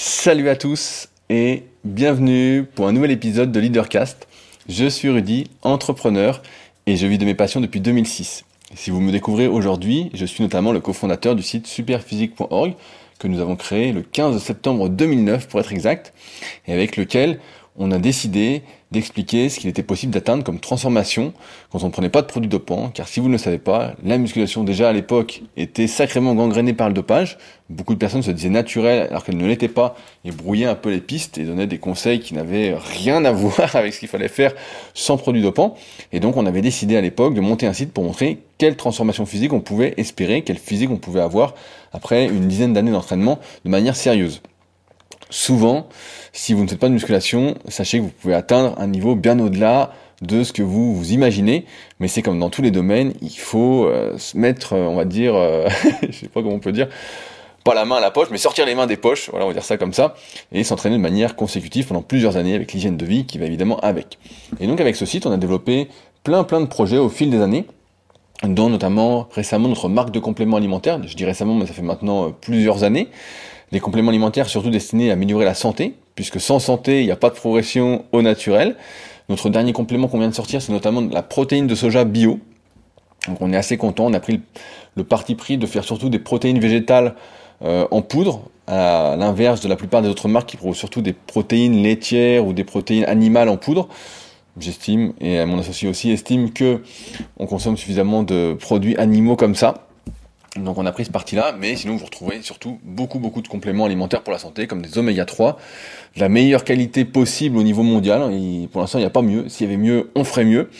Salut 0.00 0.48
à 0.48 0.54
tous 0.54 1.08
et 1.28 1.64
bienvenue 1.82 2.62
pour 2.62 2.86
un 2.86 2.92
nouvel 2.92 3.10
épisode 3.10 3.50
de 3.50 3.58
Leadercast. 3.58 4.28
Je 4.68 4.86
suis 4.86 5.08
Rudy, 5.08 5.50
entrepreneur 5.62 6.40
et 6.86 6.94
je 6.94 7.04
vis 7.04 7.18
de 7.18 7.24
mes 7.24 7.34
passions 7.34 7.60
depuis 7.60 7.80
2006. 7.80 8.44
Si 8.76 8.90
vous 8.90 9.00
me 9.00 9.10
découvrez 9.10 9.48
aujourd'hui, 9.48 10.12
je 10.14 10.24
suis 10.24 10.44
notamment 10.44 10.70
le 10.70 10.78
cofondateur 10.78 11.34
du 11.34 11.42
site 11.42 11.66
superphysique.org 11.66 12.74
que 13.18 13.26
nous 13.26 13.40
avons 13.40 13.56
créé 13.56 13.90
le 13.90 14.02
15 14.02 14.40
septembre 14.40 14.88
2009 14.88 15.48
pour 15.48 15.58
être 15.58 15.72
exact 15.72 16.14
et 16.68 16.72
avec 16.72 16.96
lequel 16.96 17.40
on 17.78 17.92
a 17.92 17.98
décidé 17.98 18.62
d'expliquer 18.90 19.48
ce 19.48 19.60
qu'il 19.60 19.68
était 19.68 19.82
possible 19.82 20.12
d'atteindre 20.12 20.42
comme 20.42 20.58
transformation 20.58 21.32
quand 21.70 21.82
on 21.82 21.86
ne 21.86 21.92
prenait 21.92 22.08
pas 22.08 22.22
de 22.22 22.26
produits 22.26 22.48
dopants, 22.48 22.90
car 22.92 23.06
si 23.06 23.20
vous 23.20 23.28
ne 23.28 23.32
le 23.32 23.38
savez 23.38 23.58
pas, 23.58 23.92
la 24.02 24.18
musculation 24.18 24.64
déjà 24.64 24.88
à 24.88 24.92
l'époque 24.92 25.42
était 25.56 25.86
sacrément 25.86 26.34
gangrénée 26.34 26.72
par 26.72 26.88
le 26.88 26.94
dopage. 26.94 27.38
Beaucoup 27.70 27.94
de 27.94 27.98
personnes 27.98 28.22
se 28.22 28.30
disaient 28.30 28.48
naturelles 28.48 29.06
alors 29.10 29.24
qu'elles 29.24 29.36
ne 29.36 29.46
l'étaient 29.46 29.68
pas 29.68 29.94
et 30.24 30.32
brouillaient 30.32 30.66
un 30.66 30.74
peu 30.74 30.90
les 30.90 31.00
pistes 31.00 31.38
et 31.38 31.44
donnaient 31.44 31.66
des 31.66 31.78
conseils 31.78 32.20
qui 32.20 32.34
n'avaient 32.34 32.74
rien 32.74 33.24
à 33.24 33.32
voir 33.32 33.76
avec 33.76 33.94
ce 33.94 34.00
qu'il 34.00 34.08
fallait 34.08 34.28
faire 34.28 34.54
sans 34.94 35.16
produits 35.16 35.42
dopants. 35.42 35.76
Et 36.12 36.20
donc 36.20 36.36
on 36.36 36.46
avait 36.46 36.62
décidé 36.62 36.96
à 36.96 37.00
l'époque 37.00 37.34
de 37.34 37.40
monter 37.40 37.66
un 37.66 37.72
site 37.72 37.92
pour 37.92 38.04
montrer 38.04 38.38
quelle 38.56 38.76
transformation 38.76 39.24
physique 39.24 39.52
on 39.52 39.60
pouvait 39.60 39.94
espérer, 39.98 40.42
quelle 40.42 40.58
physique 40.58 40.90
on 40.90 40.96
pouvait 40.96 41.20
avoir 41.20 41.54
après 41.92 42.26
une 42.26 42.48
dizaine 42.48 42.72
d'années 42.72 42.90
d'entraînement 42.90 43.38
de 43.64 43.70
manière 43.70 43.94
sérieuse 43.94 44.40
souvent, 45.30 45.88
si 46.32 46.54
vous 46.54 46.62
ne 46.64 46.68
faites 46.68 46.78
pas 46.78 46.88
de 46.88 46.94
musculation, 46.94 47.56
sachez 47.68 47.98
que 47.98 48.04
vous 48.04 48.10
pouvez 48.10 48.34
atteindre 48.34 48.74
un 48.78 48.86
niveau 48.86 49.14
bien 49.14 49.38
au-delà 49.38 49.92
de 50.22 50.42
ce 50.42 50.52
que 50.52 50.62
vous 50.62 50.94
vous 50.94 51.12
imaginez, 51.12 51.64
mais 52.00 52.08
c'est 52.08 52.22
comme 52.22 52.38
dans 52.38 52.50
tous 52.50 52.62
les 52.62 52.70
domaines, 52.70 53.14
il 53.22 53.36
faut 53.36 53.86
euh, 53.86 54.18
se 54.18 54.36
mettre, 54.36 54.72
euh, 54.72 54.86
on 54.86 54.96
va 54.96 55.04
dire, 55.04 55.34
euh, 55.36 55.68
je 56.02 56.12
sais 56.12 56.28
pas 56.28 56.42
comment 56.42 56.56
on 56.56 56.60
peut 56.60 56.72
dire, 56.72 56.88
pas 57.64 57.74
la 57.74 57.84
main 57.84 57.96
à 57.96 58.00
la 58.00 58.10
poche, 58.10 58.28
mais 58.30 58.38
sortir 58.38 58.66
les 58.66 58.74
mains 58.74 58.86
des 58.86 58.96
poches, 58.96 59.30
voilà, 59.30 59.44
on 59.44 59.48
va 59.48 59.54
dire 59.54 59.62
ça 59.62 59.76
comme 59.76 59.92
ça, 59.92 60.14
et 60.52 60.64
s'entraîner 60.64 60.96
de 60.96 61.00
manière 61.00 61.36
consécutive 61.36 61.86
pendant 61.86 62.02
plusieurs 62.02 62.36
années 62.36 62.54
avec 62.54 62.72
l'hygiène 62.72 62.96
de 62.96 63.06
vie 63.06 63.26
qui 63.26 63.38
va 63.38 63.46
évidemment 63.46 63.78
avec. 63.80 64.18
Et 64.58 64.66
donc 64.66 64.80
avec 64.80 64.96
ce 64.96 65.06
site, 65.06 65.26
on 65.26 65.32
a 65.32 65.36
développé 65.36 65.88
plein 66.24 66.42
plein 66.44 66.60
de 66.60 66.66
projets 66.66 66.98
au 66.98 67.08
fil 67.08 67.30
des 67.30 67.40
années, 67.40 67.66
dont 68.42 68.70
notamment 68.70 69.28
récemment 69.32 69.68
notre 69.68 69.88
marque 69.88 70.10
de 70.10 70.18
compléments 70.18 70.56
alimentaires, 70.56 71.00
je 71.06 71.16
dis 71.16 71.24
récemment, 71.24 71.54
mais 71.54 71.66
ça 71.66 71.74
fait 71.74 71.82
maintenant 71.82 72.32
plusieurs 72.32 72.82
années, 72.82 73.08
des 73.72 73.80
compléments 73.80 74.10
alimentaires 74.10 74.48
surtout 74.48 74.70
destinés 74.70 75.10
à 75.10 75.14
améliorer 75.14 75.44
la 75.44 75.54
santé, 75.54 75.94
puisque 76.14 76.40
sans 76.40 76.58
santé, 76.58 77.00
il 77.00 77.06
n'y 77.06 77.12
a 77.12 77.16
pas 77.16 77.30
de 77.30 77.34
progression 77.34 78.04
au 78.12 78.22
naturel. 78.22 78.76
Notre 79.28 79.50
dernier 79.50 79.72
complément 79.72 80.08
qu'on 80.08 80.18
vient 80.18 80.28
de 80.28 80.34
sortir, 80.34 80.62
c'est 80.62 80.72
notamment 80.72 81.02
la 81.02 81.22
protéine 81.22 81.66
de 81.66 81.74
soja 81.74 82.04
bio. 82.04 82.40
Donc 83.26 83.38
on 83.40 83.52
est 83.52 83.56
assez 83.56 83.76
content, 83.76 84.06
on 84.06 84.14
a 84.14 84.20
pris 84.20 84.40
le, 84.96 85.04
parti 85.04 85.34
pris 85.34 85.58
de 85.58 85.66
faire 85.66 85.84
surtout 85.84 86.08
des 86.08 86.18
protéines 86.18 86.60
végétales 86.60 87.14
euh, 87.62 87.86
en 87.90 88.00
poudre, 88.00 88.42
à 88.66 89.16
l'inverse 89.18 89.60
de 89.60 89.68
la 89.68 89.76
plupart 89.76 90.02
des 90.02 90.08
autres 90.08 90.28
marques 90.28 90.48
qui 90.48 90.56
proposent 90.56 90.76
surtout 90.76 91.02
des 91.02 91.12
protéines 91.12 91.82
laitières 91.82 92.46
ou 92.46 92.52
des 92.52 92.64
protéines 92.64 93.04
animales 93.04 93.48
en 93.48 93.56
poudre. 93.56 93.88
J'estime, 94.58 95.12
et 95.20 95.44
mon 95.44 95.58
associé 95.58 95.88
aussi 95.88 96.10
estime 96.10 96.52
que 96.52 96.82
on 97.38 97.46
consomme 97.46 97.76
suffisamment 97.76 98.22
de 98.22 98.56
produits 98.58 98.96
animaux 98.96 99.36
comme 99.36 99.54
ça. 99.54 99.87
Donc 100.56 100.78
on 100.78 100.86
a 100.86 100.92
pris 100.92 101.04
ce 101.04 101.10
parti-là, 101.10 101.54
mais 101.58 101.76
sinon 101.76 101.96
vous 101.96 102.06
retrouvez 102.06 102.40
surtout 102.40 102.80
beaucoup 102.82 103.18
beaucoup 103.18 103.42
de 103.42 103.48
compléments 103.48 103.84
alimentaires 103.84 104.22
pour 104.22 104.32
la 104.32 104.38
santé, 104.38 104.66
comme 104.66 104.80
des 104.80 104.96
oméga 104.96 105.26
3, 105.26 105.58
de 106.16 106.20
la 106.20 106.28
meilleure 106.30 106.64
qualité 106.64 107.04
possible 107.04 107.58
au 107.58 107.62
niveau 107.62 107.82
mondial. 107.82 108.20
Pour 108.72 108.80
l'instant 108.80 108.98
il 108.98 109.02
n'y 109.02 109.06
a 109.06 109.10
pas 109.10 109.22
mieux. 109.22 109.48
S'il 109.48 109.66
y 109.66 109.68
avait 109.68 109.80
mieux, 109.80 110.10
on 110.14 110.24
ferait 110.24 110.46
mieux. 110.46 110.70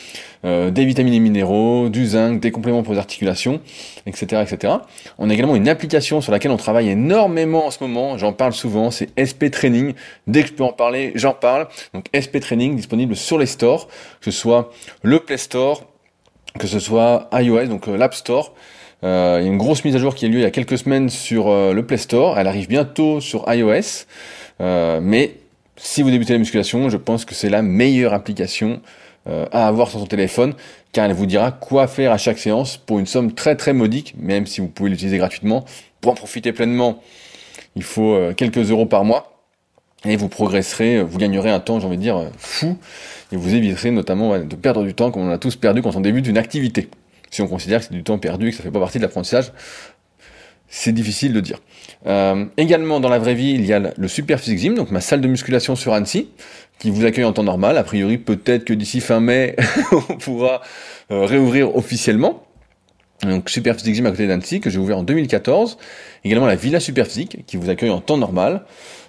Euh, 0.45 0.71
des 0.71 0.85
vitamines 0.85 1.13
et 1.13 1.19
minéraux, 1.19 1.89
du 1.89 2.05
zinc, 2.05 2.39
des 2.39 2.51
compléments 2.51 2.81
pour 2.81 2.93
les 2.93 2.99
articulations, 2.99 3.59
etc., 4.05 4.41
etc. 4.41 4.73
On 5.17 5.29
a 5.29 5.33
également 5.33 5.55
une 5.55 5.67
application 5.67 6.21
sur 6.21 6.31
laquelle 6.31 6.51
on 6.51 6.57
travaille 6.57 6.89
énormément 6.89 7.67
en 7.67 7.71
ce 7.71 7.83
moment. 7.83 8.17
J'en 8.17 8.33
parle 8.33 8.53
souvent. 8.53 8.89
C'est 8.89 9.09
SP 9.19 9.51
Training. 9.51 9.93
Dès 10.27 10.43
que 10.43 10.49
je 10.49 10.53
peux 10.53 10.63
en 10.63 10.73
parler, 10.73 11.11
j'en 11.15 11.33
parle. 11.33 11.67
Donc 11.93 12.05
SP 12.15 12.39
Training 12.39 12.75
disponible 12.75 13.15
sur 13.15 13.37
les 13.37 13.45
stores, 13.45 13.87
que 14.21 14.31
ce 14.31 14.39
soit 14.39 14.71
le 15.03 15.19
Play 15.19 15.37
Store, 15.37 15.83
que 16.57 16.67
ce 16.67 16.79
soit 16.79 17.29
iOS, 17.33 17.67
donc 17.67 17.87
euh, 17.87 17.97
l'App 17.97 18.15
Store. 18.15 18.53
Euh, 19.03 19.37
il 19.39 19.45
y 19.45 19.47
a 19.47 19.51
une 19.51 19.57
grosse 19.57 19.85
mise 19.85 19.95
à 19.95 19.99
jour 19.99 20.13
qui 20.13 20.25
a 20.25 20.27
lieu 20.27 20.39
il 20.39 20.41
y 20.41 20.45
a 20.45 20.51
quelques 20.51 20.77
semaines 20.77 21.09
sur 21.09 21.47
euh, 21.47 21.73
le 21.73 21.85
Play 21.85 21.97
Store. 21.97 22.37
Elle 22.37 22.47
arrive 22.47 22.67
bientôt 22.67 23.21
sur 23.21 23.51
iOS. 23.51 24.05
Euh, 24.61 24.99
mais 25.01 25.35
si 25.77 26.01
vous 26.01 26.11
débutez 26.11 26.33
la 26.33 26.39
musculation, 26.39 26.89
je 26.89 26.97
pense 26.97 27.25
que 27.25 27.33
c'est 27.33 27.49
la 27.49 27.61
meilleure 27.61 28.13
application 28.13 28.81
à 29.51 29.67
avoir 29.67 29.91
sur 29.91 29.99
son 29.99 30.07
téléphone, 30.07 30.55
car 30.91 31.05
elle 31.05 31.13
vous 31.13 31.27
dira 31.27 31.51
quoi 31.51 31.85
faire 31.87 32.11
à 32.11 32.17
chaque 32.17 32.39
séance 32.39 32.77
pour 32.77 32.97
une 32.97 33.05
somme 33.05 33.33
très 33.33 33.55
très 33.55 33.73
modique, 33.73 34.15
même 34.17 34.47
si 34.47 34.59
vous 34.59 34.67
pouvez 34.67 34.89
l'utiliser 34.89 35.19
gratuitement. 35.19 35.65
Pour 36.01 36.13
en 36.13 36.15
profiter 36.15 36.51
pleinement, 36.51 37.03
il 37.75 37.83
faut 37.83 38.17
quelques 38.35 38.71
euros 38.71 38.87
par 38.87 39.05
mois. 39.05 39.43
Et 40.03 40.15
vous 40.15 40.29
progresserez, 40.29 41.03
vous 41.03 41.19
gagnerez 41.19 41.51
un 41.51 41.59
temps, 41.59 41.79
j'ai 41.79 41.85
envie 41.85 41.97
de 41.97 42.01
dire, 42.01 42.31
fou, 42.39 42.75
et 43.31 43.35
vous 43.35 43.53
éviterez 43.53 43.91
notamment 43.91 44.39
de 44.39 44.55
perdre 44.55 44.83
du 44.83 44.95
temps 44.95 45.11
comme 45.11 45.21
on 45.21 45.31
a 45.31 45.37
tous 45.37 45.55
perdu 45.57 45.83
quand 45.83 45.95
on 45.95 46.01
débute 46.01 46.25
une 46.25 46.37
activité 46.39 46.89
si 47.29 47.41
on 47.41 47.47
considère 47.47 47.79
que 47.79 47.85
c'est 47.85 47.93
du 47.93 48.03
temps 48.03 48.17
perdu 48.17 48.47
et 48.47 48.51
que 48.51 48.57
ça 48.57 48.63
fait 48.63 48.71
pas 48.71 48.79
partie 48.79 48.97
de 48.97 49.03
l'apprentissage, 49.03 49.51
c'est 50.67 50.91
difficile 50.91 51.33
de 51.33 51.39
dire. 51.39 51.59
Euh, 52.05 52.45
également 52.57 52.99
dans 52.99 53.09
la 53.09 53.19
vraie 53.19 53.33
vie, 53.33 53.51
il 53.51 53.65
y 53.65 53.73
a 53.73 53.79
le 53.95 54.07
Super 54.07 54.39
Physique 54.39 54.59
Gym, 54.59 54.75
donc 54.75 54.91
ma 54.91 55.01
salle 55.01 55.21
de 55.21 55.27
musculation 55.27 55.75
sur 55.75 55.93
Annecy, 55.93 56.29
qui 56.77 56.91
vous 56.91 57.05
accueille 57.05 57.25
en 57.25 57.33
temps 57.33 57.43
normal. 57.43 57.77
A 57.77 57.83
priori, 57.83 58.17
peut-être 58.17 58.65
que 58.65 58.73
d'ici 58.73 59.01
fin 59.01 59.19
mai, 59.19 59.55
on 59.91 60.15
pourra 60.15 60.61
euh, 61.11 61.25
réouvrir 61.25 61.75
officiellement. 61.75 62.43
Donc 63.23 63.49
Super 63.49 63.75
Physique 63.75 63.95
Gym 63.95 64.05
à 64.05 64.11
côté 64.11 64.27
d'Annecy, 64.27 64.61
que 64.61 64.69
j'ai 64.69 64.79
ouvert 64.79 64.97
en 64.97 65.03
2014. 65.03 65.77
Également 66.23 66.45
la 66.45 66.55
Villa 66.55 66.79
Super 66.79 67.05
Physique, 67.05 67.45
qui 67.45 67.57
vous 67.57 67.69
accueille 67.69 67.89
en 67.89 67.99
temps 67.99 68.17
normal. 68.17 68.63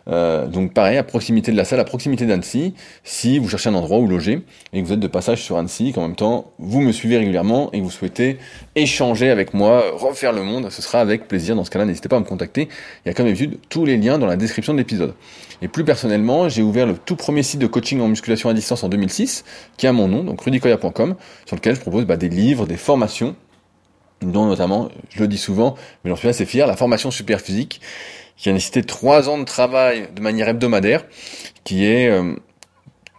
Euh, 0.08 0.46
donc 0.46 0.72
pareil, 0.72 0.96
à 0.96 1.04
proximité 1.04 1.52
de 1.52 1.56
la 1.56 1.64
salle, 1.64 1.78
à 1.78 1.84
proximité 1.84 2.26
d'Annecy, 2.26 2.74
si 3.04 3.38
vous 3.38 3.48
cherchez 3.48 3.68
un 3.68 3.74
endroit 3.74 3.98
où 3.98 4.06
loger 4.06 4.42
et 4.72 4.80
que 4.80 4.86
vous 4.86 4.92
êtes 4.92 5.00
de 5.00 5.06
passage 5.06 5.42
sur 5.42 5.56
Annecy, 5.58 5.92
qu'en 5.92 6.02
même 6.02 6.16
temps 6.16 6.52
vous 6.58 6.80
me 6.80 6.90
suivez 6.90 7.18
régulièrement 7.18 7.70
et 7.72 7.78
que 7.78 7.84
vous 7.84 7.90
souhaitez 7.90 8.38
échanger 8.74 9.30
avec 9.30 9.54
moi, 9.54 9.84
refaire 9.92 10.32
le 10.32 10.42
monde, 10.42 10.70
ce 10.70 10.82
sera 10.82 11.00
avec 11.00 11.28
plaisir. 11.28 11.54
Dans 11.54 11.64
ce 11.64 11.70
cas-là, 11.70 11.84
n'hésitez 11.84 12.08
pas 12.08 12.16
à 12.16 12.20
me 12.20 12.24
contacter. 12.24 12.68
Il 13.04 13.08
y 13.08 13.10
a 13.10 13.14
comme 13.14 13.26
d'habitude 13.26 13.58
tous 13.68 13.84
les 13.84 13.96
liens 13.96 14.18
dans 14.18 14.26
la 14.26 14.36
description 14.36 14.72
de 14.72 14.78
l'épisode. 14.78 15.14
Et 15.62 15.68
plus 15.68 15.84
personnellement, 15.84 16.48
j'ai 16.48 16.62
ouvert 16.62 16.86
le 16.86 16.94
tout 16.94 17.16
premier 17.16 17.42
site 17.42 17.60
de 17.60 17.66
coaching 17.66 18.00
en 18.00 18.08
musculation 18.08 18.48
à 18.48 18.54
distance 18.54 18.82
en 18.82 18.88
2006, 18.88 19.44
qui 19.76 19.86
a 19.86 19.92
mon 19.92 20.08
nom, 20.08 20.24
donc 20.24 20.40
rudicoya.com, 20.40 21.14
sur 21.46 21.56
lequel 21.56 21.76
je 21.76 21.80
propose 21.80 22.06
bah, 22.06 22.16
des 22.16 22.30
livres, 22.30 22.66
des 22.66 22.78
formations, 22.78 23.36
dont 24.22 24.46
notamment, 24.46 24.90
je 25.10 25.20
le 25.20 25.28
dis 25.28 25.38
souvent, 25.38 25.76
mais 26.04 26.10
j'en 26.10 26.16
suis 26.16 26.28
assez 26.28 26.44
fier, 26.44 26.66
la 26.66 26.76
formation 26.76 27.10
super 27.10 27.40
physique, 27.40 27.80
qui 28.36 28.48
a 28.48 28.52
nécessité 28.52 28.82
trois 28.82 29.28
ans 29.28 29.38
de 29.38 29.44
travail 29.44 30.08
de 30.14 30.20
manière 30.20 30.48
hebdomadaire, 30.48 31.04
qui 31.64 31.86
est 31.86 32.08
euh, 32.08 32.34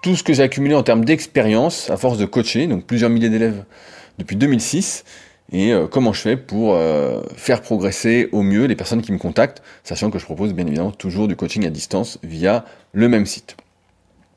tout 0.02 0.16
ce 0.16 0.24
que 0.24 0.34
j'ai 0.34 0.44
accumulé 0.44 0.76
en 0.76 0.84
termes 0.84 1.06
d'expérience 1.06 1.90
à 1.90 1.98
force 1.98 2.18
de 2.18 2.26
coacher, 2.26 2.68
donc 2.68 2.86
plusieurs 2.86 3.10
milliers 3.10 3.30
d'élèves 3.30 3.64
depuis 4.18 4.36
2006, 4.36 5.04
et 5.52 5.74
euh, 5.74 5.88
comment 5.88 6.14
je 6.14 6.22
fais 6.22 6.38
pour 6.38 6.76
euh, 6.76 7.22
faire 7.36 7.62
progresser 7.62 8.30
au 8.32 8.42
mieux 8.42 8.66
les 8.66 8.76
personnes 8.76 9.02
qui 9.02 9.12
me 9.12 9.18
contactent, 9.18 9.62
sachant 9.84 10.10
que 10.10 10.18
je 10.18 10.26
propose 10.26 10.54
bien 10.54 10.66
évidemment 10.66 10.92
toujours 10.92 11.28
du 11.28 11.36
coaching 11.36 11.66
à 11.66 11.70
distance 11.70 12.20
via 12.24 12.66
le 12.94 13.10
même 13.10 13.26
site. 13.26 13.58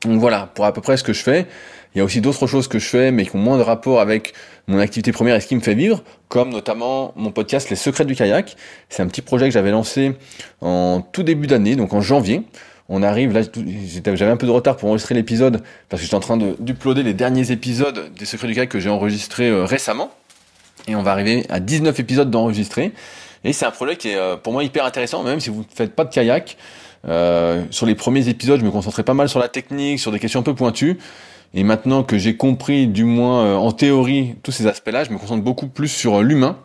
Donc 0.03 0.19
voilà, 0.19 0.51
pour 0.53 0.65
à 0.65 0.73
peu 0.73 0.81
près 0.81 0.97
ce 0.97 1.03
que 1.03 1.13
je 1.13 1.23
fais. 1.23 1.47
Il 1.95 1.99
y 1.99 2.01
a 2.01 2.03
aussi 2.03 2.19
d'autres 2.19 2.45
choses 2.45 2.67
que 2.67 2.77
je 2.77 2.87
fais, 2.87 3.11
mais 3.11 3.25
qui 3.25 3.35
ont 3.37 3.39
moins 3.39 3.57
de 3.57 3.63
rapport 3.63 4.01
avec 4.01 4.33
mon 4.67 4.79
activité 4.79 5.13
première 5.13 5.35
et 5.35 5.39
ce 5.39 5.47
qui 5.47 5.55
me 5.55 5.61
fait 5.61 5.75
vivre, 5.75 6.03
comme 6.27 6.49
notamment 6.49 7.13
mon 7.15 7.31
podcast 7.31 7.69
Les 7.69 7.77
Secrets 7.77 8.03
du 8.03 8.15
kayak. 8.15 8.57
C'est 8.89 9.01
un 9.01 9.07
petit 9.07 9.21
projet 9.21 9.45
que 9.45 9.51
j'avais 9.51 9.71
lancé 9.71 10.13
en 10.59 11.01
tout 11.13 11.23
début 11.23 11.47
d'année, 11.47 11.77
donc 11.77 11.93
en 11.93 12.01
janvier. 12.01 12.43
On 12.89 13.01
arrive, 13.01 13.31
là, 13.31 13.41
j'avais 14.13 14.31
un 14.31 14.35
peu 14.35 14.45
de 14.45 14.51
retard 14.51 14.75
pour 14.75 14.89
enregistrer 14.89 15.15
l'épisode, 15.15 15.63
parce 15.87 16.01
que 16.01 16.05
j'étais 16.05 16.15
en 16.15 16.19
train 16.19 16.37
d'uploader 16.37 17.01
les 17.01 17.13
derniers 17.13 17.51
épisodes 17.51 18.13
des 18.13 18.25
Secrets 18.25 18.47
du 18.47 18.55
kayak 18.55 18.69
que 18.69 18.79
j'ai 18.79 18.89
enregistrés 18.89 19.49
euh, 19.49 19.63
récemment. 19.63 20.11
Et 20.87 20.97
on 20.97 21.01
va 21.01 21.11
arriver 21.11 21.45
à 21.49 21.61
19 21.61 21.97
épisodes 21.97 22.29
d'enregistrer. 22.29 22.91
Et 23.45 23.53
c'est 23.53 23.65
un 23.65 23.71
projet 23.71 23.95
qui 23.95 24.09
est 24.09 24.17
euh, 24.17 24.35
pour 24.35 24.51
moi 24.51 24.65
hyper 24.65 24.83
intéressant, 24.83 25.23
même 25.23 25.39
si 25.39 25.49
vous 25.49 25.61
ne 25.61 25.75
faites 25.75 25.95
pas 25.95 26.03
de 26.03 26.13
kayak. 26.13 26.57
Euh, 27.07 27.63
sur 27.69 27.85
les 27.85 27.95
premiers 27.95 28.27
épisodes, 28.27 28.59
je 28.59 28.65
me 28.65 28.71
concentrais 28.71 29.03
pas 29.03 29.13
mal 29.13 29.29
sur 29.29 29.39
la 29.39 29.47
technique, 29.47 29.99
sur 29.99 30.11
des 30.11 30.19
questions 30.19 30.41
un 30.41 30.43
peu 30.43 30.55
pointues. 30.55 30.97
Et 31.57 31.63
maintenant 31.63 32.03
que 32.03 32.17
j'ai 32.17 32.35
compris, 32.35 32.85
du 32.85 33.05
moins 33.05 33.45
euh, 33.45 33.55
en 33.55 33.71
théorie, 33.71 34.35
tous 34.43 34.51
ces 34.51 34.67
aspects-là, 34.67 35.05
je 35.05 35.11
me 35.11 35.17
concentre 35.17 35.41
beaucoup 35.41 35.67
plus 35.67 35.87
sur 35.87 36.15
euh, 36.15 36.21
l'humain, 36.21 36.57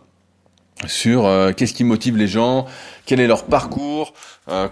sur 0.86 1.26
euh, 1.26 1.52
qu'est-ce 1.52 1.74
qui 1.74 1.84
motive 1.84 2.16
les 2.16 2.26
gens, 2.26 2.66
quel 3.06 3.20
est 3.20 3.28
leur 3.28 3.44
parcours, 3.44 4.12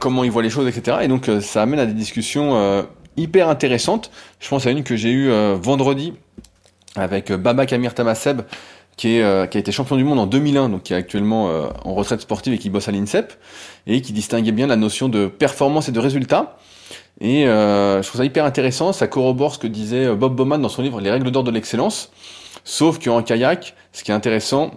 comment 0.01 0.25
ils 0.25 0.31
voient 0.31 0.43
les 0.43 0.51
choses, 0.51 0.67
etc. 0.67 0.99
Et 1.03 1.09
donc 1.09 1.31
ça 1.41 1.63
amène 1.63 1.79
à 1.79 1.87
des 1.87 1.93
discussions 1.93 2.85
hyper 3.17 3.49
intéressantes. 3.49 4.11
Je 4.41 4.49
pense 4.49 4.67
à 4.67 4.73
une 4.73 4.83
que 4.83 4.97
j'ai 4.97 5.13
eue 5.13 5.31
vendredi 5.55 6.15
avec 6.97 7.31
Baba 7.31 7.65
Kamir 7.65 7.95
Tamaseb, 7.95 8.43
qui, 8.97 9.19
est, 9.19 9.51
qui 9.51 9.57
a 9.57 9.61
été 9.61 9.71
champion 9.71 9.97
du 9.97 10.03
monde 10.03 10.19
en 10.19 10.27
2001, 10.27 10.71
donc 10.71 10.83
qui 10.83 10.95
est 10.95 10.97
actuellement 10.97 11.45
en 11.85 11.95
retraite 11.95 12.21
sportive 12.21 12.53
et 12.53 12.59
qui 12.59 12.71
bosse 12.71 12.89
à 12.89 12.93
l'INSEP, 12.93 13.35
et 13.87 14.03
qui 14.03 14.13
distinguait 14.13 14.51
bien 14.51 14.67
la 14.67 14.77
notion 14.77 15.09
de 15.09 15.29
performance 15.29 15.89
et 15.89 15.93
de 15.93 16.01
résultat. 16.01 16.57
Et 17.21 17.47
euh, 17.47 18.01
je 18.03 18.09
trouve 18.09 18.21
ça 18.21 18.25
hyper 18.25 18.45
intéressant, 18.45 18.93
ça 18.93 19.09
corrobore 19.09 19.55
ce 19.55 19.59
que 19.59 19.67
disait 19.67 20.07
euh, 20.07 20.15
Bob 20.15 20.37
Bowman 20.37 20.59
dans 20.61 20.69
son 20.69 20.83
livre 20.83 21.01
Les 21.01 21.11
règles 21.11 21.31
d'or 21.31 21.43
de 21.43 21.51
l'excellence, 21.51 22.13
sauf 22.65 22.99
qu'en 23.03 23.23
kayak, 23.23 23.75
ce 23.93 24.05
qui 24.05 24.13
est 24.13 24.15
intéressant, 24.15 24.71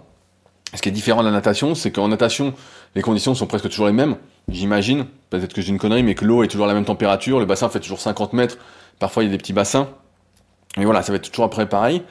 Ce 0.74 0.80
qui 0.80 0.88
est 0.88 0.92
différent 0.92 1.20
de 1.20 1.26
la 1.26 1.32
natation, 1.32 1.74
c'est 1.74 1.92
qu'en 1.92 2.08
natation, 2.08 2.54
les 2.94 3.02
conditions 3.02 3.34
sont 3.34 3.46
presque 3.46 3.68
toujours 3.68 3.86
les 3.86 3.92
mêmes. 3.92 4.16
J'imagine, 4.48 5.04
peut-être 5.28 5.52
que 5.52 5.60
j'ai 5.60 5.68
une 5.68 5.78
connerie, 5.78 6.02
mais 6.02 6.14
que 6.14 6.24
l'eau 6.24 6.42
est 6.42 6.48
toujours 6.48 6.64
à 6.64 6.68
la 6.68 6.74
même 6.74 6.86
température, 6.86 7.38
le 7.38 7.46
bassin 7.46 7.68
fait 7.68 7.78
toujours 7.78 8.00
50 8.00 8.32
mètres, 8.32 8.56
parfois 8.98 9.22
il 9.22 9.26
y 9.26 9.28
a 9.28 9.32
des 9.32 9.38
petits 9.38 9.52
bassins. 9.52 9.88
Et 10.78 10.84
voilà, 10.84 11.02
ça 11.02 11.12
va 11.12 11.16
être 11.16 11.30
toujours 11.30 11.44
après 11.44 11.68
pareil. 11.68 12.02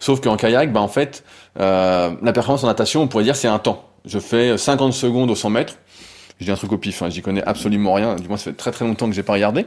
Sauf 0.00 0.20
qu'en 0.20 0.36
kayak, 0.36 0.72
bah 0.72 0.80
en 0.80 0.88
fait, 0.88 1.24
euh, 1.60 2.10
la 2.20 2.32
performance 2.32 2.64
en 2.64 2.66
natation, 2.66 3.02
on 3.02 3.08
pourrait 3.08 3.24
dire 3.24 3.36
c'est 3.36 3.48
un 3.48 3.58
temps. 3.58 3.84
Je 4.04 4.18
fais 4.18 4.58
50 4.58 4.92
secondes 4.92 5.30
au 5.30 5.36
100 5.36 5.50
mètres. 5.50 5.74
Je 6.40 6.46
dis 6.46 6.50
un 6.50 6.56
truc 6.56 6.72
au 6.72 6.78
pif, 6.78 7.02
hein, 7.02 7.10
j'y 7.10 7.20
connais 7.20 7.42
absolument 7.44 7.92
rien. 7.92 8.16
Du 8.16 8.26
moins, 8.28 8.38
ça 8.38 8.44
fait 8.44 8.56
très 8.56 8.70
très 8.70 8.86
longtemps 8.86 9.06
que 9.06 9.12
j'ai 9.14 9.22
pas 9.22 9.34
regardé. 9.34 9.66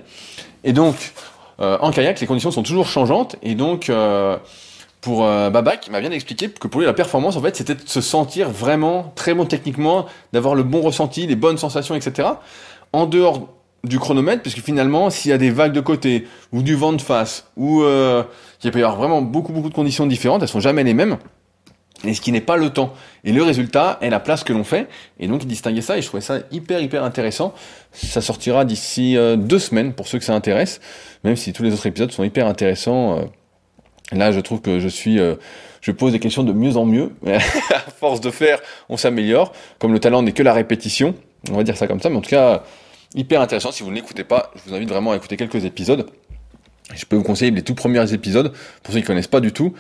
Et 0.64 0.74
donc, 0.74 1.14
euh, 1.60 1.78
en 1.82 1.92
kayak, 1.92 2.20
les 2.20 2.26
conditions 2.26 2.50
sont 2.50 2.64
toujours 2.64 2.88
changeantes. 2.88 3.36
Et 3.44 3.54
donc, 3.54 3.90
euh, 3.90 4.38
pour 5.00 5.24
euh, 5.24 5.52
Babak, 5.52 5.86
il 5.86 5.92
m'a 5.92 6.02
bien 6.02 6.10
expliqué 6.12 6.50
que 6.50 6.68
pour 6.68 6.82
lui, 6.82 6.88
la 6.88 6.94
performance, 6.94 7.36
en 7.36 7.42
fait, 7.42 7.56
c'était 7.56 7.76
de 7.76 7.82
se 7.86 8.02
sentir 8.02 8.50
vraiment 8.50 9.14
très 9.16 9.36
bon 9.36 9.46
techniquement, 9.46 10.08
d'avoir 10.34 10.56
le 10.56 10.64
bon 10.64 10.82
ressenti, 10.82 11.28
les 11.28 11.36
bonnes 11.36 11.60
sensations, 11.60 11.94
etc. 11.94 12.28
En 12.92 13.06
dehors 13.06 13.50
du 13.84 14.00
chronomètre, 14.00 14.42
puisque 14.42 14.62
finalement, 14.62 15.12
s'il 15.12 15.30
y 15.30 15.34
a 15.34 15.38
des 15.38 15.52
vagues 15.52 15.74
de 15.74 15.82
côté, 15.82 16.28
ou 16.54 16.64
du 16.64 16.74
vent 16.74 16.94
de 16.94 17.02
face, 17.02 17.52
ou 17.56 17.84
il 17.84 18.72
peut 18.72 18.80
y 18.80 18.82
avoir 18.82 18.96
vraiment 18.96 19.22
beaucoup, 19.22 19.52
beaucoup 19.52 19.68
de 19.68 19.74
conditions 19.74 20.08
différentes, 20.08 20.42
elles 20.42 20.48
sont 20.48 20.62
jamais 20.62 20.86
les 20.86 20.94
mêmes, 20.94 21.18
et 22.06 22.14
ce 22.14 22.22
qui 22.22 22.32
n'est 22.32 22.42
pas 22.42 22.56
le 22.56 22.70
temps. 22.70 22.94
Et 23.26 23.32
le 23.32 23.42
résultat 23.42 23.98
est 24.02 24.10
la 24.10 24.20
place 24.20 24.44
que 24.44 24.52
l'on 24.52 24.64
fait, 24.64 24.88
et 25.20 25.28
donc 25.28 25.44
il 25.44 25.48
distinguait 25.48 25.82
ça, 25.82 25.98
et 25.98 26.02
je 26.02 26.08
trouvais 26.08 26.22
ça 26.22 26.40
hyper, 26.52 26.82
hyper 26.82 27.04
intéressant. 27.04 27.54
Ça 27.94 28.22
sortira 28.22 28.66
d'ici 28.66 29.16
euh, 29.16 29.38
deux 29.38 29.60
semaines, 29.60 29.94
pour 29.94 30.08
ceux 30.08 30.20
que 30.20 30.26
ça 30.26 30.34
intéresse, 30.34 30.82
même 31.24 31.38
si 31.38 31.54
tous 31.54 31.64
les 31.64 31.74
autres 31.74 31.86
épisodes 31.86 32.12
sont 32.12 32.24
hyper 32.24 32.48
intéressants. 32.48 33.20
Euh, 33.20 33.24
Là, 34.14 34.32
je 34.32 34.40
trouve 34.40 34.62
que 34.62 34.80
je 34.80 34.88
suis, 34.88 35.20
euh, 35.20 35.36
je 35.82 35.92
pose 35.92 36.12
des 36.12 36.20
questions 36.20 36.44
de 36.44 36.54
mieux 36.54 36.78
en 36.78 36.86
mieux. 36.86 37.12
à 37.28 37.80
force 37.80 38.22
de 38.22 38.32
faire, 38.32 38.60
on 38.90 38.98
s'améliore. 38.98 39.54
Comme 39.80 39.94
le 39.94 40.00
talent 40.00 40.22
n'est 40.22 40.34
que 40.34 40.44
la 40.44 40.54
répétition, 40.54 41.16
on 41.52 41.56
va 41.56 41.64
dire 41.64 41.78
ça 41.78 41.88
comme 41.88 42.00
ça. 42.00 42.10
Mais 42.10 42.18
en 42.18 42.22
tout 42.22 42.30
cas, 42.30 42.64
hyper 43.16 43.42
intéressant. 43.42 43.72
Si 43.72 43.84
vous 43.84 43.90
ne 43.90 43.96
l'écoutez 43.96 44.24
pas, 44.24 44.52
je 44.56 44.70
vous 44.70 44.76
invite 44.76 44.90
vraiment 44.90 45.12
à 45.12 45.16
écouter 45.16 45.38
quelques 45.38 45.66
épisodes. 45.66 46.08
Je 46.94 47.06
peux 47.06 47.16
vous 47.16 47.24
conseiller 47.24 47.52
les 47.52 47.62
tout 47.62 47.76
premiers 47.76 48.14
épisodes 48.14 48.54
pour 48.84 48.94
ceux 48.94 49.00
qui 49.00 49.04
ne 49.04 49.08
connaissent 49.08 49.28
pas 49.28 49.40
du 49.40 49.52
tout. 49.52 49.74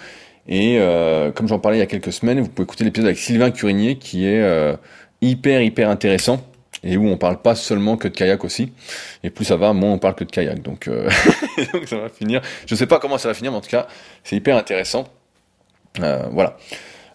Et 0.48 0.78
euh, 0.78 1.31
comme 1.31 1.48
j'en 1.48 1.60
parlais 1.60 1.78
il 1.78 1.80
y 1.80 1.84
a 1.84 1.88
quelques 1.88 2.12
semaines, 2.12 2.42
vous 2.42 2.50
pouvez 2.50 2.63
écouter 2.63 2.84
l'épisode 2.84 3.07
avec 3.07 3.18
Sylvain 3.18 3.51
Curinier 3.51 3.98
qui 3.98 4.25
est 4.25 4.42
euh, 4.42 4.75
hyper 5.22 5.62
hyper 5.62 5.90
intéressant 5.90 6.45
et 6.84 6.98
où 6.98 7.07
on 7.07 7.18
parle 7.18 7.42
pas 7.42 7.56
seulement 7.56 7.98
que 7.98 8.07
de 8.07 8.13
kayak 8.13 8.44
aussi. 8.44 8.74
Et 9.24 9.30
plus 9.30 9.45
ça 9.45 9.56
va, 9.56 9.74
moins 9.74 9.94
on 9.94 10.00
parle 10.00 10.16
que 10.16 10.24
de 10.24 10.31
kayak. 10.31 10.62
Donc, 10.62 10.88
euh, 10.88 11.10
donc 11.74 11.88
ça 11.88 11.98
va 11.98 12.10
finir. 12.10 12.42
Je 12.66 12.75
sais 12.75 12.88
pas 12.88 13.00
comment 13.00 13.18
ça 13.18 13.30
va 13.30 13.34
finir, 13.34 13.51
mais 13.51 13.57
en 13.57 13.62
tout 13.62 13.69
cas, 13.69 13.88
c'est 14.24 14.36
hyper 14.36 14.57
intéressant. 14.57 15.07
Euh, 16.01 16.24
voilà. 16.31 16.57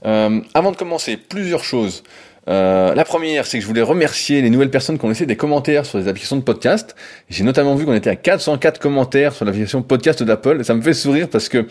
Euh, 0.07 0.41
avant 0.55 0.73
de 0.73 0.77
commencer, 0.77 1.17
plusieurs 1.17 1.65
choses. 1.65 2.03
Euh, 2.49 2.95
la 2.95 3.05
première, 3.05 3.47
c'est 3.47 3.59
que 3.59 3.63
je 3.63 3.69
voulais 3.69 3.83
remercier 3.83 4.41
les 4.41 4.49
nouvelles 4.49 4.71
personnes 4.71 4.99
qui 4.99 5.05
ont 5.05 5.09
laissé 5.09 5.27
des 5.27 5.37
commentaires 5.37 5.85
sur 5.85 5.99
les 5.99 6.09
applications 6.09 6.37
de 6.37 6.43
podcast. 6.43 6.97
J'ai 7.29 7.45
notamment 7.45 7.75
vu 7.75 7.85
qu'on 7.85 7.95
était 7.95 8.09
à 8.09 8.17
404 8.17 8.79
commentaires 8.79 9.35
sur 9.35 9.45
l'application 9.45 9.83
podcast 9.83 10.23
d'Apple. 10.23 10.65
Ça 10.65 10.75
me 10.75 10.81
fait 10.81 10.95
sourire 10.95 11.29
parce 11.29 11.51
que 11.51 11.67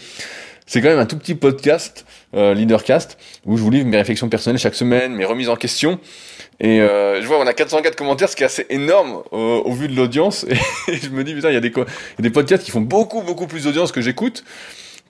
c'est 0.68 0.82
quand 0.82 0.90
même 0.90 1.00
un 1.00 1.06
tout 1.06 1.18
petit 1.18 1.34
podcast, 1.34 2.06
euh, 2.36 2.54
Leadercast, 2.54 3.18
où 3.46 3.58
je 3.58 3.64
vous 3.64 3.72
livre 3.72 3.88
mes 3.88 3.98
réflexions 3.98 4.30
personnelles 4.30 4.60
chaque 4.60 4.76
semaine, 4.76 5.16
mes 5.16 5.26
remises 5.26 5.50
en 5.50 5.56
question. 5.56 6.00
Et 6.60 6.82
euh, 6.82 7.22
je 7.22 7.28
vois, 7.28 7.40
on 7.40 7.48
a 7.48 7.54
404 7.54 7.96
commentaires, 7.96 8.30
ce 8.30 8.36
qui 8.36 8.44
est 8.44 8.48
assez 8.48 8.68
énorme 8.70 9.24
au, 9.32 9.64
au 9.66 9.72
vu 9.72 9.88
de 9.88 9.96
l'audience. 9.96 10.46
Et 10.88 10.98
je 10.98 11.10
me 11.10 11.24
dis, 11.24 11.34
putain, 11.34 11.50
il 11.50 11.54
y, 11.56 11.58
a 11.58 11.62
des, 11.62 11.70
y 11.70 11.82
a 11.82 12.22
des 12.22 12.30
podcasts 12.30 12.64
qui 12.64 12.72
font 12.72 12.82
beaucoup, 12.82 13.24
beaucoup 13.24 13.48
plus 13.48 13.64
d'audience 13.64 13.92
que 13.92 14.02
j'écoute. 14.02 14.44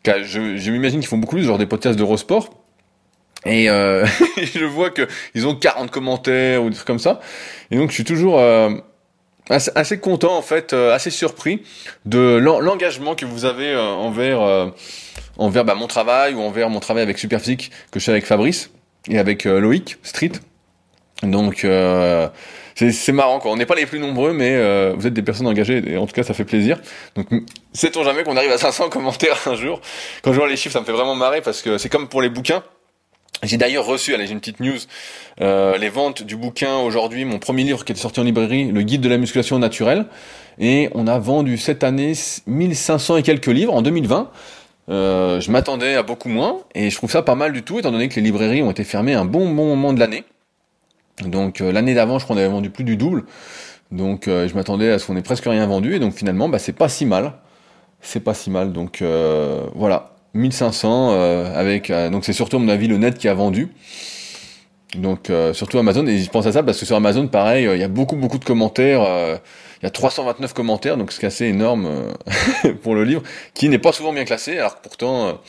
Je, 0.05 0.55
je 0.55 0.71
m'imagine 0.71 1.01
qu'ils 1.01 1.09
font 1.09 1.17
beaucoup 1.17 1.35
plus, 1.35 1.43
genre 1.43 1.57
des 1.57 1.65
podcasts 1.65 1.97
d'Eurosport. 1.97 2.49
Et 3.45 3.69
euh, 3.69 4.05
je 4.37 4.65
vois 4.65 4.89
que 4.89 5.07
ils 5.35 5.47
ont 5.47 5.55
40 5.55 5.91
commentaires 5.91 6.63
ou 6.63 6.69
des 6.69 6.75
trucs 6.75 6.87
comme 6.87 6.99
ça. 6.99 7.19
Et 7.71 7.77
donc, 7.77 7.89
je 7.89 7.95
suis 7.95 8.03
toujours 8.03 8.39
euh, 8.39 8.69
assez, 9.49 9.71
assez, 9.75 9.99
content, 9.99 10.37
en 10.37 10.41
fait, 10.41 10.73
euh, 10.73 10.93
assez 10.93 11.09
surpris 11.09 11.63
de 12.05 12.37
l'engagement 12.37 13.15
que 13.15 13.25
vous 13.25 13.45
avez 13.45 13.71
euh, 13.71 13.81
envers, 13.81 14.41
euh, 14.41 14.67
envers 15.37 15.65
bah, 15.65 15.75
mon 15.75 15.87
travail 15.87 16.33
ou 16.33 16.41
envers 16.41 16.69
mon 16.69 16.79
travail 16.79 17.03
avec 17.03 17.17
Superphysique 17.17 17.71
que 17.91 17.99
je 17.99 18.05
fais 18.05 18.11
avec 18.11 18.25
Fabrice 18.25 18.71
et 19.09 19.19
avec 19.19 19.45
Loïc 19.45 19.97
Street. 20.03 20.31
Donc 21.23 21.65
euh, 21.65 22.27
c'est 22.75 23.11
marrant 23.11 23.39
quoi. 23.39 23.51
On 23.51 23.57
n'est 23.57 23.65
pas 23.65 23.75
les 23.75 23.85
plus 23.85 23.99
nombreux, 23.99 24.33
mais 24.33 24.55
euh, 24.55 24.93
vous 24.95 25.07
êtes 25.07 25.13
des 25.13 25.23
personnes 25.23 25.47
engagées 25.47 25.83
et 25.85 25.97
en 25.97 26.05
tout 26.05 26.13
cas 26.13 26.23
ça 26.23 26.33
fait 26.33 26.45
plaisir. 26.45 26.79
Donc 27.15 27.27
sait-on 27.73 28.03
jamais 28.03 28.23
qu'on 28.23 28.37
arrive 28.37 28.51
à 28.51 28.57
500 28.57 28.89
commentaires 28.91 29.37
un 29.47 29.55
jour? 29.55 29.81
Quand 30.21 30.31
je 30.31 30.37
vois 30.37 30.47
les 30.47 30.57
chiffres, 30.57 30.73
ça 30.73 30.81
me 30.81 30.85
fait 30.85 30.91
vraiment 30.91 31.15
marrer 31.15 31.41
parce 31.41 31.61
que 31.61 31.77
c'est 31.77 31.89
comme 31.89 32.07
pour 32.07 32.21
les 32.21 32.29
bouquins. 32.29 32.63
J'ai 33.43 33.57
d'ailleurs 33.57 33.85
reçu, 33.85 34.15
allez 34.15 34.25
j'ai 34.25 34.33
une 34.33 34.39
petite 34.39 34.59
news, 34.59 34.77
euh, 35.41 35.77
les 35.77 35.89
ventes 35.89 36.23
du 36.23 36.35
bouquin 36.35 36.77
aujourd'hui, 36.77 37.23
mon 37.23 37.37
premier 37.37 37.63
livre 37.63 37.85
qui 37.85 37.91
était 37.91 38.01
sorti 38.01 38.19
en 38.19 38.23
librairie, 38.23 38.71
le 38.71 38.81
guide 38.81 39.01
de 39.01 39.09
la 39.09 39.17
musculation 39.17 39.59
naturelle. 39.59 40.05
Et 40.59 40.89
on 40.95 41.05
a 41.05 41.19
vendu 41.19 41.57
cette 41.57 41.83
année 41.83 42.13
1500 42.47 43.17
et 43.17 43.23
quelques 43.23 43.45
livres 43.47 43.75
en 43.75 43.83
2020. 43.83 44.31
Euh, 44.89 45.41
je 45.41 45.51
m'attendais 45.51 45.95
à 45.95 46.03
beaucoup 46.03 46.29
moins 46.29 46.59
et 46.73 46.89
je 46.89 46.95
trouve 46.95 47.11
ça 47.11 47.21
pas 47.21 47.35
mal 47.35 47.51
du 47.51 47.63
tout 47.63 47.77
étant 47.77 47.91
donné 47.91 48.07
que 48.07 48.15
les 48.15 48.21
librairies 48.21 48.63
ont 48.63 48.71
été 48.71 48.85
fermées 48.85 49.13
un 49.13 49.25
bon 49.25 49.53
bon 49.53 49.65
moment 49.65 49.91
de 49.91 49.99
l'année. 49.99 50.23
Donc 51.25 51.61
euh, 51.61 51.71
l'année 51.71 51.93
d'avant, 51.93 52.19
je 52.19 52.23
crois 52.23 52.35
qu'on 52.35 52.39
avait 52.41 52.51
vendu 52.51 52.69
plus 52.69 52.83
du 52.83 52.97
double. 52.97 53.23
Donc 53.91 54.27
euh, 54.27 54.47
je 54.47 54.55
m'attendais 54.55 54.91
à 54.91 54.99
ce 54.99 55.07
qu'on 55.07 55.15
ait 55.15 55.21
presque 55.21 55.45
rien 55.45 55.65
vendu. 55.65 55.95
Et 55.95 55.99
donc 55.99 56.13
finalement, 56.13 56.49
bah, 56.49 56.59
c'est 56.59 56.73
pas 56.73 56.89
si 56.89 57.05
mal. 57.05 57.33
C'est 58.01 58.19
pas 58.19 58.33
si 58.33 58.49
mal. 58.49 58.71
Donc 58.73 59.01
euh, 59.01 59.65
voilà, 59.75 60.15
1500 60.33 61.11
avec. 61.55 61.91
donc 61.91 62.25
c'est 62.25 62.33
surtout 62.33 62.57
à 62.57 62.59
mon 62.59 62.69
avis 62.69 62.87
le 62.87 62.97
net 62.97 63.17
qui 63.17 63.27
a 63.27 63.33
vendu. 63.33 63.69
Donc 64.95 65.31
surtout 65.53 65.79
Amazon. 65.79 66.05
Et 66.05 66.19
je 66.19 66.29
pense 66.29 66.45
à 66.45 66.51
ça 66.51 66.63
parce 66.63 66.79
que 66.79 66.85
sur 66.85 66.95
Amazon, 66.95 67.27
pareil, 67.27 67.67
il 67.73 67.79
y 67.79 67.83
a 67.83 67.87
beaucoup 67.87 68.15
beaucoup 68.15 68.37
de 68.37 68.45
commentaires. 68.45 69.39
Il 69.81 69.83
y 69.83 69.85
a 69.85 69.89
329 69.89 70.53
commentaires, 70.53 70.97
donc 70.97 71.11
ce 71.11 71.19
qui 71.19 71.25
est 71.25 71.27
assez 71.27 71.45
énorme 71.45 72.13
pour 72.81 72.95
le 72.95 73.03
livre, 73.03 73.23
qui 73.53 73.69
n'est 73.69 73.79
pas 73.79 73.91
souvent 73.91 74.13
bien 74.13 74.25
classé. 74.25 74.57
Alors 74.57 74.77
que 74.77 74.81
pourtant, 74.81 75.39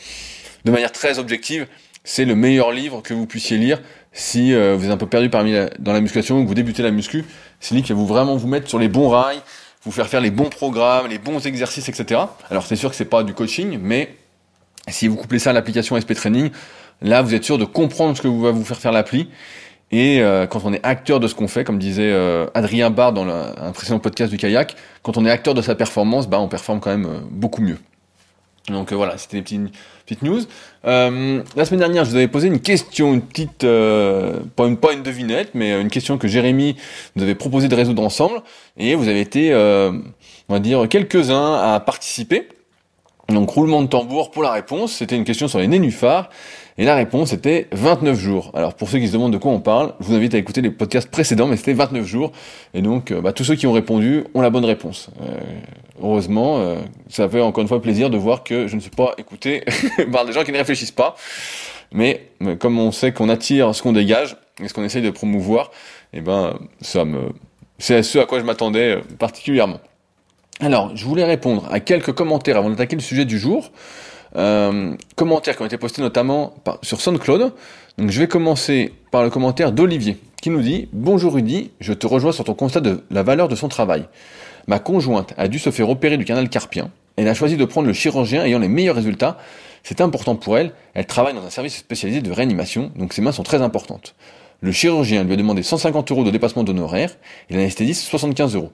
de 0.65 0.71
manière 0.71 0.91
très 0.91 1.19
objective, 1.19 1.67
c'est 2.03 2.25
le 2.25 2.35
meilleur 2.35 2.71
livre 2.71 3.01
que 3.01 3.13
vous 3.13 3.25
puissiez 3.25 3.57
lire 3.57 3.81
si 4.13 4.53
euh, 4.53 4.75
vous 4.75 4.85
êtes 4.85 4.91
un 4.91 4.97
peu 4.97 5.07
perdu 5.07 5.29
parmi 5.29 5.53
dans 5.79 5.93
la 5.93 6.01
musculation 6.01 6.39
ou 6.39 6.43
que 6.43 6.47
vous 6.47 6.55
débutez 6.55 6.81
la 6.81 6.91
muscu, 6.91 7.25
c'est 7.59 7.75
lui 7.75 7.83
qui 7.83 7.93
va 7.93 7.99
vous 7.99 8.07
vraiment 8.07 8.35
vous 8.35 8.47
mettre 8.47 8.67
sur 8.67 8.79
les 8.79 8.87
bons 8.87 9.09
rails, 9.09 9.41
vous 9.83 9.91
faire 9.91 10.07
faire 10.07 10.21
les 10.21 10.31
bons 10.31 10.49
programmes, 10.49 11.07
les 11.07 11.19
bons 11.19 11.45
exercices, 11.45 11.87
etc. 11.89 12.21
Alors 12.49 12.65
c'est 12.65 12.75
sûr 12.75 12.89
que 12.89 12.95
c'est 12.95 13.05
pas 13.05 13.23
du 13.23 13.33
coaching, 13.33 13.77
mais 13.81 14.15
si 14.87 15.07
vous 15.07 15.15
couplez 15.15 15.39
ça 15.39 15.51
à 15.51 15.53
l'application 15.53 15.99
SP 15.99 16.13
Training, 16.13 16.49
là 17.01 17.21
vous 17.21 17.33
êtes 17.33 17.43
sûr 17.43 17.57
de 17.57 17.65
comprendre 17.65 18.17
ce 18.17 18.21
que 18.21 18.27
va 18.27 18.51
vous 18.51 18.65
faire 18.65 18.77
faire 18.77 18.91
l'appli. 18.91 19.29
Et 19.91 20.21
euh, 20.21 20.45
quand 20.45 20.61
on 20.65 20.73
est 20.73 20.85
acteur 20.85 21.19
de 21.19 21.27
ce 21.27 21.33
qu'on 21.33 21.47
fait, 21.47 21.63
comme 21.63 21.79
disait 21.79 22.11
euh, 22.11 22.45
Adrien 22.53 22.91
Barr 22.91 23.11
dans 23.11 23.27
un 23.27 23.71
précédent 23.71 23.99
podcast 23.99 24.31
du 24.31 24.37
kayak, 24.37 24.75
quand 25.01 25.17
on 25.17 25.25
est 25.25 25.31
acteur 25.31 25.53
de 25.53 25.61
sa 25.61 25.73
performance, 25.75 26.27
bah 26.27 26.39
on 26.39 26.47
performe 26.47 26.79
quand 26.79 26.91
même 26.91 27.05
euh, 27.05 27.19
beaucoup 27.31 27.61
mieux. 27.61 27.77
Donc 28.67 28.91
euh, 28.91 28.95
voilà, 28.95 29.17
c'était 29.17 29.37
des 29.37 29.43
petites, 29.43 29.73
petites 30.05 30.21
news. 30.21 30.41
Euh, 30.85 31.41
la 31.55 31.65
semaine 31.65 31.79
dernière, 31.79 32.05
je 32.05 32.11
vous 32.11 32.15
avais 32.17 32.27
posé 32.27 32.47
une 32.47 32.59
question, 32.59 33.13
une 33.15 33.21
petite, 33.21 33.63
euh, 33.63 34.39
pas, 34.55 34.67
une, 34.67 34.77
pas 34.77 34.93
une 34.93 35.01
devinette, 35.01 35.51
mais 35.55 35.79
une 35.81 35.89
question 35.89 36.19
que 36.19 36.27
Jérémy 36.27 36.75
nous 37.15 37.23
avait 37.23 37.35
proposé 37.35 37.67
de 37.67 37.75
résoudre 37.75 38.03
ensemble. 38.03 38.41
Et 38.77 38.93
vous 38.93 39.07
avez 39.07 39.21
été, 39.21 39.53
on 39.55 40.53
va 40.53 40.59
dire, 40.59 40.87
quelques-uns 40.87 41.55
à 41.55 41.79
participer. 41.79 42.47
Donc 43.29 43.49
roulement 43.51 43.81
de 43.81 43.87
tambour 43.87 44.31
pour 44.31 44.43
la 44.43 44.51
réponse. 44.51 44.93
C'était 44.93 45.15
une 45.15 45.23
question 45.23 45.47
sur 45.47 45.59
les 45.59 45.67
nénuphars. 45.67 46.29
Et 46.79 46.85
la 46.85 46.95
réponse 46.95 47.33
était 47.33 47.67
29 47.73 48.17
jours. 48.17 48.51
Alors 48.53 48.73
pour 48.73 48.87
ceux 48.87 48.99
qui 48.99 49.09
se 49.09 49.11
demandent 49.11 49.33
de 49.33 49.37
quoi 49.37 49.51
on 49.51 49.59
parle, 49.59 49.95
je 49.99 50.05
vous 50.05 50.13
invite 50.13 50.33
à 50.33 50.37
écouter 50.37 50.61
les 50.61 50.71
podcasts 50.71 51.11
précédents, 51.11 51.45
mais 51.45 51.57
c'était 51.57 51.73
29 51.73 52.05
jours. 52.05 52.31
Et 52.73 52.81
donc 52.81 53.11
euh, 53.11 53.19
bah, 53.19 53.33
tous 53.33 53.43
ceux 53.43 53.55
qui 53.55 53.67
ont 53.67 53.73
répondu 53.73 54.23
ont 54.33 54.39
la 54.39 54.49
bonne 54.49 54.63
réponse. 54.63 55.09
Euh, 55.21 55.37
heureusement, 56.01 56.59
euh, 56.59 56.77
ça 57.09 57.27
fait 57.27 57.41
encore 57.41 57.63
une 57.63 57.67
fois 57.67 57.81
plaisir 57.81 58.09
de 58.09 58.15
voir 58.15 58.45
que 58.45 58.67
je 58.67 58.77
ne 58.77 58.79
suis 58.79 58.91
pas 58.91 59.13
écouté 59.17 59.65
par 60.13 60.23
des 60.23 60.31
gens 60.31 60.45
qui 60.45 60.53
ne 60.53 60.57
réfléchissent 60.57 60.91
pas. 60.91 61.17
Mais, 61.91 62.29
comme 62.59 62.79
on 62.79 62.93
sait 62.93 63.11
qu'on 63.11 63.27
attire 63.27 63.75
ce 63.75 63.83
qu'on 63.83 63.91
dégage 63.91 64.37
et 64.63 64.69
ce 64.69 64.73
qu'on 64.73 64.83
essaye 64.83 65.01
de 65.01 65.09
promouvoir, 65.09 65.71
eh 66.13 66.21
ben 66.21 66.57
ça 66.79 67.03
me 67.03 67.31
c'est 67.77 68.03
ce 68.03 68.19
à 68.19 68.25
quoi 68.25 68.39
je 68.39 68.45
m'attendais 68.45 69.01
particulièrement. 69.17 69.79
Alors, 70.61 70.95
je 70.95 71.03
voulais 71.03 71.23
répondre 71.25 71.67
à 71.71 71.79
quelques 71.79 72.13
commentaires 72.13 72.57
avant 72.57 72.69
d'attaquer 72.69 72.95
le 72.95 73.01
sujet 73.01 73.25
du 73.25 73.39
jour. 73.39 73.71
Euh, 74.35 74.95
commentaires 75.15 75.55
qui 75.55 75.61
ont 75.63 75.65
été 75.65 75.77
postés 75.77 76.01
notamment 76.01 76.53
sur 76.81 77.01
SoundCloud. 77.01 77.53
Donc 77.97 78.09
je 78.11 78.19
vais 78.19 78.27
commencer 78.27 78.93
par 79.11 79.23
le 79.23 79.29
commentaire 79.29 79.71
d'Olivier 79.71 80.17
qui 80.41 80.49
nous 80.49 80.61
dit 80.61 80.87
Bonjour 80.93 81.33
Rudy, 81.33 81.71
je 81.79 81.93
te 81.93 82.07
rejoins 82.07 82.31
sur 82.31 82.43
ton 82.43 82.53
constat 82.53 82.81
de 82.81 83.03
la 83.09 83.23
valeur 83.23 83.47
de 83.47 83.55
son 83.55 83.67
travail. 83.67 84.05
Ma 84.67 84.79
conjointe 84.79 85.33
a 85.37 85.47
dû 85.47 85.59
se 85.59 85.71
faire 85.71 85.89
opérer 85.89 86.17
du 86.17 86.25
canal 86.25 86.49
carpien. 86.49 86.91
Elle 87.15 87.27
a 87.27 87.33
choisi 87.33 87.57
de 87.57 87.65
prendre 87.65 87.87
le 87.87 87.93
chirurgien 87.93 88.45
ayant 88.45 88.59
les 88.59 88.67
meilleurs 88.67 88.95
résultats. 88.95 89.37
C'est 89.83 90.01
important 90.01 90.35
pour 90.35 90.57
elle. 90.57 90.73
Elle 90.93 91.05
travaille 91.05 91.33
dans 91.33 91.45
un 91.45 91.49
service 91.49 91.77
spécialisé 91.77 92.21
de 92.21 92.31
réanimation, 92.31 92.91
donc 92.95 93.13
ses 93.13 93.21
mains 93.21 93.31
sont 93.31 93.43
très 93.43 93.61
importantes. 93.61 94.15
Le 94.61 94.71
chirurgien 94.71 95.23
lui 95.23 95.33
a 95.33 95.35
demandé 95.37 95.63
150 95.63 96.11
euros 96.11 96.23
de 96.23 96.31
dépassement 96.31 96.63
d'honoraires 96.63 97.15
et 97.49 97.55
l'anesthésiste 97.55 98.03
75 98.03 98.55
euros. 98.55 98.71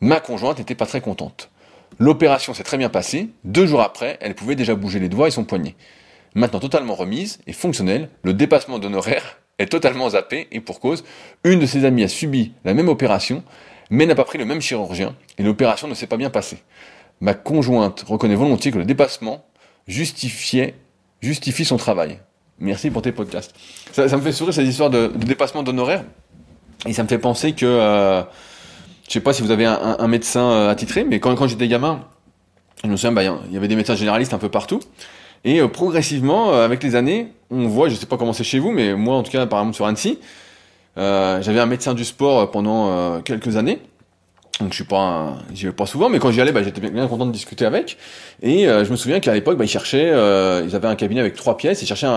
Ma 0.00 0.20
conjointe 0.20 0.58
n'était 0.58 0.76
pas 0.76 0.86
très 0.86 1.00
contente. 1.00 1.50
L'opération 1.98 2.54
s'est 2.54 2.62
très 2.62 2.78
bien 2.78 2.88
passée. 2.88 3.30
Deux 3.44 3.66
jours 3.66 3.80
après, 3.80 4.18
elle 4.20 4.34
pouvait 4.34 4.54
déjà 4.54 4.74
bouger 4.74 4.98
les 4.98 5.08
doigts 5.08 5.28
et 5.28 5.32
son 5.32 5.44
poignet. 5.44 5.74
Maintenant 6.34 6.60
totalement 6.60 6.94
remise 6.94 7.40
et 7.46 7.52
fonctionnelle, 7.52 8.10
le 8.22 8.34
dépassement 8.34 8.78
d'honoraires 8.78 9.38
est 9.58 9.66
totalement 9.66 10.10
zappé 10.10 10.46
et 10.52 10.60
pour 10.60 10.78
cause, 10.80 11.04
une 11.44 11.58
de 11.58 11.66
ses 11.66 11.84
amies 11.84 12.04
a 12.04 12.08
subi 12.08 12.52
la 12.64 12.74
même 12.74 12.88
opération, 12.88 13.42
mais 13.90 14.06
n'a 14.06 14.14
pas 14.14 14.24
pris 14.24 14.38
le 14.38 14.44
même 14.44 14.60
chirurgien 14.60 15.16
et 15.38 15.42
l'opération 15.42 15.88
ne 15.88 15.94
s'est 15.94 16.06
pas 16.06 16.16
bien 16.16 16.30
passée. 16.30 16.58
Ma 17.20 17.34
conjointe 17.34 18.04
reconnaît 18.06 18.36
volontiers 18.36 18.70
que 18.70 18.78
le 18.78 18.84
dépassement 18.84 19.44
justifiait, 19.88 20.74
justifie 21.20 21.64
son 21.64 21.76
travail. 21.76 22.20
Merci 22.60 22.90
pour 22.90 23.02
tes 23.02 23.12
podcasts. 23.12 23.54
Ça, 23.92 24.04
me 24.04 24.22
fait 24.22 24.32
sourire 24.32 24.54
ces 24.54 24.64
histoires 24.64 24.90
de, 24.90 25.08
dépassement 25.16 25.62
d'honoraires 25.62 26.04
et 26.86 26.92
ça 26.92 27.02
me 27.02 27.08
fait 27.08 27.18
penser 27.18 27.52
que, 27.52 27.66
euh, 27.66 28.22
je 29.08 29.14
sais 29.14 29.20
pas 29.20 29.32
si 29.32 29.42
vous 29.42 29.50
avez 29.50 29.64
un, 29.64 30.06
médecin 30.06 30.50
euh, 30.50 30.70
attitré, 30.70 31.02
mais 31.02 31.18
quand, 31.18 31.46
j'étais 31.46 31.66
gamin, 31.66 32.04
je 32.84 32.90
me 32.90 32.96
souviens, 32.96 33.12
bah, 33.12 33.22
il 33.24 33.52
y 33.52 33.56
avait 33.56 33.68
des 33.68 33.76
médecins 33.76 33.96
généralistes 33.96 34.34
un 34.34 34.38
peu 34.38 34.50
partout. 34.50 34.80
Et 35.44 35.60
euh, 35.60 35.68
progressivement, 35.68 36.52
euh, 36.52 36.64
avec 36.64 36.82
les 36.82 36.94
années, 36.94 37.32
on 37.50 37.68
voit, 37.68 37.88
je 37.88 37.94
sais 37.94 38.06
pas 38.06 38.18
comment 38.18 38.34
c'est 38.34 38.44
chez 38.44 38.58
vous, 38.58 38.70
mais 38.70 38.94
moi 38.94 39.16
en 39.16 39.22
tout 39.22 39.32
cas, 39.32 39.46
par 39.46 39.60
exemple 39.60 39.76
sur 39.76 39.86
Annecy, 39.86 40.18
j'avais 40.96 41.60
un 41.60 41.66
médecin 41.66 41.94
du 41.94 42.04
sport 42.04 42.50
pendant 42.50 43.20
quelques 43.22 43.56
années. 43.56 43.80
Donc 44.60 44.70
je 44.70 44.74
suis 44.74 44.84
pas, 44.84 45.36
j'y 45.54 45.66
vais 45.66 45.72
pas 45.72 45.86
souvent, 45.86 46.08
mais 46.08 46.18
quand 46.18 46.32
j'y 46.32 46.40
allais, 46.40 46.50
bah, 46.50 46.64
j'étais 46.64 46.80
bien 46.80 47.06
content 47.06 47.24
de 47.24 47.30
discuter 47.30 47.64
avec. 47.64 47.96
Et 48.42 48.64
je 48.64 48.90
me 48.90 48.96
souviens 48.96 49.20
qu'à 49.20 49.32
l'époque, 49.32 49.56
bah, 49.56 49.64
ils 49.64 49.68
cherchaient, 49.68 50.08
ils 50.08 50.76
avaient 50.76 50.88
un 50.88 50.96
cabinet 50.96 51.20
avec 51.20 51.36
trois 51.36 51.56
pièces, 51.56 51.80
ils 51.80 51.86
cherchaient 51.86 52.08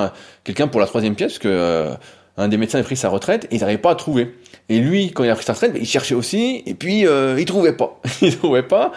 quelqu'un 0.44 0.68
pour 0.68 0.82
la 0.82 0.88
troisième 0.88 1.16
pièce, 1.16 1.34
parce 1.34 1.40
que 1.40 1.92
un 2.38 2.48
des 2.48 2.58
médecins 2.58 2.80
a 2.80 2.84
pris 2.84 2.98
sa 2.98 3.10
retraite 3.10 3.46
et 3.52 3.56
ils 3.56 3.60
n'arrivaient 3.60 3.78
pas 3.82 3.92
à 3.92 3.96
trouver. 3.96 4.34
Et 4.70 4.80
lui, 4.80 5.12
quand 5.12 5.24
il 5.24 5.30
a 5.30 5.36
pris 5.36 5.46
sa 5.46 5.54
retraite, 5.54 5.74
bah, 5.74 5.80
il 5.82 5.88
cherchait 5.88 6.16
aussi, 6.16 6.64
et 6.66 6.74
puis 6.74 7.02
il 7.02 7.46
trouvait 7.46 7.74
pas, 7.74 8.00
il 8.22 8.38
trouvait 8.38 8.64
pas. 8.64 8.92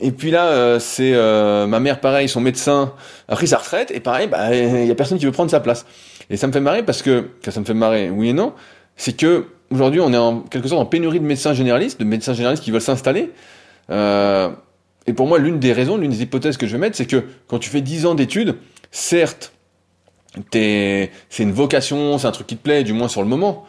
Et 0.00 0.10
puis 0.10 0.30
là, 0.30 0.48
euh, 0.48 0.78
c'est 0.78 1.14
euh, 1.14 1.66
ma 1.66 1.80
mère, 1.80 2.00
pareil, 2.00 2.28
son 2.28 2.40
médecin 2.40 2.92
a 3.28 3.34
pris 3.34 3.48
sa 3.48 3.58
retraite, 3.58 3.90
et 3.90 4.00
pareil, 4.00 4.28
bah, 4.28 4.54
il 4.54 4.86
y 4.86 4.90
a 4.90 4.94
personne 4.94 5.18
qui 5.18 5.24
veut 5.24 5.32
prendre 5.32 5.50
sa 5.50 5.60
place. 5.60 5.86
Et 6.28 6.36
ça 6.36 6.46
me 6.46 6.52
fait 6.52 6.60
marrer 6.60 6.82
parce 6.82 7.02
que, 7.02 7.30
ça 7.48 7.58
me 7.60 7.64
fait 7.64 7.74
marrer, 7.74 8.10
oui 8.10 8.30
et 8.30 8.32
non, 8.32 8.52
c'est 8.96 9.16
que 9.16 9.46
aujourd'hui, 9.70 10.00
on 10.00 10.12
est 10.12 10.18
en 10.18 10.40
quelque 10.40 10.68
sorte 10.68 10.82
en 10.82 10.86
pénurie 10.86 11.20
de 11.20 11.24
médecins 11.24 11.54
généralistes, 11.54 11.98
de 11.98 12.04
médecins 12.04 12.34
généralistes 12.34 12.62
qui 12.62 12.70
veulent 12.70 12.80
s'installer. 12.80 13.32
Euh, 13.90 14.50
et 15.06 15.12
pour 15.12 15.26
moi, 15.26 15.38
l'une 15.38 15.60
des 15.60 15.72
raisons, 15.72 15.96
l'une 15.96 16.10
des 16.10 16.22
hypothèses 16.22 16.56
que 16.56 16.66
je 16.66 16.72
vais 16.72 16.78
mettre, 16.78 16.96
c'est 16.96 17.06
que 17.06 17.24
quand 17.46 17.58
tu 17.58 17.70
fais 17.70 17.80
10 17.80 18.06
ans 18.06 18.14
d'études, 18.14 18.56
certes, 18.90 19.52
c'est 20.52 21.10
une 21.38 21.52
vocation, 21.52 22.18
c'est 22.18 22.26
un 22.26 22.32
truc 22.32 22.46
qui 22.46 22.56
te 22.56 22.62
plaît, 22.62 22.84
du 22.84 22.92
moins 22.92 23.08
sur 23.08 23.22
le 23.22 23.28
moment. 23.28 23.64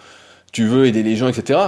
Tu 0.52 0.66
veux 0.66 0.86
aider 0.86 1.04
les 1.04 1.16
gens, 1.16 1.28
etc. 1.28 1.60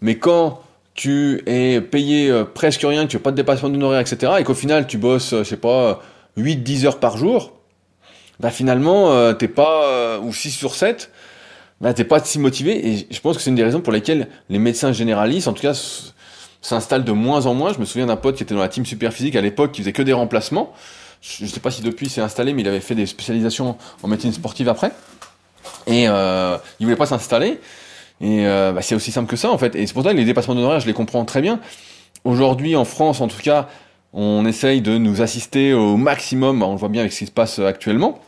Mais 0.00 0.16
quand 0.16 0.60
tu 0.94 1.42
es 1.46 1.80
payé 1.80 2.30
euh, 2.30 2.44
presque 2.44 2.82
rien, 2.82 3.04
que 3.04 3.10
tu 3.10 3.16
n'as 3.16 3.22
pas 3.22 3.30
de 3.30 3.36
dépassement 3.36 3.68
d'honoraires, 3.68 4.00
etc., 4.00 4.32
et 4.38 4.44
qu'au 4.44 4.54
final 4.54 4.86
tu 4.86 4.98
bosses, 4.98 5.32
euh, 5.32 5.42
je 5.42 5.48
sais 5.48 5.56
pas, 5.56 6.02
8-10 6.38 6.86
heures 6.86 7.00
par 7.00 7.16
jour, 7.16 7.52
bah 8.40 8.50
finalement, 8.50 9.12
euh, 9.12 9.32
t'es 9.32 9.48
pas, 9.48 10.18
ou 10.20 10.32
6 10.32 10.50
sur 10.50 10.74
7, 10.74 11.10
bah 11.80 11.94
t'es 11.94 12.04
pas 12.04 12.20
si 12.20 12.38
motivé, 12.38 12.88
et 12.88 13.06
je 13.10 13.20
pense 13.20 13.36
que 13.36 13.42
c'est 13.42 13.50
une 13.50 13.56
des 13.56 13.64
raisons 13.64 13.80
pour 13.80 13.92
lesquelles 13.92 14.28
les 14.50 14.58
médecins 14.58 14.92
généralistes, 14.92 15.48
en 15.48 15.52
tout 15.52 15.62
cas, 15.62 15.74
s'installent 16.64 17.04
de 17.04 17.12
moins 17.12 17.46
en 17.46 17.54
moins. 17.54 17.72
Je 17.72 17.78
me 17.78 17.84
souviens 17.84 18.06
d'un 18.06 18.16
pote 18.16 18.36
qui 18.36 18.42
était 18.42 18.54
dans 18.54 18.60
la 18.60 18.68
team 18.68 18.86
Superphysique 18.86 19.36
à 19.36 19.40
l'époque, 19.40 19.72
qui 19.72 19.82
faisait 19.82 19.92
que 19.92 20.02
des 20.02 20.12
remplacements. 20.12 20.72
Je 21.20 21.46
sais 21.46 21.60
pas 21.60 21.70
si 21.70 21.82
depuis 21.82 22.08
c'est 22.08 22.20
installé, 22.20 22.52
mais 22.52 22.62
il 22.62 22.68
avait 22.68 22.80
fait 22.80 22.94
des 22.94 23.06
spécialisations 23.06 23.76
en 24.02 24.08
médecine 24.08 24.32
sportive 24.32 24.68
après. 24.68 24.92
Et 25.86 26.06
euh, 26.08 26.56
il 26.80 26.86
voulait 26.86 26.96
pas 26.96 27.06
s'installer. 27.06 27.60
Et 28.20 28.46
euh, 28.46 28.72
bah, 28.72 28.82
c'est 28.82 28.94
aussi 28.94 29.10
simple 29.10 29.28
que 29.28 29.36
ça 29.36 29.50
en 29.50 29.58
fait. 29.58 29.74
Et 29.74 29.86
c'est 29.86 29.94
pour 29.94 30.04
ça 30.04 30.12
que 30.12 30.16
les 30.16 30.24
dépassements 30.24 30.54
d'honoraires, 30.54 30.80
je 30.80 30.86
les 30.86 30.92
comprends 30.92 31.24
très 31.24 31.40
bien. 31.40 31.60
Aujourd'hui, 32.24 32.76
en 32.76 32.84
France, 32.84 33.20
en 33.20 33.28
tout 33.28 33.42
cas, 33.42 33.68
on 34.12 34.46
essaye 34.46 34.80
de 34.80 34.96
nous 34.96 35.20
assister 35.20 35.74
au 35.74 35.96
maximum. 35.96 36.62
On 36.62 36.72
le 36.72 36.78
voit 36.78 36.88
bien 36.88 37.02
avec 37.02 37.12
ce 37.12 37.20
qui 37.20 37.26
se 37.26 37.32
passe 37.32 37.58
actuellement. 37.58 38.20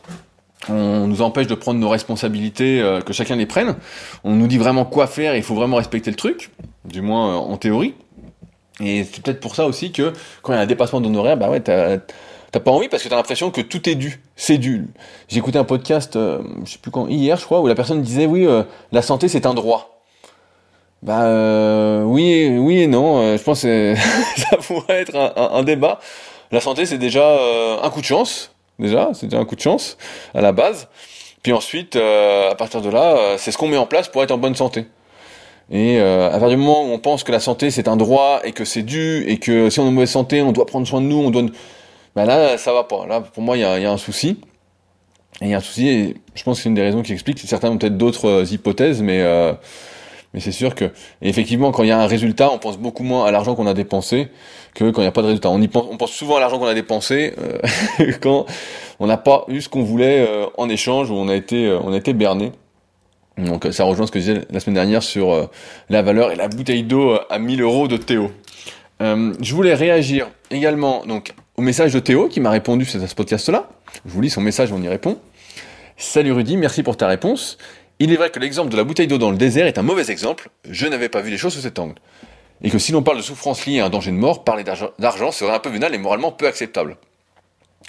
On 0.69 1.07
nous 1.07 1.21
empêche 1.21 1.47
de 1.47 1.55
prendre 1.55 1.79
nos 1.79 1.89
responsabilités, 1.89 2.81
euh, 2.81 2.99
que 2.99 3.13
chacun 3.13 3.35
les 3.35 3.45
prenne. 3.45 3.75
On 4.23 4.33
nous 4.33 4.47
dit 4.47 4.57
vraiment 4.57 4.85
quoi 4.85 5.07
faire. 5.07 5.35
il 5.35 5.43
faut 5.43 5.55
vraiment 5.55 5.77
respecter 5.77 6.09
le 6.09 6.17
truc, 6.17 6.51
du 6.85 7.01
moins 7.01 7.29
euh, 7.29 7.37
en 7.37 7.57
théorie. 7.57 7.93
Et 8.79 9.03
c'est 9.05 9.23
peut-être 9.23 9.39
pour 9.39 9.55
ça 9.55 9.65
aussi 9.65 9.91
que 9.91 10.13
quand 10.41 10.53
il 10.53 10.55
y 10.57 10.59
a 10.59 10.61
un 10.61 10.67
dépassement 10.67 11.01
d'honoraires, 11.01 11.37
bah 11.37 11.49
ouais, 11.49 11.61
t'as 11.61 11.97
T'as 12.51 12.61
pas 12.61 12.71
envie 12.71 12.87
parce 12.87 13.03
que 13.03 13.09
t'as 13.09 13.17
l'impression 13.17 13.51
que 13.51 13.61
tout 13.61 13.89
est 13.89 13.95
dû. 13.95 14.21
C'est 14.35 14.57
dû. 14.57 14.87
J'ai 15.27 15.37
écouté 15.39 15.59
un 15.59 15.65
podcast, 15.65 16.15
euh, 16.15 16.41
je 16.63 16.73
sais 16.73 16.77
plus 16.77 16.91
quand, 16.91 17.07
hier 17.07 17.37
je 17.37 17.43
crois, 17.43 17.59
où 17.59 17.67
la 17.67 17.75
personne 17.75 18.01
disait 18.01 18.25
oui, 18.25 18.45
euh, 18.45 18.63
la 18.91 19.01
santé 19.01 19.27
c'est 19.27 19.45
un 19.45 19.53
droit. 19.53 20.01
Bah 21.03 21.23
euh, 21.23 22.03
oui, 22.03 22.57
oui 22.57 22.79
et 22.79 22.87
non. 22.87 23.35
je 23.37 23.43
pense 23.43 23.63
que 23.63 23.95
ça 24.37 24.57
pourrait 24.57 25.01
être 25.01 25.15
un, 25.15 25.33
un, 25.57 25.63
débat. 25.63 25.99
La 26.51 26.61
santé 26.61 26.85
c'est 26.85 26.97
déjà 26.97 27.37
un 27.83 27.89
coup 27.89 27.99
de 27.99 28.05
chance. 28.05 28.51
Déjà, 28.79 29.09
c'est 29.13 29.27
déjà 29.27 29.41
un 29.41 29.45
coup 29.45 29.55
de 29.55 29.61
chance 29.61 29.97
à 30.33 30.41
la 30.41 30.51
base. 30.53 30.87
Puis 31.43 31.51
ensuite, 31.51 31.97
à 31.97 32.55
partir 32.55 32.81
de 32.81 32.89
là, 32.89 33.37
c'est 33.37 33.51
ce 33.51 33.57
qu'on 33.57 33.67
met 33.67 33.77
en 33.77 33.85
place 33.85 34.07
pour 34.07 34.23
être 34.23 34.31
en 34.31 34.37
bonne 34.37 34.55
santé. 34.55 34.85
Et 35.69 35.99
à 35.99 36.29
partir 36.31 36.49
du 36.49 36.57
moment 36.57 36.83
où 36.83 36.93
on 36.93 36.99
pense 36.99 37.23
que 37.23 37.31
la 37.31 37.39
santé 37.39 37.71
c'est 37.71 37.87
un 37.87 37.97
droit 37.97 38.39
et 38.43 38.53
que 38.53 38.65
c'est 38.65 38.83
dû 38.83 39.25
et 39.27 39.37
que 39.37 39.69
si 39.69 39.79
on 39.79 39.85
est 39.85 39.89
en 39.89 39.91
mauvaise 39.91 40.11
santé, 40.11 40.41
on 40.41 40.53
doit 40.53 40.65
prendre 40.65 40.87
soin 40.87 41.01
de 41.01 41.07
nous, 41.07 41.17
on 41.17 41.29
doit 41.29 41.43
ben 42.17 42.25
là, 42.25 42.57
ça 42.57 42.73
va 42.73 42.83
pas. 42.83 43.05
Là, 43.05 43.21
pour 43.21 43.43
moi, 43.43 43.57
il 43.57 43.61
y 43.61 43.63
a, 43.63 43.91
un 43.91 43.97
souci. 43.97 44.39
Il 45.39 45.49
y 45.49 45.53
a 45.53 45.57
un 45.57 45.61
souci, 45.61 45.87
et 45.87 46.15
je 46.33 46.41
pense 46.41 46.57
que 46.57 46.63
c'est 46.63 46.69
une 46.69 46.73
des 46.73 46.81
raisons 46.81 47.03
qui 47.03 47.13
explique. 47.13 47.37
Certains 47.37 47.69
ont 47.69 47.77
peut-être 47.77 47.95
d'autres 47.95 48.27
euh, 48.27 48.43
hypothèses, 48.43 49.03
mais, 49.03 49.21
euh, 49.21 49.53
mais 50.33 50.39
c'est 50.39 50.51
sûr 50.51 50.73
que, 50.73 50.85
effectivement, 51.21 51.71
quand 51.71 51.83
il 51.83 51.89
y 51.89 51.91
a 51.91 51.99
un 51.99 52.07
résultat, 52.07 52.49
on 52.51 52.57
pense 52.57 52.79
beaucoup 52.79 53.03
moins 53.03 53.25
à 53.25 53.29
l'argent 53.29 53.53
qu'on 53.53 53.67
a 53.67 53.75
dépensé 53.75 54.29
que 54.73 54.89
quand 54.89 55.01
il 55.01 55.03
n'y 55.03 55.09
a 55.09 55.11
pas 55.11 55.21
de 55.21 55.27
résultat. 55.27 55.51
On, 55.51 55.61
y 55.61 55.67
pense, 55.67 55.85
on 55.91 55.97
pense 55.97 56.09
souvent 56.09 56.37
à 56.37 56.39
l'argent 56.39 56.57
qu'on 56.57 56.65
a 56.65 56.73
dépensé 56.73 57.35
euh, 57.37 58.13
quand 58.19 58.47
on 58.99 59.05
n'a 59.05 59.17
pas 59.17 59.45
eu 59.47 59.61
ce 59.61 59.69
qu'on 59.69 59.83
voulait 59.83 60.27
en 60.57 60.69
échange 60.69 61.11
ou 61.11 61.13
on 61.13 61.27
a 61.27 61.35
été, 61.35 61.71
on 61.83 61.93
été 61.93 62.13
berné. 62.13 62.51
Donc 63.37 63.67
ça 63.69 63.83
rejoint 63.83 64.07
ce 64.07 64.11
que 64.11 64.19
je 64.19 64.31
disais 64.31 64.41
la 64.49 64.59
semaine 64.59 64.73
dernière 64.73 65.03
sur 65.03 65.51
la 65.91 66.01
valeur 66.01 66.31
et 66.31 66.35
la 66.35 66.47
bouteille 66.47 66.81
d'eau 66.81 67.19
à 67.29 67.37
1000 67.37 67.61
euros 67.61 67.87
de 67.87 67.97
Théo. 67.97 68.31
je 68.99 69.53
voulais 69.53 69.75
réagir 69.75 70.31
également 70.49 71.05
donc 71.05 71.35
au 71.57 71.63
message 71.63 71.91
de 71.91 71.99
Théo 71.99 72.27
qui 72.27 72.39
m'a 72.39 72.51
répondu 72.51 72.85
sur 72.85 73.01
ce 73.01 73.15
podcast-là. 73.15 73.67
Je 74.05 74.11
vous 74.11 74.21
lis 74.21 74.29
son 74.29 74.41
message, 74.41 74.71
on 74.71 74.79
y 74.79 74.87
répond. 74.87 75.19
Salut 75.97 76.31
Rudy, 76.31 76.55
merci 76.55 76.83
pour 76.83 76.97
ta 76.97 77.07
réponse. 77.07 77.57
Il 77.97 78.13
est 78.13 78.15
vrai 78.15 78.29
que 78.29 78.37
l'exemple 78.39 78.69
de 78.69 78.77
la 78.77 78.83
bouteille 78.83 79.07
d'eau 79.07 79.17
dans 79.17 79.31
le 79.31 79.37
désert 79.37 79.65
est 79.65 79.79
un 79.79 79.81
mauvais 79.81 80.11
exemple. 80.11 80.49
Je 80.69 80.85
n'avais 80.85 81.09
pas 81.09 81.21
vu 81.21 81.31
les 81.31 81.37
choses 81.37 81.55
sous 81.55 81.61
cet 81.61 81.79
angle. 81.79 81.95
Et 82.61 82.69
que 82.69 82.77
si 82.77 82.91
l'on 82.91 83.01
parle 83.01 83.17
de 83.17 83.23
souffrance 83.23 83.65
liée 83.65 83.79
à 83.79 83.87
un 83.87 83.89
danger 83.89 84.11
de 84.11 84.17
mort, 84.17 84.43
parler 84.43 84.63
d'argent 84.63 85.31
serait 85.31 85.51
un 85.51 85.57
peu 85.57 85.69
vénal 85.69 85.95
et 85.95 85.97
moralement 85.97 86.31
peu 86.31 86.45
acceptable. 86.45 86.95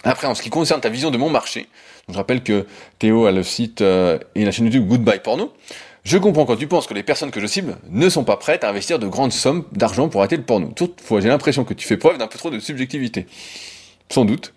Après, 0.03 0.27
en 0.27 0.35
ce 0.35 0.41
qui 0.41 0.49
concerne 0.49 0.81
ta 0.81 0.89
vision 0.89 1.11
de 1.11 1.19
mon 1.19 1.29
marché, 1.29 1.69
je 2.09 2.17
rappelle 2.17 2.43
que 2.43 2.65
Théo 2.99 3.27
a 3.27 3.33
le 3.33 3.43
site 3.43 3.83
euh, 3.83 4.19
et 4.35 4.47
la 4.47 4.51
chaîne 4.51 4.65
YouTube 4.65 4.89
Goodbye 4.89 5.21
Porno. 5.21 5.53
Je 6.05 6.17
comprends 6.17 6.47
quand 6.47 6.57
tu 6.57 6.67
penses 6.67 6.87
que 6.87 6.95
les 6.95 7.03
personnes 7.03 7.31
que 7.31 7.41
je 7.41 7.47
cible 7.47 7.77
ne 7.91 8.09
sont 8.09 8.25
pas 8.25 8.37
prêtes 8.37 8.65
à 8.65 8.71
investir 8.71 8.99
de 8.99 9.07
grandes 9.07 9.33
sommes 9.33 9.65
d'argent 9.73 10.09
pour 10.09 10.21
arrêter 10.21 10.37
le 10.37 10.43
porno. 10.43 10.69
Toutefois, 10.75 11.21
j'ai 11.21 11.29
l'impression 11.29 11.65
que 11.65 11.75
tu 11.75 11.87
fais 11.87 11.97
preuve 11.97 12.19
d'un 12.19 12.27
peu 12.27 12.39
trop 12.39 12.51
de 12.51 12.59
subjectivité. 12.59 13.27
Sans 14.09 14.25
doute. 14.25 14.55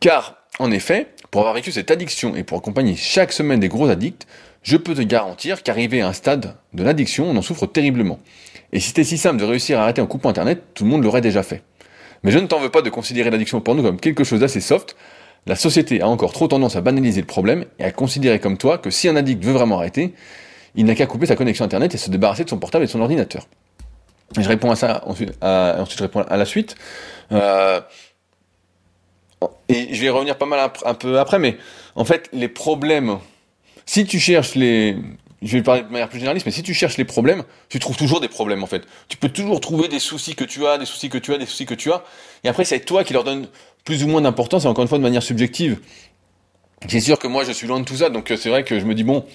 Car, 0.00 0.36
en 0.58 0.70
effet, 0.70 1.08
pour 1.30 1.40
avoir 1.40 1.54
vécu 1.54 1.72
cette 1.72 1.90
addiction 1.90 2.36
et 2.36 2.44
pour 2.44 2.58
accompagner 2.58 2.94
chaque 2.94 3.32
semaine 3.32 3.60
des 3.60 3.68
gros 3.68 3.88
addicts, 3.88 4.26
je 4.62 4.76
peux 4.76 4.94
te 4.94 5.02
garantir 5.02 5.62
qu'arriver 5.62 6.00
à 6.00 6.08
un 6.08 6.12
stade 6.12 6.56
de 6.72 6.82
l'addiction, 6.84 7.28
on 7.28 7.36
en 7.36 7.42
souffre 7.42 7.66
terriblement. 7.66 8.18
Et 8.72 8.80
si 8.80 8.88
c'était 8.88 9.04
si 9.04 9.18
simple 9.18 9.38
de 9.38 9.44
réussir 9.44 9.78
à 9.78 9.82
arrêter 9.82 10.00
en 10.00 10.06
coupant 10.06 10.30
Internet, 10.30 10.62
tout 10.74 10.84
le 10.84 10.90
monde 10.90 11.04
l'aurait 11.04 11.20
déjà 11.20 11.42
fait. 11.42 11.62
Mais 12.22 12.30
je 12.30 12.38
ne 12.38 12.46
t'en 12.46 12.60
veux 12.60 12.70
pas 12.70 12.82
de 12.82 12.90
considérer 12.90 13.30
l'addiction 13.30 13.58
au 13.58 13.60
porno 13.60 13.82
comme 13.82 14.00
quelque 14.00 14.24
chose 14.24 14.40
d'assez 14.40 14.60
soft. 14.60 14.96
La 15.46 15.56
société 15.56 16.00
a 16.00 16.08
encore 16.08 16.32
trop 16.32 16.48
tendance 16.48 16.76
à 16.76 16.80
banaliser 16.80 17.20
le 17.20 17.26
problème 17.26 17.66
et 17.78 17.84
à 17.84 17.90
considérer 17.92 18.40
comme 18.40 18.56
toi 18.56 18.78
que 18.78 18.90
si 18.90 19.08
un 19.08 19.16
addict 19.16 19.44
veut 19.44 19.52
vraiment 19.52 19.76
arrêter, 19.76 20.14
il 20.74 20.84
n'a 20.86 20.94
qu'à 20.94 21.06
couper 21.06 21.26
sa 21.26 21.36
connexion 21.36 21.64
Internet 21.64 21.94
et 21.94 21.98
se 21.98 22.10
débarrasser 22.10 22.44
de 22.44 22.50
son 22.50 22.58
portable 22.58 22.84
et 22.84 22.86
de 22.86 22.92
son 22.92 23.00
ordinateur. 23.00 23.46
Je 24.36 24.48
réponds 24.48 24.70
à 24.70 24.76
ça, 24.76 25.02
ensuite, 25.06 25.32
ensuite 25.42 25.98
je 25.98 26.02
réponds 26.02 26.22
à 26.22 26.36
la 26.36 26.44
suite. 26.44 26.74
Euh, 27.32 27.80
et 29.68 29.94
je 29.94 30.00
vais 30.00 30.10
revenir 30.10 30.36
pas 30.36 30.46
mal 30.46 30.70
un 30.84 30.94
peu 30.94 31.18
après, 31.18 31.38
mais 31.38 31.58
en 31.94 32.04
fait, 32.04 32.28
les 32.32 32.48
problèmes, 32.48 33.18
si 33.86 34.04
tu 34.06 34.18
cherches 34.18 34.54
les... 34.54 34.96
Je 35.42 35.58
vais 35.58 35.62
parler 35.62 35.82
de 35.82 35.88
manière 35.88 36.08
plus 36.08 36.18
généraliste, 36.18 36.46
mais 36.46 36.52
si 36.52 36.62
tu 36.62 36.72
cherches 36.72 36.96
les 36.96 37.04
problèmes, 37.04 37.44
tu 37.68 37.78
trouves 37.78 37.98
toujours 37.98 38.18
des 38.18 38.28
problèmes 38.28 38.62
en 38.62 38.66
fait. 38.66 38.82
Tu 39.08 39.18
peux 39.18 39.28
toujours 39.28 39.60
trouver 39.60 39.88
des 39.88 39.98
soucis 39.98 40.34
que 40.34 40.44
tu 40.44 40.66
as, 40.66 40.78
des 40.78 40.86
soucis 40.86 41.10
que 41.10 41.18
tu 41.18 41.34
as, 41.34 41.38
des 41.38 41.44
soucis 41.44 41.66
que 41.66 41.74
tu 41.74 41.92
as. 41.92 42.02
Et 42.44 42.48
après, 42.48 42.64
c'est 42.64 42.80
toi 42.80 43.04
qui 43.04 43.12
leur 43.12 43.24
donne 43.24 43.48
plus 43.84 44.04
ou 44.04 44.08
moins 44.08 44.22
d'importance, 44.22 44.64
et 44.64 44.68
encore 44.68 44.82
une 44.82 44.88
fois 44.88 44.96
de 44.96 45.02
manière 45.02 45.22
subjective. 45.22 45.80
C'est 46.88 47.00
sûr 47.00 47.18
que 47.18 47.26
moi, 47.26 47.44
je 47.44 47.52
suis 47.52 47.66
loin 47.66 47.78
de 47.78 47.84
tout 47.84 47.96
ça, 47.96 48.08
donc 48.08 48.30
euh, 48.30 48.36
c'est 48.38 48.48
vrai 48.48 48.64
que 48.64 48.80
je 48.80 48.86
me 48.86 48.94
dis, 48.94 49.04
bon, 49.04 49.26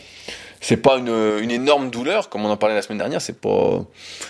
c'est 0.62 0.78
pas 0.78 0.98
une, 0.98 1.40
une, 1.42 1.52
énorme 1.52 1.90
douleur 1.90 2.30
comme 2.30 2.46
on 2.46 2.50
en 2.50 2.58
parlait 2.58 2.76
la 2.76 2.82
semaine 2.82 2.98
dernière 2.98 3.22
c'est 3.22 3.40
pas 3.40 3.86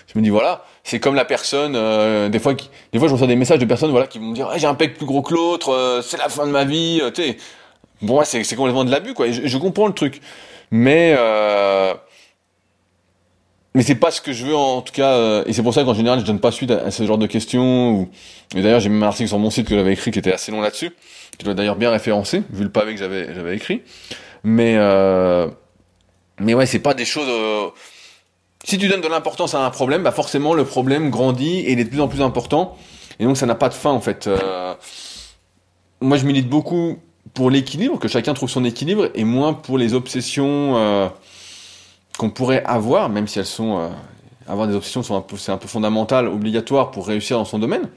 je 0.08 0.18
me 0.18 0.24
dis 0.24 0.30
voilà 0.30 0.64
c'est 0.84 1.00
comme 1.00 1.16
la 1.16 1.26
personne 1.26 1.76
euh, 1.76 2.30
des 2.30 2.40
fois 2.40 2.56
qui, 2.56 2.70
des 2.94 3.00
fois 3.00 3.08
je 3.08 3.14
reçois 3.14 3.28
des 3.28 3.36
messages 3.36 3.60
de 3.60 3.66
personnes 3.66 3.92
voilà 3.92 4.08
qui 4.08 4.20
vont 4.20 4.26
me 4.26 4.36
dire 4.36 4.50
j'ai 4.58 4.68
un 4.68 4.76
pec 4.76 4.98
plus 4.98 5.06
gros 5.06 5.22
que 5.22 5.34
l'autre 5.34 5.74
euh, 5.74 6.02
c'est 6.02 6.18
la 6.18 6.30
fin 6.30 6.46
de 6.46 6.52
ma 6.52 6.66
vie 6.66 7.00
euh, 7.02 7.12
tu 7.12 7.24
sais. 7.24 7.38
Bon 8.02 8.22
c'est 8.24 8.44
c'est 8.44 8.56
complètement 8.56 8.86
de 8.86 8.92
l'abus 8.92 9.14
quoi 9.14 9.30
je, 9.30 9.58
comprends 9.58 9.88
le 9.88 9.94
truc. 9.94 10.22
Mais 10.72 11.16
mais 13.76 13.84
c'est 13.84 13.96
pas 13.96 14.10
ce 14.10 14.22
que 14.22 14.34
je 14.34 14.46
veux 14.46 14.56
en 14.56 14.82
tout 14.82 14.94
cas 14.94 15.44
et 15.46 15.54
c'est 15.54 15.64
pour 15.64 15.74
ça 15.74 15.84
qu'en 15.84 15.94
général 15.94 16.20
je 16.20 16.26
donne 16.26 16.40
pas 16.40 16.52
suite 16.52 16.72
à, 16.72 16.92
ce 16.92 17.06
genre 17.06 17.18
de 17.18 17.28
questions 17.28 17.92
ou 17.92 18.10
et 18.56 18.62
d'ailleurs 18.62 18.80
j'ai 18.80 18.90
même 18.90 19.04
un 19.04 19.08
article 19.08 19.28
sur 19.28 19.38
mon 19.38 19.50
site 19.50 19.68
que 19.68 19.76
j'avais 19.76 19.94
écrit 19.94 20.12
qui 20.12 20.20
était 20.20 20.32
assez 20.32 20.52
long 20.52 20.62
là-dessus 20.62 20.92
qui 21.38 21.46
doit 21.46 21.54
d'ailleurs 21.54 21.76
bien 21.76 21.92
référencé 21.92 22.44
vu 22.52 22.64
le 22.64 22.72
pavé 22.72 22.94
que 22.94 23.00
j'avais 23.00 23.34
j'avais 23.34 23.56
écrit. 23.56 23.82
Mais 24.44 24.78
mais 26.40 26.54
ouais, 26.54 26.66
c'est 26.66 26.80
pas 26.80 26.94
des 26.94 27.06
choses. 27.06 27.30
Si 28.64 28.78
tu 28.78 28.88
donnes 28.88 29.02
de 29.02 29.08
l'importance 29.08 29.54
à 29.54 29.66
un 29.66 29.70
problème, 29.70 30.04
bah 30.04 30.12
forcément 30.12 30.54
le 30.54 30.66
problème 30.66 31.10
grandit 31.10 31.60
et 31.60 31.72
il 31.74 31.80
est 31.80 31.86
de 31.86 31.90
plus 31.90 32.02
en 32.02 32.08
plus 32.08 32.22
important. 32.22 32.78
Et 33.20 33.26
donc 33.26 33.38
ça 33.38 33.46
n'a 33.46 33.56
pas 33.56 33.70
de 33.70 33.74
fin 33.74 33.92
en 33.92 34.02
fait. 34.02 34.30
moi 36.02 36.18
je 36.18 36.26
milite 36.26 36.50
beaucoup 36.50 37.00
pour 37.34 37.50
l'équilibre, 37.50 38.00
que 38.00 38.08
chacun 38.08 38.34
trouve 38.34 38.50
son 38.50 38.66
équilibre, 38.66 39.10
et 39.16 39.24
moins 39.24 39.54
pour 39.54 39.78
les 39.78 39.94
obsessions 39.94 41.12
qu'on 42.18 42.30
pourrait 42.30 42.64
avoir, 42.66 43.10
même 43.10 43.28
si 43.28 43.40
elles 43.40 43.46
sont 43.46 43.90
avoir 44.50 44.68
des 44.68 44.76
obsessions, 44.76 45.04
c'est 45.04 45.52
un 45.52 45.58
peu 45.58 45.68
fondamental, 45.68 46.28
obligatoire 46.28 46.92
pour 46.92 47.08
réussir 47.08 47.38
dans 47.38 47.46
son 47.46 47.60
domaine. 47.60 47.90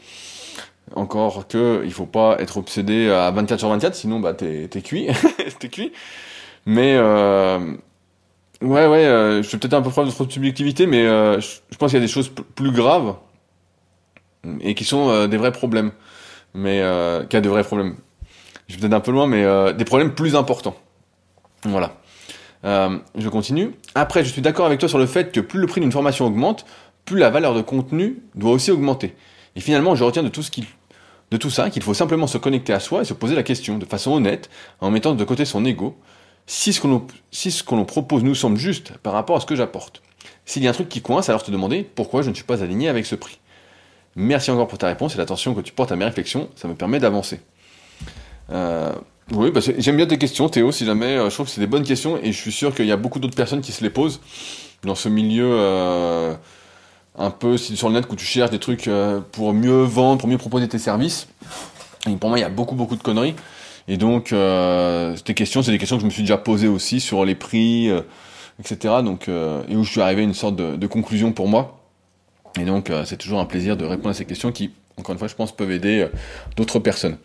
Encore 0.94 1.48
que, 1.48 1.82
il 1.84 1.92
faut 1.92 2.06
pas 2.06 2.36
être 2.40 2.58
obsédé 2.58 3.08
à 3.08 3.30
24 3.30 3.58
sur 3.58 3.68
24, 3.70 3.94
sinon 3.94 4.20
bah 4.20 4.34
t'es 4.34 4.68
cuit, 4.82 5.08
t'es 5.58 5.68
cuit. 5.68 5.92
Mais 6.66 6.94
euh, 6.96 7.74
ouais 8.62 8.86
ouais, 8.86 9.04
euh, 9.04 9.42
je 9.42 9.48
suis 9.48 9.58
peut-être 9.58 9.74
un 9.74 9.82
peu 9.82 9.90
preuve 9.90 10.06
de 10.06 10.12
trop 10.12 10.24
de 10.24 10.32
subjectivité, 10.32 10.86
mais 10.86 11.06
euh, 11.06 11.40
je, 11.40 11.76
pense 11.78 11.90
qu'il 11.90 11.98
y 11.98 12.02
a 12.02 12.06
des 12.06 12.12
choses 12.12 12.30
plus 12.54 12.70
graves 12.70 13.16
et 14.60 14.74
qui 14.74 14.84
sont 14.84 15.08
euh, 15.10 15.26
des 15.26 15.36
vrais 15.36 15.52
problèmes, 15.52 15.92
mais 16.54 16.80
euh, 16.80 17.24
qu'il 17.24 17.34
y 17.34 17.38
a 17.38 17.40
de 17.40 17.48
vrais 17.48 17.64
problèmes. 17.64 17.96
Je 18.68 18.74
suis 18.74 18.80
peut-être 18.80 18.94
un 18.94 19.00
peu 19.00 19.12
loin, 19.12 19.26
mais 19.26 19.74
des 19.74 19.84
problèmes 19.84 20.14
plus 20.14 20.34
importants. 20.34 20.74
Voilà. 21.64 21.92
je 22.64 23.28
continue. 23.28 23.72
Après, 23.94 24.24
je 24.24 24.30
suis 24.30 24.40
d'accord 24.40 24.64
avec 24.64 24.80
toi 24.80 24.88
sur 24.88 24.98
le 24.98 25.04
fait 25.06 25.30
que 25.30 25.40
plus 25.40 25.60
le 25.60 25.66
prix 25.66 25.82
d'une 25.82 25.92
formation 25.92 26.24
augmente, 26.24 26.64
plus 27.04 27.18
la 27.18 27.28
valeur 27.28 27.54
de 27.54 27.60
contenu 27.60 28.22
doit 28.34 28.52
aussi 28.52 28.70
augmenter. 28.70 29.14
Et 29.56 29.60
finalement, 29.60 29.94
je 29.94 30.04
retiens 30.04 30.22
de 30.22 30.28
tout, 30.28 30.42
ce 30.42 30.50
qu'il, 30.50 30.64
de 31.30 31.36
tout 31.36 31.50
ça 31.50 31.68
qu'il 31.68 31.82
faut 31.82 31.92
simplement 31.92 32.26
se 32.26 32.38
connecter 32.38 32.72
à 32.72 32.80
soi 32.80 33.02
et 33.02 33.04
se 33.04 33.12
poser 33.12 33.34
la 33.34 33.42
question 33.42 33.76
de 33.76 33.84
façon 33.84 34.12
honnête, 34.12 34.48
en 34.80 34.90
mettant 34.90 35.14
de 35.14 35.24
côté 35.24 35.44
son 35.44 35.66
ego, 35.66 35.98
si 36.52 36.74
ce 36.74 36.82
que 36.82 37.64
qu'on 37.64 37.84
propose 37.86 38.22
nous 38.22 38.34
semble 38.34 38.58
juste 38.58 38.92
par 38.98 39.14
rapport 39.14 39.36
à 39.36 39.40
ce 39.40 39.46
que 39.46 39.56
j'apporte. 39.56 40.02
S'il 40.44 40.62
y 40.62 40.66
a 40.66 40.70
un 40.70 40.74
truc 40.74 40.90
qui 40.90 41.00
coince, 41.00 41.30
alors 41.30 41.42
te 41.42 41.50
demander 41.50 41.82
pourquoi 41.82 42.20
je 42.20 42.28
ne 42.28 42.34
suis 42.34 42.44
pas 42.44 42.62
aligné 42.62 42.90
avec 42.90 43.06
ce 43.06 43.14
prix. 43.14 43.38
Merci 44.16 44.50
encore 44.50 44.68
pour 44.68 44.76
ta 44.76 44.86
réponse 44.86 45.14
et 45.14 45.18
l'attention 45.18 45.54
que 45.54 45.62
tu 45.62 45.72
portes 45.72 45.92
à 45.92 45.96
mes 45.96 46.04
réflexions, 46.04 46.50
ça 46.54 46.68
me 46.68 46.74
permet 46.74 46.98
d'avancer. 46.98 47.40
Euh, 48.50 48.92
oui, 49.32 49.50
bah 49.50 49.60
j'aime 49.78 49.96
bien 49.96 50.04
tes 50.04 50.18
questions, 50.18 50.50
Théo, 50.50 50.72
si 50.72 50.84
jamais, 50.84 51.16
euh, 51.16 51.30
je 51.30 51.34
trouve 51.34 51.46
que 51.46 51.52
c'est 51.52 51.60
des 51.62 51.66
bonnes 51.66 51.84
questions 51.84 52.18
et 52.22 52.32
je 52.32 52.38
suis 52.38 52.52
sûr 52.52 52.74
qu'il 52.74 52.84
y 52.84 52.92
a 52.92 52.98
beaucoup 52.98 53.18
d'autres 53.18 53.34
personnes 53.34 53.62
qui 53.62 53.72
se 53.72 53.82
les 53.82 53.88
posent 53.88 54.20
dans 54.82 54.94
ce 54.94 55.08
milieu 55.08 55.48
euh, 55.52 56.34
un 57.16 57.30
peu 57.30 57.56
sur 57.56 57.88
le 57.88 57.94
net 57.94 58.04
où 58.10 58.14
tu 58.14 58.26
cherches 58.26 58.50
des 58.50 58.58
trucs 58.58 58.90
pour 59.32 59.54
mieux 59.54 59.84
vendre, 59.84 60.20
pour 60.20 60.28
mieux 60.28 60.36
proposer 60.36 60.68
tes 60.68 60.78
services. 60.78 61.28
Et 62.06 62.14
pour 62.16 62.28
moi, 62.28 62.38
il 62.38 62.42
y 62.42 62.44
a 62.44 62.50
beaucoup, 62.50 62.74
beaucoup 62.74 62.96
de 62.96 63.02
conneries. 63.02 63.36
Et 63.88 63.96
donc, 63.96 64.32
euh, 64.32 65.16
ces 65.24 65.34
questions, 65.34 65.62
c'est 65.62 65.72
des 65.72 65.78
questions 65.78 65.96
que 65.96 66.02
je 66.02 66.06
me 66.06 66.10
suis 66.10 66.22
déjà 66.22 66.38
posées 66.38 66.68
aussi 66.68 67.00
sur 67.00 67.24
les 67.24 67.34
prix, 67.34 67.90
euh, 67.90 68.02
etc. 68.60 68.96
Donc, 69.04 69.28
euh, 69.28 69.62
et 69.68 69.76
où 69.76 69.84
je 69.84 69.90
suis 69.90 70.00
arrivé 70.00 70.22
à 70.22 70.24
une 70.24 70.34
sorte 70.34 70.56
de, 70.56 70.86
conclusion 70.86 71.32
pour 71.32 71.48
moi. 71.48 71.80
Et 72.60 72.64
donc, 72.64 72.92
c'est 73.06 73.16
toujours 73.16 73.40
un 73.40 73.46
plaisir 73.46 73.78
de 73.78 73.84
répondre 73.84 74.10
à 74.10 74.14
ces 74.14 74.26
questions 74.26 74.52
qui, 74.52 74.72
encore 74.98 75.14
une 75.14 75.18
fois, 75.18 75.28
je 75.28 75.34
pense, 75.34 75.52
peuvent 75.52 75.70
aider 75.70 76.06
d'autres 76.56 76.78
personnes. 76.78 77.16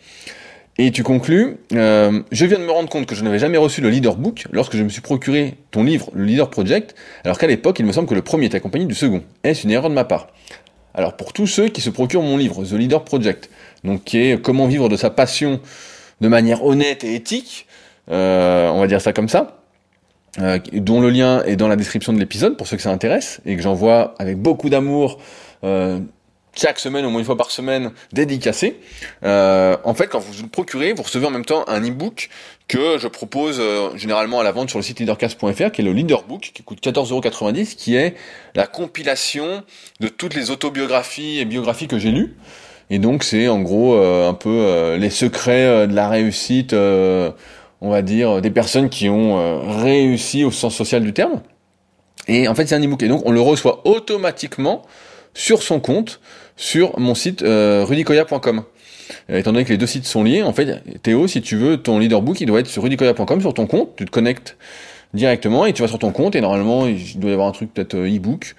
Et 0.80 0.92
tu 0.92 1.02
conclus, 1.02 1.56
euh, 1.74 2.22
je 2.30 2.46
viens 2.46 2.60
de 2.60 2.64
me 2.64 2.70
rendre 2.70 2.88
compte 2.88 3.04
que 3.04 3.16
je 3.16 3.24
n'avais 3.24 3.40
jamais 3.40 3.58
reçu 3.58 3.80
le 3.80 3.90
Leader 3.90 4.14
Book 4.14 4.44
lorsque 4.52 4.76
je 4.76 4.84
me 4.84 4.88
suis 4.88 5.00
procuré 5.00 5.54
ton 5.72 5.82
livre, 5.82 6.08
le 6.14 6.22
Leader 6.24 6.48
Project, 6.50 6.94
alors 7.24 7.36
qu'à 7.36 7.48
l'époque, 7.48 7.80
il 7.80 7.84
me 7.84 7.90
semble 7.90 8.06
que 8.06 8.14
le 8.14 8.22
premier 8.22 8.46
était 8.46 8.58
accompagné 8.58 8.84
du 8.84 8.94
second. 8.94 9.24
Est-ce 9.42 9.64
une 9.64 9.72
erreur 9.72 9.90
de 9.90 9.94
ma 9.96 10.04
part? 10.04 10.28
Alors 10.94 11.16
pour 11.16 11.32
tous 11.32 11.48
ceux 11.48 11.68
qui 11.68 11.80
se 11.80 11.90
procurent 11.90 12.22
mon 12.22 12.36
livre, 12.36 12.64
The 12.64 12.74
Leader 12.74 13.02
Project, 13.02 13.50
donc 13.82 14.04
qui 14.04 14.18
est 14.18 14.40
comment 14.40 14.68
vivre 14.68 14.88
de 14.88 14.94
sa 14.94 15.10
passion 15.10 15.60
de 16.20 16.28
manière 16.28 16.64
honnête 16.64 17.04
et 17.04 17.14
éthique, 17.14 17.66
euh, 18.10 18.68
on 18.68 18.80
va 18.80 18.86
dire 18.86 19.00
ça 19.00 19.12
comme 19.12 19.28
ça, 19.28 19.60
euh, 20.40 20.58
dont 20.72 21.00
le 21.00 21.10
lien 21.10 21.42
est 21.44 21.56
dans 21.56 21.68
la 21.68 21.76
description 21.76 22.12
de 22.12 22.18
l'épisode 22.18 22.56
pour 22.56 22.66
ceux 22.66 22.76
que 22.76 22.82
ça 22.82 22.90
intéresse, 22.90 23.40
et 23.44 23.56
que 23.56 23.62
j'envoie 23.62 24.14
avec 24.18 24.38
beaucoup 24.38 24.70
d'amour 24.70 25.18
euh, 25.64 26.00
chaque 26.54 26.78
semaine, 26.78 27.04
au 27.04 27.10
moins 27.10 27.20
une 27.20 27.26
fois 27.26 27.36
par 27.36 27.50
semaine, 27.52 27.92
dédicacé. 28.12 28.80
En 29.22 29.94
fait, 29.94 30.08
quand 30.08 30.18
vous 30.18 30.42
le 30.42 30.48
procurez, 30.48 30.92
vous 30.92 31.04
recevez 31.04 31.26
en 31.26 31.30
même 31.30 31.44
temps 31.44 31.64
un 31.68 31.80
e-book 31.80 32.30
que 32.66 32.98
je 32.98 33.06
propose 33.06 33.62
généralement 33.94 34.40
à 34.40 34.42
la 34.42 34.50
vente 34.50 34.68
sur 34.68 34.78
le 34.78 34.82
site 34.82 34.98
leadercast.fr, 34.98 35.70
qui 35.70 35.82
est 35.82 35.84
le 35.84 35.92
Leaderbook, 35.92 36.50
qui 36.52 36.62
coûte 36.64 36.82
14,90€, 36.82 37.76
qui 37.76 37.94
est 37.94 38.16
la 38.56 38.66
compilation 38.66 39.62
de 40.00 40.08
toutes 40.08 40.34
les 40.34 40.50
autobiographies 40.50 41.38
et 41.38 41.44
biographies 41.44 41.86
que 41.86 41.98
j'ai 41.98 42.10
lues. 42.10 42.34
Et 42.90 42.98
donc 42.98 43.24
c'est 43.24 43.48
en 43.48 43.60
gros 43.60 43.94
euh, 43.94 44.28
un 44.28 44.34
peu 44.34 44.48
euh, 44.48 44.96
les 44.96 45.10
secrets 45.10 45.86
de 45.86 45.94
la 45.94 46.08
réussite, 46.08 46.72
on 46.72 47.90
va 47.90 48.02
dire, 48.02 48.40
des 48.40 48.50
personnes 48.50 48.88
qui 48.88 49.08
ont 49.08 49.60
réussi 49.82 50.44
au 50.44 50.50
sens 50.50 50.74
social 50.74 51.02
du 51.02 51.12
terme. 51.12 51.40
Et 52.26 52.48
en 52.48 52.54
fait 52.54 52.66
c'est 52.66 52.74
un 52.74 52.84
e-book. 52.84 53.02
Et 53.02 53.08
donc 53.08 53.22
on 53.24 53.32
le 53.32 53.40
reçoit 53.40 53.86
automatiquement 53.86 54.82
sur 55.34 55.62
son 55.62 55.80
compte 55.80 56.20
sur 56.58 56.98
mon 56.98 57.14
site 57.14 57.42
euh, 57.42 57.84
rudicoya.com. 57.86 58.64
Euh, 59.30 59.38
étant 59.38 59.52
donné 59.52 59.64
que 59.64 59.70
les 59.70 59.78
deux 59.78 59.86
sites 59.86 60.04
sont 60.04 60.22
liés, 60.22 60.42
en 60.42 60.52
fait, 60.52 60.82
Théo, 61.02 61.26
si 61.28 61.40
tu 61.40 61.56
veux 61.56 61.78
ton 61.78 61.98
leaderbook, 61.98 62.40
il 62.40 62.46
doit 62.46 62.60
être 62.60 62.66
sur 62.66 62.82
rudicoya.com, 62.82 63.40
sur 63.40 63.54
ton 63.54 63.66
compte, 63.66 63.96
tu 63.96 64.04
te 64.04 64.10
connectes 64.10 64.58
directement 65.14 65.64
et 65.64 65.72
tu 65.72 65.80
vas 65.80 65.88
sur 65.88 65.98
ton 65.98 66.12
compte 66.12 66.36
et 66.36 66.42
normalement 66.42 66.86
il 66.86 67.18
doit 67.18 67.30
y 67.30 67.32
avoir 67.32 67.48
un 67.48 67.52
truc 67.52 67.72
peut-être 67.72 67.94
euh, 67.94 68.14
e-book. 68.14 68.54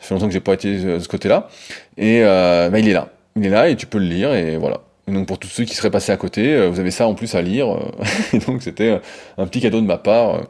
Ça 0.00 0.08
fait 0.08 0.14
longtemps 0.14 0.26
que 0.26 0.34
j'ai 0.34 0.40
pas 0.40 0.52
été 0.52 0.76
de 0.78 0.98
ce 0.98 1.08
côté-là 1.08 1.48
et 1.96 2.22
euh, 2.22 2.68
bah, 2.68 2.78
il 2.80 2.88
est 2.88 2.92
là, 2.92 3.08
il 3.36 3.46
est 3.46 3.50
là 3.50 3.68
et 3.68 3.76
tu 3.76 3.86
peux 3.86 3.98
le 3.98 4.06
lire 4.06 4.34
et 4.34 4.56
voilà. 4.56 4.80
Et 5.06 5.12
donc 5.12 5.26
pour 5.26 5.38
tous 5.38 5.48
ceux 5.48 5.64
qui 5.64 5.74
seraient 5.74 5.90
passés 5.90 6.12
à 6.12 6.16
côté, 6.16 6.66
vous 6.68 6.80
avez 6.80 6.90
ça 6.90 7.06
en 7.06 7.14
plus 7.14 7.34
à 7.34 7.42
lire. 7.42 7.68
et 8.32 8.38
donc 8.38 8.62
c'était 8.62 9.00
un 9.36 9.46
petit 9.46 9.60
cadeau 9.60 9.80
de 9.80 9.86
ma 9.86 9.98
part 9.98 10.40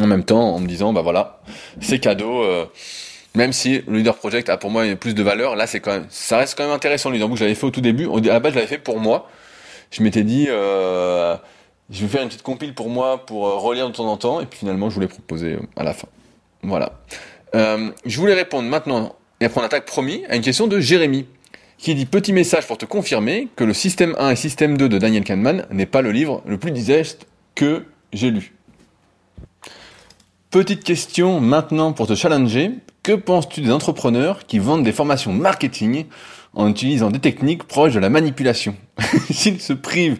en 0.00 0.06
même 0.06 0.24
temps 0.24 0.54
en 0.54 0.60
me 0.60 0.66
disant 0.66 0.92
bah 0.92 1.02
voilà, 1.02 1.40
c'est 1.80 1.98
cadeau 1.98 2.44
même 3.34 3.52
si 3.52 3.82
le 3.86 3.98
Leader 3.98 4.16
Project 4.16 4.48
a 4.50 4.56
pour 4.56 4.70
moi 4.70 4.84
plus 4.96 5.14
de 5.14 5.22
valeur, 5.22 5.56
là 5.56 5.66
c'est 5.66 5.80
quand 5.80 5.92
même, 5.92 6.06
ça 6.10 6.36
reste 6.36 6.56
quand 6.56 6.64
même 6.64 6.72
intéressant 6.72 7.08
le 7.08 7.16
Leader 7.16 7.34
je 7.34 7.44
l'avais 7.44 7.54
fait 7.54 7.66
au 7.66 7.70
tout 7.70 7.80
début. 7.80 8.08
À 8.08 8.20
la 8.20 8.40
base, 8.40 8.52
je 8.52 8.56
l'avais 8.56 8.68
fait 8.68 8.78
pour 8.78 8.98
moi. 8.98 9.28
Je 9.90 10.02
m'étais 10.02 10.22
dit, 10.22 10.46
euh, 10.48 11.36
je 11.90 12.02
vais 12.02 12.08
faire 12.08 12.22
une 12.22 12.28
petite 12.28 12.42
compile 12.42 12.74
pour 12.74 12.88
moi 12.88 13.24
pour 13.24 13.46
euh, 13.46 13.56
relire 13.56 13.88
de 13.88 13.94
temps 13.94 14.06
en 14.06 14.16
temps, 14.16 14.40
et 14.40 14.46
puis 14.46 14.60
finalement, 14.60 14.90
je 14.90 14.94
voulais 14.94 15.08
proposer 15.08 15.54
euh, 15.54 15.60
à 15.76 15.82
la 15.82 15.92
fin. 15.92 16.08
Voilà. 16.62 16.92
Euh, 17.54 17.90
je 18.04 18.18
voulais 18.18 18.34
répondre 18.34 18.68
maintenant, 18.68 19.16
et 19.40 19.46
après 19.46 19.60
on 19.60 19.64
attaque 19.64 19.84
promis, 19.84 20.24
à 20.28 20.36
une 20.36 20.42
question 20.42 20.66
de 20.66 20.80
Jérémy, 20.80 21.26
qui 21.82 21.96
dit 21.96 22.06
petit 22.06 22.32
message 22.32 22.68
pour 22.68 22.78
te 22.78 22.84
confirmer 22.84 23.48
que 23.56 23.64
le 23.64 23.74
système 23.74 24.14
1 24.16 24.30
et 24.30 24.36
système 24.36 24.78
2 24.78 24.88
de 24.88 24.98
Daniel 24.98 25.24
Kahneman 25.24 25.66
n'est 25.72 25.84
pas 25.84 26.00
le 26.00 26.12
livre 26.12 26.40
le 26.46 26.56
plus 26.56 26.70
digeste 26.70 27.26
que 27.56 27.84
j'ai 28.12 28.30
lu. 28.30 28.54
Petite 30.50 30.84
question 30.84 31.40
maintenant 31.40 31.92
pour 31.92 32.06
te 32.06 32.14
challenger. 32.14 32.70
Que 33.02 33.14
penses-tu 33.14 33.62
des 33.62 33.72
entrepreneurs 33.72 34.46
qui 34.46 34.60
vendent 34.60 34.84
des 34.84 34.92
formations 34.92 35.32
marketing 35.32 36.04
en 36.54 36.68
utilisant 36.68 37.10
des 37.10 37.18
techniques 37.18 37.64
proches 37.64 37.94
de 37.94 37.98
la 37.98 38.10
manipulation? 38.10 38.76
S'ils 39.30 39.60
se 39.60 39.72
privent 39.72 40.18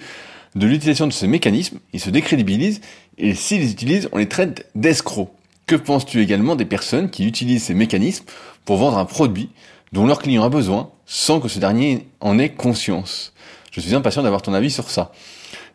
de 0.57 0.66
l'utilisation 0.66 1.07
de 1.07 1.12
ces 1.12 1.29
mécanismes, 1.29 1.79
ils 1.92 2.01
se 2.01 2.11
décrédibilisent 2.11 2.81
et 3.18 3.35
s'ils 3.35 3.61
les 3.61 3.70
utilisent, 3.70 4.09
on 4.11 4.18
les 4.18 4.29
traite 4.29 4.68
d'escrocs. 4.75 5.31
Que 5.66 5.77
penses-tu 5.77 6.20
également 6.22 6.57
des 6.57 6.64
personnes 6.64 7.09
qui 7.09 7.25
utilisent 7.25 7.62
ces 7.62 7.75
mécanismes 7.75 8.25
pour 8.64 8.79
vendre 8.79 8.98
un 8.98 9.05
produit 9.05 9.51
dont 9.92 10.07
leur 10.07 10.20
client 10.20 10.44
a 10.44 10.48
besoin 10.48 10.90
sans 11.07 11.40
que 11.40 11.48
ce 11.48 11.59
dernier 11.59 12.07
en 12.20 12.38
ait 12.38 12.50
conscience 12.50 13.33
Je 13.70 13.81
suis 13.81 13.94
impatient 13.94 14.22
d'avoir 14.22 14.42
ton 14.42 14.55
avis 14.55 14.70
sur 14.70 14.90
ça. 14.90 15.12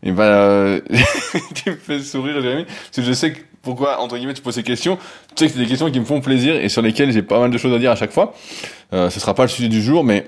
Et 0.04 0.12
ben, 0.12 0.82
tu 1.56 1.72
me 1.72 1.76
fais 1.76 2.00
sourire, 2.00 2.42
Jérémy, 2.42 2.66
parce 2.66 2.96
que 2.96 3.02
je 3.02 3.14
sais 3.14 3.34
que 3.34 3.40
pourquoi, 3.62 4.00
entre 4.00 4.18
guillemets, 4.18 4.34
tu 4.34 4.42
poses 4.42 4.56
ces 4.56 4.64
questions. 4.64 4.98
Tu 5.36 5.44
sais 5.44 5.48
que 5.48 5.54
c'est 5.54 5.60
des 5.60 5.68
questions 5.68 5.92
qui 5.92 6.00
me 6.00 6.06
font 6.06 6.22
plaisir 6.22 6.56
et 6.56 6.70
sur 6.70 6.82
lesquelles 6.82 7.12
j'ai 7.12 7.22
pas 7.22 7.40
mal 7.40 7.52
de 7.52 7.58
choses 7.58 7.74
à 7.74 7.80
dire 7.80 7.92
à 7.92 7.96
chaque 7.96 8.12
fois. 8.12 8.34
Euh, 8.94 9.10
ce 9.10 9.20
sera 9.20 9.34
pas 9.34 9.44
le 9.44 9.50
sujet 9.50 9.68
du 9.68 9.82
jour, 9.82 10.04
mais 10.04 10.26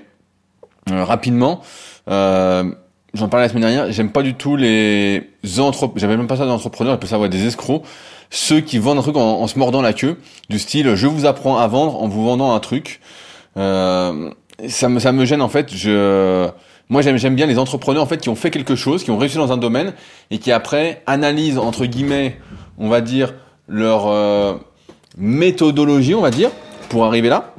euh, 0.91 1.03
rapidement, 1.03 1.61
euh, 2.09 2.69
j'en 3.13 3.29
parlais 3.29 3.45
la 3.45 3.49
semaine 3.49 3.61
dernière, 3.61 3.91
j'aime 3.91 4.11
pas 4.11 4.23
du 4.23 4.33
tout 4.33 4.55
les 4.55 5.23
entrepreneurs, 5.57 5.97
j'avais 5.97 6.17
même 6.17 6.27
pas 6.27 6.37
ça 6.37 6.45
d'entrepreneurs, 6.45 6.93
j'appelle 6.95 7.09
ça 7.09 7.19
ouais, 7.19 7.29
des 7.29 7.45
escrocs, 7.45 7.83
ceux 8.29 8.59
qui 8.59 8.77
vendent 8.77 8.99
un 8.99 9.03
truc 9.03 9.15
en, 9.15 9.47
se 9.47 9.57
mordant 9.57 9.81
la 9.81 9.93
queue, 9.93 10.17
du 10.49 10.59
style 10.59 10.95
je 10.95 11.07
vous 11.07 11.25
apprends 11.25 11.57
à 11.57 11.67
vendre 11.67 12.01
en 12.01 12.07
vous 12.07 12.25
vendant 12.25 12.53
un 12.53 12.59
truc. 12.59 12.99
Euh, 13.57 14.31
ça 14.67 14.89
me 14.89 14.99
ça 14.99 15.11
me 15.11 15.25
gêne 15.25 15.41
en 15.41 15.49
fait. 15.49 15.73
Je 15.73 16.49
moi 16.89 17.01
j'aime 17.01 17.17
j'aime 17.17 17.35
bien 17.35 17.45
les 17.45 17.59
entrepreneurs 17.59 18.03
en 18.03 18.07
fait 18.07 18.17
qui 18.17 18.29
ont 18.29 18.35
fait 18.35 18.51
quelque 18.51 18.75
chose, 18.75 19.03
qui 19.03 19.11
ont 19.11 19.17
réussi 19.17 19.37
dans 19.37 19.51
un 19.51 19.57
domaine 19.57 19.93
et 20.31 20.37
qui 20.37 20.51
après 20.51 21.01
analysent 21.05 21.57
entre 21.57 21.85
guillemets 21.85 22.37
on 22.79 22.87
va 22.87 23.01
dire, 23.01 23.33
leur 23.67 24.07
euh, 24.07 24.55
méthodologie, 25.17 26.15
on 26.15 26.21
va 26.21 26.31
dire, 26.31 26.49
pour 26.87 27.05
arriver 27.05 27.29
là. 27.29 27.53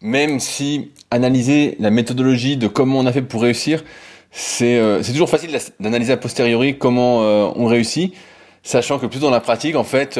Même 0.00 0.40
si 0.40 0.92
analyser 1.10 1.76
la 1.80 1.90
méthodologie 1.90 2.56
de 2.56 2.68
comment 2.68 3.00
on 3.00 3.06
a 3.06 3.12
fait 3.12 3.22
pour 3.22 3.42
réussir, 3.42 3.84
c'est 4.30 4.78
euh, 4.78 5.02
toujours 5.02 5.28
facile 5.28 5.50
d'analyser 5.80 6.12
a 6.12 6.16
posteriori 6.16 6.78
comment 6.78 7.22
euh, 7.22 7.50
on 7.56 7.66
réussit, 7.66 8.14
sachant 8.62 8.98
que 8.98 9.06
plus 9.06 9.20
dans 9.20 9.30
la 9.30 9.40
pratique, 9.40 9.76
en 9.76 9.84
fait, 9.84 10.16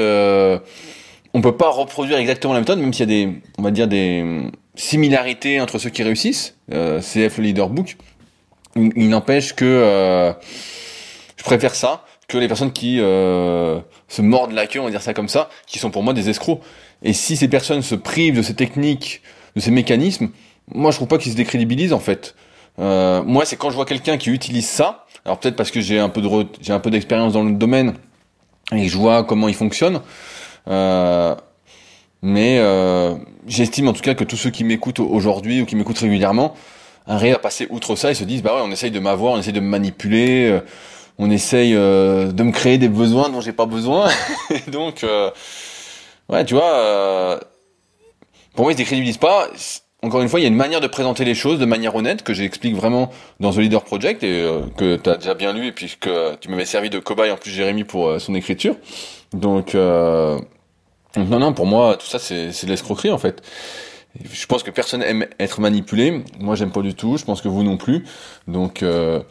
on 1.35 1.40
peut 1.40 1.56
pas 1.56 1.70
reproduire 1.70 2.18
exactement 2.18 2.52
la 2.52 2.61
méthode, 2.61 2.80
même 2.80 2.92
s'il 2.92 3.08
y 3.08 3.12
a 3.12 3.24
des, 3.24 3.32
on 3.56 3.62
va 3.62 3.70
dire, 3.70 3.88
des 3.88 4.50
similarités 4.74 5.61
entre 5.61 5.78
ceux 5.78 5.90
qui 5.90 6.02
réussissent, 6.02 6.56
CF 6.70 7.38
le 7.38 7.42
Leader 7.44 7.68
Book. 7.68 7.96
Il, 8.76 9.11
n'empêche 9.11 9.54
que 9.54 10.35
je 11.42 11.44
préfère 11.44 11.74
ça 11.74 12.04
que 12.28 12.38
les 12.38 12.46
personnes 12.46 12.72
qui 12.72 13.00
euh, 13.00 13.80
se 14.06 14.22
mordent 14.22 14.52
la 14.52 14.68
queue, 14.68 14.78
on 14.78 14.85
va 14.85 14.90
dire 14.90 15.02
ça 15.02 15.12
comme 15.12 15.28
ça, 15.28 15.50
qui 15.66 15.80
sont 15.80 15.90
pour 15.90 16.04
moi 16.04 16.14
des 16.14 16.30
escrocs. 16.30 16.61
Et 17.02 17.12
si 17.12 17.37
ces 17.37 17.48
personnes 17.48 17.82
se 17.82 17.96
privent 17.96 18.37
de 18.37 18.42
ces 18.42 18.54
techniques, 18.54 19.22
de 19.56 19.61
ces 19.61 19.72
mécanismes, 19.72 20.30
moi 20.72 20.92
je 20.92 20.96
trouve 20.98 21.08
pas 21.08 21.18
qu'ils 21.18 21.32
se 21.32 21.37
décrédibilisent 21.37 21.92
en 21.92 21.98
fait. 21.98 22.37
Euh, 22.78 23.24
moi 23.24 23.44
c'est 23.44 23.56
quand 23.56 23.70
je 23.70 23.74
vois 23.74 23.87
quelqu'un 23.87 24.18
qui 24.18 24.30
utilise 24.30 24.68
ça, 24.68 25.04
alors 25.24 25.40
peut-être 25.40 25.56
parce 25.56 25.72
que 25.72 25.80
j'ai 25.80 25.98
un 25.98 26.08
peu 26.08 26.22
de 26.22 26.28
j'ai 26.61 26.72
un 26.72 26.78
peu 26.78 26.90
d'expérience 26.90 27.32
dans 27.32 27.42
le 27.42 27.52
domaine 27.52 27.94
et 28.72 28.88
je 28.88 28.96
vois 28.96 29.24
comment 29.24 29.48
il 29.48 29.54
fonctionne. 29.54 30.00
Euh, 30.68 31.35
mais 32.22 32.58
euh, 32.61 33.14
j'estime 33.46 33.88
en 33.88 33.92
tout 33.92 34.00
cas 34.00 34.14
que 34.14 34.22
tous 34.22 34.37
ceux 34.37 34.50
qui 34.50 34.62
m'écoutent 34.62 35.00
aujourd'hui 35.00 35.61
ou 35.61 35.66
qui 35.66 35.74
m'écoutent 35.74 35.98
régulièrement 35.98 36.54
arrivent 37.06 37.35
à 37.35 37.40
passer 37.40 37.66
outre 37.70 37.96
ça 37.96 38.12
et 38.12 38.14
se 38.14 38.22
disent 38.22 38.42
bah 38.42 38.54
ouais 38.54 38.62
on 38.64 38.70
essaye 38.70 38.92
de 38.92 39.00
m'avoir, 39.00 39.35
on 39.35 39.38
essaye 39.38 39.52
de 39.52 39.61
me 39.61 39.66
manipuler, 39.66 40.48
euh, 40.48 40.61
on 41.18 41.30
essaye 41.30 41.74
euh, 41.74 42.30
de 42.30 42.42
me 42.44 42.52
créer 42.52 42.78
des 42.78 42.88
besoins 42.88 43.28
dont 43.28 43.40
j'ai 43.40 43.52
pas 43.52 43.66
besoin. 43.66 44.08
donc 44.68 45.04
ouais 46.28 46.44
tu 46.44 46.54
vois 46.54 47.40
pour 48.54 48.64
moi 48.64 48.72
ils 48.72 48.74
se 48.74 48.78
décrédibilisent 48.78 49.18
pas. 49.18 49.48
Encore 50.04 50.20
une 50.20 50.28
fois, 50.28 50.40
il 50.40 50.42
y 50.42 50.46
a 50.46 50.48
une 50.48 50.56
manière 50.56 50.80
de 50.80 50.88
présenter 50.88 51.24
les 51.24 51.37
choses 51.37 51.61
de 51.61 51.64
manière 51.64 51.94
honnête 51.94 52.24
que 52.24 52.35
j'explique 52.35 52.74
vraiment 52.74 53.12
dans 53.38 53.52
The 53.52 53.58
Leader 53.58 53.85
Project 53.85 54.24
et 54.24 54.44
que 54.76 54.96
tu 54.96 55.08
as 55.08 55.14
déjà 55.14 55.35
bien 55.35 55.52
lu 55.52 55.68
et 55.68 55.70
puis 55.70 55.94
que 56.00 56.35
tu 56.40 56.48
m'avais 56.48 56.64
servi 56.64 56.90
de 56.90 56.98
cobaye 56.98 57.30
en 57.30 57.37
plus 57.37 57.52
Jérémy 57.52 57.85
pour 57.85 58.20
son 58.20 58.35
écriture. 58.35 58.74
Donc 59.32 59.76
non, 61.16 61.38
non, 61.38 61.53
pour 61.53 61.66
moi, 61.66 61.96
tout 61.96 62.07
ça, 62.07 62.18
c'est 62.18 62.48
de 62.48 62.70
l'escroquerie, 62.70 63.11
en 63.11 63.18
fait. 63.18 63.42
Je 64.31 64.46
pense 64.46 64.62
que 64.62 64.70
personne 64.70 65.03
aime 65.03 65.27
être 65.38 65.61
manipulé. 65.61 66.22
Moi, 66.38 66.55
j'aime 66.55 66.70
pas 66.70 66.83
du 66.83 66.94
tout. 66.94 67.16
Je 67.16 67.25
pense 67.25 67.40
que 67.40 67.48
vous 67.48 67.62
non 67.62 67.77
plus. 67.77 68.05
Donc, 68.46 68.83
euh, 68.83 69.22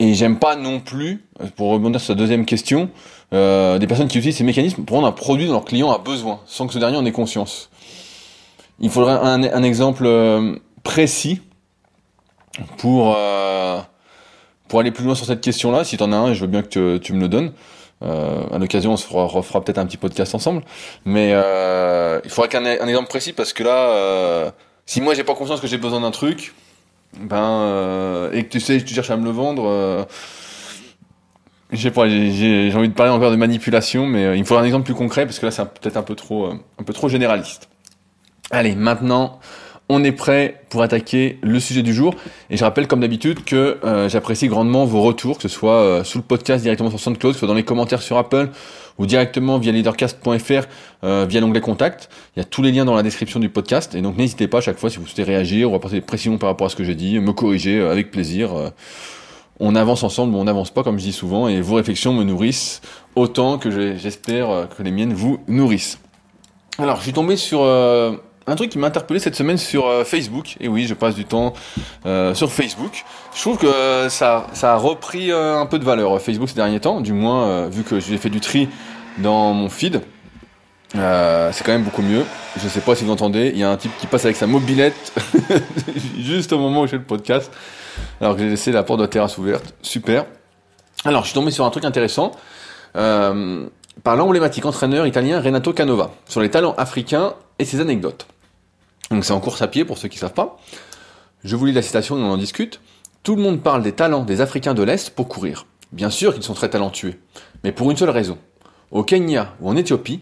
et 0.00 0.14
j'aime 0.14 0.38
pas 0.38 0.56
non 0.56 0.80
plus, 0.80 1.22
pour 1.56 1.70
rebondir 1.70 2.00
sur 2.00 2.14
la 2.14 2.18
deuxième 2.18 2.46
question, 2.46 2.88
euh, 3.34 3.78
des 3.78 3.86
personnes 3.86 4.08
qui 4.08 4.16
utilisent 4.16 4.38
ces 4.38 4.44
mécanismes 4.44 4.84
pour 4.84 4.96
rendre 4.96 5.08
un 5.08 5.12
produit 5.12 5.46
dont 5.46 5.52
leur 5.52 5.66
client 5.66 5.92
a 5.92 5.98
besoin, 5.98 6.40
sans 6.46 6.66
que 6.66 6.72
ce 6.72 6.78
dernier 6.78 6.96
en 6.96 7.04
ait 7.04 7.12
conscience. 7.12 7.68
Il 8.80 8.88
faudrait 8.88 9.12
un, 9.12 9.42
un 9.42 9.62
exemple 9.62 10.06
euh, 10.06 10.56
précis 10.82 11.42
pour 12.78 13.14
euh, 13.14 13.78
pour 14.68 14.80
aller 14.80 14.90
plus 14.90 15.04
loin 15.04 15.14
sur 15.14 15.26
cette 15.26 15.42
question-là. 15.42 15.84
Si 15.84 15.98
tu 15.98 16.02
en 16.02 16.12
as 16.12 16.16
un, 16.16 16.32
je 16.32 16.40
veux 16.40 16.46
bien 16.46 16.62
que 16.62 16.96
tu 16.96 17.12
me 17.12 17.20
le 17.20 17.28
donnes. 17.28 17.52
Euh, 18.02 18.44
à 18.50 18.58
l'occasion, 18.58 18.92
on 18.92 18.96
se 18.96 19.06
fera, 19.06 19.24
refera 19.26 19.60
peut-être 19.62 19.78
un 19.78 19.86
petit 19.86 19.96
podcast 19.96 20.34
ensemble. 20.34 20.62
Mais 21.04 21.32
euh, 21.34 22.20
il 22.24 22.30
faudrait 22.30 22.48
qu'un 22.48 22.64
un 22.64 22.88
exemple 22.88 23.08
précis 23.08 23.32
parce 23.32 23.52
que 23.52 23.62
là, 23.62 23.90
euh, 23.90 24.50
si 24.86 25.00
moi 25.00 25.14
j'ai 25.14 25.24
pas 25.24 25.34
conscience 25.34 25.60
que 25.60 25.66
j'ai 25.66 25.78
besoin 25.78 26.00
d'un 26.00 26.10
truc, 26.10 26.54
ben 27.18 28.30
et 28.32 28.44
que 28.44 28.48
tu 28.48 28.60
sais, 28.60 28.82
tu 28.82 28.94
cherches 28.94 29.10
à 29.10 29.16
me 29.16 29.24
le 29.24 29.30
vendre, 29.30 30.06
j'ai 31.72 31.90
j'ai 31.92 32.74
envie 32.74 32.88
de 32.88 32.94
parler 32.94 33.12
encore 33.12 33.30
de 33.30 33.36
manipulation, 33.36 34.06
mais 34.06 34.36
il 34.36 34.40
me 34.40 34.44
faudrait 34.44 34.62
un 34.62 34.66
exemple 34.66 34.84
plus 34.84 34.94
concret 34.94 35.26
parce 35.26 35.38
que 35.38 35.46
là 35.46 35.52
c'est 35.52 35.64
peut-être 35.64 35.96
un 35.96 36.02
peu 36.02 36.14
trop, 36.14 36.46
un 36.46 36.82
peu 36.84 36.92
trop 36.92 37.08
généraliste. 37.08 37.68
Allez, 38.50 38.74
maintenant, 38.74 39.38
on 39.90 40.04
est 40.04 40.12
prêt 40.12 40.62
pour 40.68 40.82
attaquer 40.82 41.38
le 41.42 41.58
sujet 41.58 41.82
du 41.82 41.92
jour. 41.92 42.14
Et 42.48 42.56
je 42.56 42.62
rappelle 42.62 42.86
comme 42.86 43.00
d'habitude 43.00 43.42
que 43.42 43.78
euh, 43.84 44.08
j'apprécie 44.08 44.46
grandement 44.46 44.84
vos 44.84 45.02
retours, 45.02 45.36
que 45.36 45.42
ce 45.42 45.48
soit 45.48 45.74
euh, 45.74 46.04
sous 46.04 46.18
le 46.18 46.22
podcast 46.22 46.62
directement 46.62 46.90
sur 46.90 47.00
SoundCloud, 47.00 47.32
que 47.32 47.34
ce 47.34 47.38
soit 47.40 47.48
dans 47.48 47.54
les 47.54 47.64
commentaires 47.64 48.00
sur 48.00 48.16
Apple 48.16 48.50
ou 48.98 49.06
directement 49.06 49.58
via 49.58 49.72
leadercast.fr 49.72 50.68
euh, 51.02 51.26
via 51.28 51.40
l'onglet 51.40 51.60
contact. 51.60 52.08
Il 52.36 52.38
y 52.38 52.42
a 52.42 52.44
tous 52.44 52.62
les 52.62 52.70
liens 52.70 52.84
dans 52.84 52.94
la 52.94 53.02
description 53.02 53.40
du 53.40 53.48
podcast. 53.48 53.96
Et 53.96 54.00
donc 54.00 54.16
n'hésitez 54.16 54.46
pas 54.46 54.58
à 54.58 54.60
chaque 54.60 54.78
fois 54.78 54.90
si 54.90 54.98
vous 54.98 55.06
souhaitez 55.06 55.24
réagir 55.24 55.72
ou 55.72 55.74
apporter 55.74 55.96
des 55.96 56.06
précisions 56.06 56.38
par 56.38 56.50
rapport 56.50 56.68
à 56.68 56.70
ce 56.70 56.76
que 56.76 56.84
j'ai 56.84 56.94
dit, 56.94 57.18
me 57.18 57.32
corriger 57.32 57.80
avec 57.80 58.12
plaisir. 58.12 58.50
on 59.58 59.74
avance 59.74 60.04
ensemble, 60.04 60.32
mais 60.32 60.38
on 60.38 60.44
n'avance 60.44 60.70
pas 60.70 60.84
comme 60.84 61.00
je 61.00 61.04
dis 61.04 61.12
souvent. 61.12 61.48
Et 61.48 61.60
vos 61.60 61.74
réflexions 61.74 62.12
me 62.12 62.22
nourrissent 62.22 62.80
autant 63.16 63.58
que 63.58 63.96
j'espère 63.96 64.68
que 64.76 64.84
les 64.84 64.92
miennes 64.92 65.14
vous 65.14 65.40
nourrissent. 65.48 65.98
Alors 66.78 66.98
je 66.98 67.02
suis 67.02 67.12
tombé 67.12 67.36
sur 67.36 67.64
un 68.50 68.56
truc 68.56 68.70
qui 68.70 68.78
m'a 68.78 68.88
interpellé 68.88 69.20
cette 69.20 69.36
semaine 69.36 69.58
sur 69.58 69.86
euh, 69.86 70.04
Facebook. 70.04 70.56
Et 70.60 70.68
oui, 70.68 70.86
je 70.86 70.94
passe 70.94 71.14
du 71.14 71.24
temps 71.24 71.52
euh, 72.06 72.34
sur 72.34 72.50
Facebook. 72.50 73.04
Je 73.34 73.40
trouve 73.40 73.58
que 73.58 73.66
euh, 73.66 74.08
ça, 74.08 74.46
ça 74.52 74.74
a 74.74 74.76
repris 74.76 75.30
un 75.32 75.66
peu 75.66 75.78
de 75.78 75.84
valeur 75.84 76.20
Facebook 76.20 76.48
ces 76.48 76.54
derniers 76.54 76.80
temps, 76.80 77.00
du 77.00 77.12
moins 77.12 77.68
vu 77.68 77.82
que 77.82 78.00
j'ai 78.00 78.16
fait 78.18 78.30
du 78.30 78.40
tri 78.40 78.68
dans 79.18 79.52
mon 79.52 79.68
feed. 79.68 80.00
c'est 80.92 81.64
quand 81.64 81.72
même 81.72 81.84
beaucoup 81.84 82.02
mieux. 82.02 82.24
Je 82.60 82.68
sais 82.68 82.80
pas 82.80 82.94
si 82.94 83.04
vous 83.04 83.12
entendez, 83.12 83.50
il 83.54 83.58
y 83.58 83.64
a 83.64 83.70
un 83.70 83.76
type 83.76 83.92
qui 83.98 84.06
passe 84.06 84.24
avec 84.24 84.36
sa 84.36 84.46
mobilette 84.46 85.12
juste 86.18 86.52
au 86.52 86.58
moment 86.58 86.82
où 86.82 86.86
j'ai 86.86 86.96
le 86.96 87.04
podcast, 87.04 87.52
alors 88.20 88.34
que 88.34 88.42
j'ai 88.42 88.48
laissé 88.48 88.72
la 88.72 88.82
porte 88.82 88.98
de 88.98 89.04
la 89.04 89.08
terrasse 89.08 89.38
ouverte. 89.38 89.74
Super. 89.82 90.24
Alors, 91.04 91.22
je 91.22 91.28
suis 91.28 91.34
tombé 91.34 91.50
sur 91.50 91.64
un 91.64 91.70
truc 91.70 91.84
intéressant. 91.84 92.32
par 92.92 94.16
l'emblématique 94.16 94.66
entraîneur 94.66 95.06
italien 95.06 95.40
Renato 95.40 95.72
Canova, 95.72 96.10
sur 96.26 96.40
les 96.40 96.50
talents 96.50 96.74
africains 96.76 97.34
et 97.58 97.64
ses 97.64 97.80
anecdotes. 97.80 98.26
Donc 99.10 99.24
c'est 99.24 99.32
en 99.32 99.40
course 99.40 99.60
à 99.62 99.68
pied 99.68 99.84
pour 99.84 99.98
ceux 99.98 100.08
qui 100.08 100.16
ne 100.16 100.20
savent 100.20 100.34
pas. 100.34 100.58
Je 101.42 101.56
vous 101.56 101.66
lis 101.66 101.72
la 101.72 101.82
citation 101.82 102.16
et 102.16 102.22
on 102.22 102.30
en 102.30 102.36
discute. 102.36 102.80
Tout 103.22 103.34
le 103.34 103.42
monde 103.42 103.62
parle 103.62 103.82
des 103.82 103.92
talents 103.92 104.24
des 104.24 104.40
Africains 104.40 104.74
de 104.74 104.82
l'Est 104.82 105.10
pour 105.10 105.28
courir. 105.28 105.66
Bien 105.92 106.10
sûr 106.10 106.32
qu'ils 106.32 106.44
sont 106.44 106.54
très 106.54 106.70
talentueux, 106.70 107.18
mais 107.64 107.72
pour 107.72 107.90
une 107.90 107.96
seule 107.96 108.10
raison. 108.10 108.38
Au 108.92 109.02
Kenya 109.02 109.56
ou 109.60 109.68
en 109.68 109.76
Éthiopie, 109.76 110.20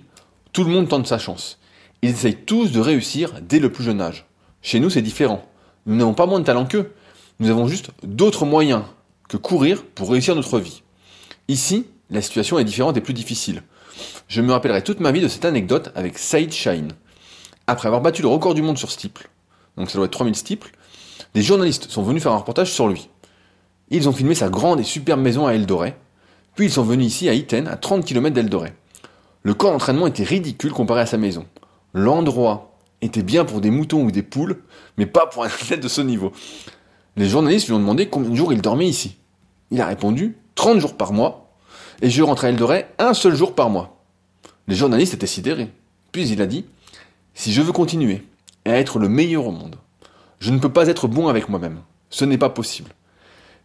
tout 0.52 0.64
le 0.64 0.70
monde 0.70 0.88
tente 0.88 1.06
sa 1.06 1.18
chance. 1.18 1.58
Ils 2.00 2.10
essayent 2.10 2.36
tous 2.36 2.72
de 2.72 2.80
réussir 2.80 3.34
dès 3.42 3.58
le 3.58 3.70
plus 3.70 3.84
jeune 3.84 4.00
âge. 4.00 4.26
Chez 4.62 4.80
nous, 4.80 4.88
c'est 4.88 5.02
différent. 5.02 5.44
Nous 5.84 5.94
n'avons 5.94 6.14
pas 6.14 6.26
moins 6.26 6.40
de 6.40 6.44
talent 6.44 6.64
qu'eux. 6.64 6.92
Nous 7.40 7.50
avons 7.50 7.68
juste 7.68 7.90
d'autres 8.02 8.46
moyens 8.46 8.82
que 9.28 9.36
courir 9.36 9.84
pour 9.84 10.10
réussir 10.10 10.34
notre 10.34 10.58
vie. 10.58 10.82
Ici, 11.48 11.86
la 12.10 12.22
situation 12.22 12.58
est 12.58 12.64
différente 12.64 12.96
et 12.96 13.02
plus 13.02 13.14
difficile. 13.14 13.62
Je 14.28 14.40
me 14.40 14.52
rappellerai 14.52 14.82
toute 14.82 15.00
ma 15.00 15.12
vie 15.12 15.20
de 15.20 15.28
cette 15.28 15.44
anecdote 15.44 15.92
avec 15.94 16.18
Saïd 16.18 16.52
Shine 16.52 16.92
après 17.68 17.86
avoir 17.86 18.00
battu 18.00 18.22
le 18.22 18.28
record 18.28 18.54
du 18.54 18.62
monde 18.62 18.78
sur 18.78 18.90
steeple, 18.90 19.28
donc 19.76 19.90
ça 19.90 19.98
doit 19.98 20.06
être 20.06 20.12
3000 20.12 20.34
steeples, 20.34 20.72
des 21.34 21.42
journalistes 21.42 21.88
sont 21.90 22.02
venus 22.02 22.22
faire 22.22 22.32
un 22.32 22.38
reportage 22.38 22.72
sur 22.72 22.88
lui. 22.88 23.10
Ils 23.90 24.08
ont 24.08 24.12
filmé 24.12 24.34
sa 24.34 24.48
grande 24.48 24.80
et 24.80 24.84
superbe 24.84 25.20
maison 25.20 25.46
à 25.46 25.52
Eldoré, 25.52 25.94
puis 26.56 26.66
ils 26.66 26.72
sont 26.72 26.82
venus 26.82 27.06
ici 27.06 27.28
à 27.28 27.34
Iten, 27.34 27.68
à 27.68 27.76
30 27.76 28.04
km 28.04 28.34
d'Eldoré. 28.34 28.72
Le 29.42 29.54
corps 29.54 29.70
d'entraînement 29.70 30.06
était 30.06 30.24
ridicule 30.24 30.72
comparé 30.72 31.02
à 31.02 31.06
sa 31.06 31.18
maison. 31.18 31.46
L'endroit 31.94 32.78
était 33.00 33.22
bien 33.22 33.44
pour 33.44 33.60
des 33.60 33.70
moutons 33.70 34.02
ou 34.02 34.10
des 34.10 34.22
poules, 34.22 34.62
mais 34.96 35.06
pas 35.06 35.26
pour 35.26 35.44
un 35.44 35.46
athlète 35.46 35.80
de 35.80 35.88
ce 35.88 36.00
niveau. 36.00 36.32
Les 37.16 37.28
journalistes 37.28 37.68
lui 37.68 37.74
ont 37.74 37.78
demandé 37.78 38.08
combien 38.08 38.30
de 38.30 38.34
jours 38.34 38.52
il 38.52 38.62
dormait 38.62 38.88
ici. 38.88 39.16
Il 39.70 39.80
a 39.80 39.86
répondu 39.86 40.36
30 40.54 40.80
jours 40.80 40.96
par 40.96 41.12
mois, 41.12 41.52
et 42.00 42.10
je 42.10 42.22
rentre 42.22 42.44
à 42.44 42.48
Eldoré 42.48 42.86
un 42.98 43.14
seul 43.14 43.34
jour 43.34 43.54
par 43.54 43.70
mois. 43.70 44.02
Les 44.66 44.74
journalistes 44.74 45.14
étaient 45.14 45.26
sidérés. 45.26 45.70
Puis 46.12 46.28
il 46.28 46.42
a 46.42 46.46
dit 46.46 46.64
si 47.38 47.52
je 47.52 47.62
veux 47.62 47.70
continuer 47.70 48.24
et 48.64 48.70
être 48.70 48.98
le 48.98 49.08
meilleur 49.08 49.46
au 49.46 49.52
monde, 49.52 49.76
je 50.40 50.50
ne 50.50 50.58
peux 50.58 50.72
pas 50.72 50.88
être 50.88 51.06
bon 51.06 51.28
avec 51.28 51.48
moi-même. 51.48 51.78
Ce 52.10 52.24
n'est 52.24 52.36
pas 52.36 52.48
possible. 52.48 52.90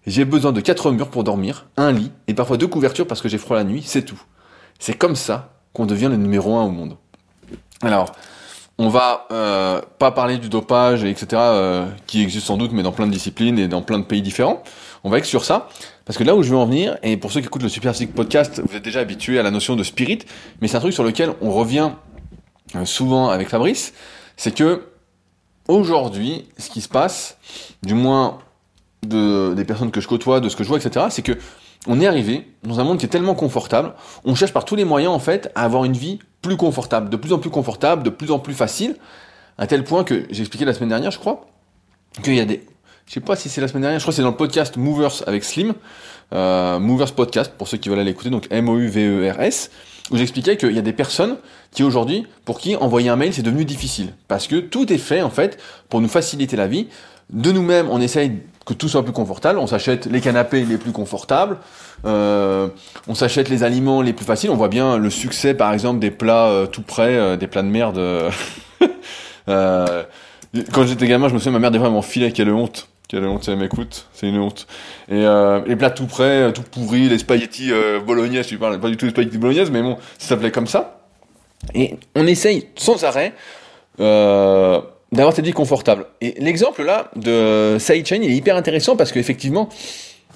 J'ai 0.05 0.25
besoin 0.25 0.51
de 0.51 0.61
quatre 0.61 0.91
murs 0.91 1.09
pour 1.09 1.23
dormir, 1.23 1.65
un 1.75 1.91
lit 1.91 2.11
et 2.27 2.35
parfois 2.35 2.57
deux 2.57 2.67
couvertures 2.67 3.07
parce 3.07 3.19
que 3.19 3.29
j'ai 3.29 3.39
froid 3.39 3.57
la 3.57 3.63
nuit, 3.63 3.81
c'est 3.83 4.03
tout. 4.03 4.21
C'est 4.77 4.93
comme 4.93 5.15
ça 5.15 5.55
qu'on 5.73 5.87
devient 5.87 6.07
le 6.07 6.17
numéro 6.17 6.55
un 6.55 6.65
au 6.65 6.69
monde. 6.69 6.97
Alors, 7.81 8.11
on 8.77 8.89
va 8.89 9.25
euh, 9.31 9.81
pas 9.97 10.11
parler 10.11 10.37
du 10.37 10.49
dopage, 10.49 11.03
etc., 11.03 11.27
euh, 11.33 11.87
qui 12.05 12.21
existe 12.21 12.45
sans 12.45 12.57
doute, 12.57 12.73
mais 12.73 12.83
dans 12.83 12.91
plein 12.91 13.07
de 13.07 13.11
disciplines 13.11 13.57
et 13.57 13.67
dans 13.67 13.81
plein 13.81 13.97
de 13.97 14.05
pays 14.05 14.21
différents. 14.21 14.61
On 15.03 15.09
va 15.09 15.23
sur 15.23 15.45
ça, 15.45 15.67
parce 16.05 16.19
que 16.19 16.23
là 16.23 16.35
où 16.35 16.43
je 16.43 16.49
veux 16.51 16.57
en 16.57 16.67
venir, 16.67 16.97
et 17.01 17.17
pour 17.17 17.31
ceux 17.31 17.39
qui 17.39 17.47
écoutent 17.47 17.63
le 17.63 17.69
Super 17.69 17.93
Podcast, 18.15 18.61
vous 18.63 18.75
êtes 18.75 18.83
déjà 18.83 18.99
habitués 18.99 19.39
à 19.39 19.43
la 19.43 19.49
notion 19.49 19.75
de 19.75 19.83
spirit, 19.83 20.19
mais 20.61 20.67
c'est 20.67 20.77
un 20.77 20.79
truc 20.79 20.93
sur 20.93 21.03
lequel 21.03 21.33
on 21.41 21.51
revient 21.51 21.89
souvent 22.85 23.29
avec 23.29 23.49
Fabrice, 23.49 23.93
c'est 24.37 24.53
que 24.53 24.83
aujourd'hui, 25.67 26.45
ce 26.57 26.69
qui 26.69 26.81
se 26.81 26.89
passe, 26.89 27.37
du 27.83 27.93
moins 27.93 28.39
de, 29.03 29.53
des 29.53 29.65
personnes 29.65 29.91
que 29.91 30.01
je 30.01 30.07
côtoie, 30.07 30.39
de 30.39 30.49
ce 30.49 30.55
que 30.55 30.63
je 30.63 30.69
vois, 30.69 30.77
etc., 30.77 31.07
c'est 31.09 31.21
que 31.21 31.33
on 31.85 31.99
est 31.99 32.07
arrivé 32.07 32.47
dans 32.63 32.79
un 32.79 32.83
monde 32.85 32.97
qui 32.97 33.05
est 33.05 33.09
tellement 33.09 33.35
confortable, 33.35 33.93
on 34.23 34.35
cherche 34.35 34.53
par 34.53 34.63
tous 34.63 34.75
les 34.75 34.85
moyens 34.85 35.13
en 35.13 35.19
fait 35.19 35.51
à 35.53 35.63
avoir 35.63 35.83
une 35.83 35.93
vie 35.93 36.19
plus 36.41 36.55
confortable, 36.55 37.09
de 37.09 37.17
plus 37.17 37.33
en 37.33 37.39
plus 37.39 37.49
confortable, 37.49 38.03
de 38.03 38.09
plus 38.09 38.31
en 38.31 38.39
plus 38.39 38.53
facile, 38.53 38.95
à 39.57 39.67
tel 39.67 39.83
point 39.83 40.03
que 40.03 40.25
j'ai 40.29 40.41
expliqué 40.41 40.65
la 40.65 40.73
semaine 40.73 40.89
dernière, 40.89 41.11
je 41.11 41.19
crois, 41.19 41.45
qu'il 42.23 42.35
y 42.35 42.39
a 42.39 42.45
des, 42.45 42.63
je 43.05 43.13
sais 43.13 43.19
pas 43.19 43.35
si 43.35 43.49
c'est 43.49 43.59
la 43.59 43.67
semaine 43.67 43.81
dernière, 43.81 43.99
je 43.99 44.03
crois 44.03 44.13
que 44.13 44.15
c'est 44.15 44.21
dans 44.21 44.29
le 44.29 44.37
podcast 44.37 44.77
Movers 44.77 45.23
avec 45.27 45.43
Slim, 45.43 45.73
euh, 46.33 46.79
Movers 46.79 47.13
Podcast 47.13 47.51
pour 47.57 47.67
ceux 47.67 47.77
qui 47.77 47.89
veulent 47.89 47.99
aller 47.99 48.11
l'écouter, 48.11 48.29
donc 48.29 48.47
M-O-U-V-E-R-S 48.49 49.69
où 50.11 50.17
j'expliquais 50.17 50.57
qu'il 50.57 50.73
y 50.73 50.79
a 50.79 50.83
des 50.83 50.93
personnes 50.93 51.37
qui 51.71 51.83
aujourd'hui, 51.83 52.25
pour 52.45 52.59
qui 52.59 52.75
envoyer 52.75 53.09
un 53.09 53.15
mail 53.15 53.33
c'est 53.33 53.41
devenu 53.41 53.65
difficile. 53.65 54.13
Parce 54.27 54.47
que 54.47 54.57
tout 54.57 54.91
est 54.91 54.97
fait 54.97 55.21
en 55.21 55.29
fait 55.29 55.57
pour 55.89 56.01
nous 56.01 56.09
faciliter 56.09 56.55
la 56.55 56.67
vie. 56.67 56.87
De 57.29 57.51
nous-mêmes, 57.51 57.87
on 57.89 58.01
essaye 58.01 58.33
que 58.65 58.73
tout 58.73 58.87
soit 58.87 59.03
plus 59.03 59.13
confortable. 59.13 59.59
On 59.59 59.67
s'achète 59.67 60.05
les 60.05 60.21
canapés 60.21 60.63
les 60.63 60.77
plus 60.77 60.91
confortables. 60.91 61.57
Euh, 62.05 62.67
on 63.07 63.15
s'achète 63.15 63.49
les 63.49 63.63
aliments 63.63 64.01
les 64.01 64.13
plus 64.13 64.25
faciles. 64.25 64.49
On 64.49 64.55
voit 64.55 64.67
bien 64.67 64.97
le 64.97 65.09
succès, 65.09 65.53
par 65.53 65.73
exemple, 65.73 65.99
des 65.99 66.11
plats 66.11 66.47
euh, 66.47 66.65
tout 66.65 66.81
prêts, 66.81 67.15
euh, 67.15 67.37
des 67.37 67.47
plats 67.47 67.63
de 67.63 67.67
merde. 67.67 68.01
quand 69.47 70.85
j'étais 70.85 71.07
gamin, 71.07 71.27
je 71.27 71.33
me 71.33 71.39
souviens, 71.39 71.53
ma 71.53 71.59
mère 71.59 71.71
des 71.71 71.79
fois 71.79 71.89
m'enfilait, 71.89 72.31
quelle 72.31 72.51
honte. 72.51 72.87
Quelle 73.13 73.25
honte, 73.25 73.47
m'écoute, 73.47 74.07
c'est 74.11 74.27
une 74.27 74.39
honte. 74.39 74.65
Et 75.07 75.23
euh, 75.23 75.61
les 75.67 75.75
plats 75.75 75.91
tout 75.91 76.07
prêts, 76.07 76.51
tout 76.51 76.63
pourris, 76.63 77.09
les 77.09 77.19
spaghettis 77.19 77.71
euh, 77.71 77.99
bolognaises, 77.99 78.51
parles 78.55 78.79
pas 78.79 78.89
du 78.89 78.97
tout 78.97 79.05
des 79.05 79.11
spaghettis 79.11 79.37
bolognaise, 79.37 79.69
mais 79.69 79.83
bon, 79.83 79.97
ça 80.17 80.29
s'appelait 80.29 80.49
comme 80.49 80.65
ça. 80.65 81.05
Et 81.75 81.93
on 82.15 82.25
essaye 82.25 82.69
sans 82.75 83.03
arrêt 83.03 83.33
euh, 83.99 84.81
d'avoir 85.11 85.35
cette 85.35 85.45
vie 85.45 85.51
confortable. 85.51 86.07
Et 86.21 86.33
l'exemple 86.39 86.83
là 86.83 87.11
de 87.15 87.77
Sidechain, 87.77 88.15
il 88.15 88.31
est 88.31 88.35
hyper 88.35 88.55
intéressant 88.55 88.95
parce 88.95 89.11
qu'effectivement, 89.11 89.69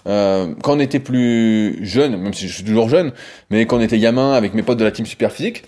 euh, 0.07 0.53
quand 0.61 0.75
on 0.75 0.79
était 0.79 0.99
plus 0.99 1.83
jeune, 1.83 2.15
même 2.15 2.35
si 2.35 2.47
je 2.47 2.53
suis 2.53 2.63
toujours 2.63 2.89
jeune, 2.89 3.11
mais 3.49 3.65
quand 3.65 3.77
on 3.77 3.81
était 3.81 3.97
gamin 3.97 4.33
avec 4.33 4.53
mes 4.53 4.61
potes 4.61 4.77
de 4.77 4.83
la 4.83 4.91
team 4.91 5.07
super 5.07 5.31
physique, 5.31 5.63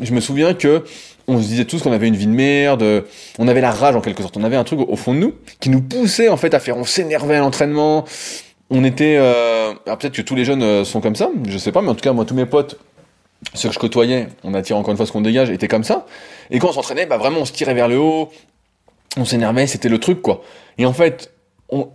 je 0.00 0.10
me 0.14 0.20
souviens 0.20 0.54
que 0.54 0.84
on 1.28 1.40
se 1.40 1.46
disait 1.46 1.64
tous 1.64 1.82
qu'on 1.82 1.92
avait 1.92 2.08
une 2.08 2.16
vie 2.16 2.26
de 2.26 2.32
merde, 2.32 3.04
on 3.38 3.48
avait 3.48 3.60
la 3.60 3.70
rage 3.70 3.96
en 3.96 4.00
quelque 4.00 4.22
sorte, 4.22 4.36
on 4.36 4.44
avait 4.44 4.56
un 4.56 4.64
truc 4.64 4.80
au 4.80 4.96
fond 4.96 5.14
de 5.14 5.18
nous 5.18 5.34
qui 5.60 5.70
nous 5.70 5.82
poussait 5.82 6.28
en 6.28 6.36
fait 6.36 6.54
à 6.54 6.60
faire, 6.60 6.76
on 6.76 6.84
s'énervait 6.84 7.36
à 7.36 7.40
l'entraînement, 7.40 8.04
on 8.70 8.84
était, 8.84 9.16
euh... 9.18 9.74
peut-être 9.84 10.12
que 10.12 10.22
tous 10.22 10.34
les 10.34 10.44
jeunes 10.44 10.62
euh, 10.62 10.84
sont 10.84 11.00
comme 11.00 11.16
ça, 11.16 11.30
je 11.46 11.58
sais 11.58 11.72
pas, 11.72 11.82
mais 11.82 11.88
en 11.88 11.94
tout 11.94 12.02
cas 12.02 12.12
moi 12.12 12.24
tous 12.24 12.34
mes 12.34 12.46
potes, 12.46 12.78
ceux 13.54 13.68
que 13.68 13.74
je 13.74 13.78
côtoyais, 13.78 14.28
on 14.44 14.54
attire 14.54 14.76
encore 14.76 14.92
une 14.92 14.96
fois 14.96 15.06
ce 15.06 15.12
qu'on 15.12 15.20
dégage, 15.20 15.50
étaient 15.50 15.68
comme 15.68 15.84
ça, 15.84 16.06
et 16.50 16.58
quand 16.58 16.68
on 16.68 16.72
s'entraînait, 16.72 17.06
bah 17.06 17.18
vraiment 17.18 17.40
on 17.40 17.44
se 17.44 17.52
tirait 17.52 17.74
vers 17.74 17.88
le 17.88 17.98
haut, 17.98 18.30
on 19.16 19.24
s'énervait, 19.24 19.66
c'était 19.66 19.88
le 19.88 19.98
truc 19.98 20.22
quoi. 20.22 20.42
Et 20.78 20.86
en 20.86 20.92
fait, 20.92 21.32
on, 21.68 21.88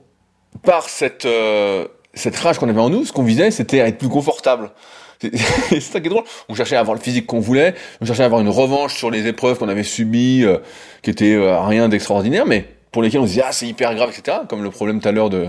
par 0.63 0.89
cette 0.89 1.25
euh, 1.25 1.87
cette 2.13 2.35
rage 2.35 2.59
qu'on 2.59 2.69
avait 2.69 2.81
en 2.81 2.89
nous, 2.89 3.05
ce 3.05 3.13
qu'on 3.13 3.23
visait, 3.23 3.51
c'était 3.51 3.77
être 3.77 3.97
plus 3.97 4.09
confortable. 4.09 4.71
c'est 5.69 5.79
ça 5.79 5.99
qui 5.99 6.07
est 6.07 6.09
drôle. 6.09 6.23
On 6.49 6.55
cherchait 6.55 6.75
à 6.75 6.79
avoir 6.79 6.95
le 6.95 7.01
physique 7.01 7.25
qu'on 7.25 7.39
voulait, 7.39 7.75
on 8.01 8.05
cherchait 8.05 8.23
à 8.23 8.25
avoir 8.25 8.41
une 8.41 8.49
revanche 8.49 8.95
sur 8.95 9.11
les 9.11 9.27
épreuves 9.27 9.57
qu'on 9.57 9.69
avait 9.69 9.83
subies, 9.83 10.43
euh, 10.43 10.57
qui 11.01 11.09
étaient 11.09 11.35
euh, 11.35 11.59
rien 11.61 11.89
d'extraordinaire, 11.89 12.45
mais 12.45 12.65
pour 12.91 13.01
lesquelles 13.01 13.21
on 13.21 13.25
se 13.25 13.31
disait 13.31 13.43
ah 13.45 13.51
c'est 13.51 13.67
hyper 13.67 13.93
grave, 13.95 14.09
etc. 14.15 14.39
Comme 14.47 14.63
le 14.63 14.69
problème 14.69 14.99
tout 14.99 15.07
à 15.07 15.11
l'heure 15.11 15.29
de, 15.29 15.47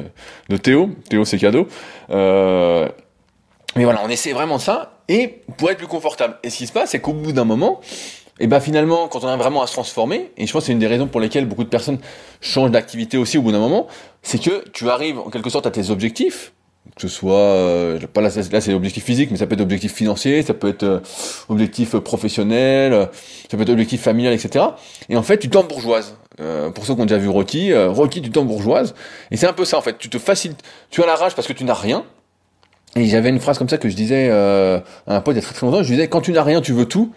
de 0.49 0.57
Théo, 0.57 0.91
Théo 1.09 1.25
c'est 1.25 1.39
cadeau. 1.39 1.67
Euh, 2.11 2.89
mais 3.77 3.85
voilà, 3.85 4.03
on 4.05 4.09
essaie 4.09 4.33
vraiment 4.33 4.59
ça 4.59 5.01
et 5.09 5.41
pour 5.57 5.71
être 5.71 5.79
plus 5.79 5.87
confortable. 5.87 6.37
Et 6.43 6.51
ce 6.51 6.59
qui 6.59 6.67
se 6.67 6.73
passe, 6.73 6.91
c'est 6.91 7.01
qu'au 7.01 7.15
bout 7.15 7.33
d'un 7.33 7.45
moment, 7.45 7.81
et 8.39 8.47
ben 8.47 8.61
finalement, 8.61 9.09
quand 9.09 9.25
on 9.25 9.29
a 9.29 9.37
vraiment 9.37 9.63
à 9.63 9.67
se 9.67 9.73
transformer, 9.73 10.31
et 10.37 10.47
je 10.47 10.53
pense 10.53 10.63
que 10.63 10.67
c'est 10.67 10.73
une 10.73 10.79
des 10.79 10.87
raisons 10.87 11.07
pour 11.07 11.21
lesquelles 11.21 11.47
beaucoup 11.47 11.65
de 11.65 11.69
personnes 11.69 11.99
changent 12.41 12.71
d'activité 12.71 13.17
aussi 13.17 13.39
au 13.39 13.43
bout 13.43 13.53
d'un 13.53 13.59
moment, 13.59 13.87
c'est 14.23 14.43
que 14.43 14.69
tu 14.71 14.89
arrives 14.91 15.19
en 15.19 15.31
quelque 15.31 15.51
sorte 15.51 15.67
à 15.67 15.71
tes 15.71 15.91
objectifs, 15.91 16.53
que 16.97 17.03
ce 17.03 17.09
soit 17.09 17.35
euh, 17.35 17.99
pas 18.13 18.21
là, 18.21 18.29
là 18.51 18.61
c'est 18.61 18.75
objectif 18.75 19.05
physique 19.05 19.31
mais 19.31 19.37
ça 19.37 19.47
peut 19.47 19.55
être 19.55 19.61
objectif 19.61 19.95
financier 19.95 20.43
ça 20.43 20.53
peut 20.53 20.69
être 20.69 20.83
euh, 20.83 21.01
objectif 21.49 21.97
professionnel 21.97 22.93
euh, 22.93 23.07
ça 23.51 23.57
peut 23.57 23.63
être 23.63 23.71
objectif 23.71 24.03
familial 24.03 24.35
etc 24.35 24.65
et 25.09 25.17
en 25.17 25.23
fait 25.23 25.39
tu 25.39 25.49
t'embourgeoises 25.49 26.17
euh, 26.41 26.71
pour 26.71 26.85
ceux 26.85 26.95
qui 26.95 27.01
ont 27.01 27.07
déjà 27.07 27.19
vu 27.19 27.29
Rocky 27.29 27.73
euh, 27.73 27.91
Rocky 27.91 28.21
tu 28.21 28.31
t'embourgeoises 28.31 28.95
et 29.31 29.37
c'est 29.37 29.47
un 29.47 29.53
peu 29.53 29.65
ça 29.65 29.79
en 29.79 29.83
fait. 29.83 29.97
Tu 29.99 30.09
te 30.09 30.19
facilites 30.19 30.63
tu 30.91 31.03
as 31.03 31.07
la 31.07 31.15
rage 31.15 31.35
parce 31.35 31.47
que 31.47 31.53
tu 31.53 31.65
n'as 31.65 31.75
rien. 31.75 32.05
Et 32.97 33.07
j'avais 33.07 33.29
une 33.29 33.41
phrase 33.41 33.59
comme 33.59 33.69
ça 33.69 33.79
que 33.79 33.89
je 33.89 33.97
disais 33.97 34.31
à 34.31 34.83
un 35.07 35.21
pote 35.21 35.35
il 35.35 35.41
y 35.41 35.43
a 35.43 35.43
très 35.43 35.55
très 35.55 35.67
longtemps. 35.67 35.83
Je 35.83 35.93
disais 35.93 36.09
quand 36.09 36.21
tu 36.23 36.33
n'as 36.33 36.43
rien 36.43 36.61
tu 36.61 36.73
veux 36.73 36.87
tout. 36.87 37.13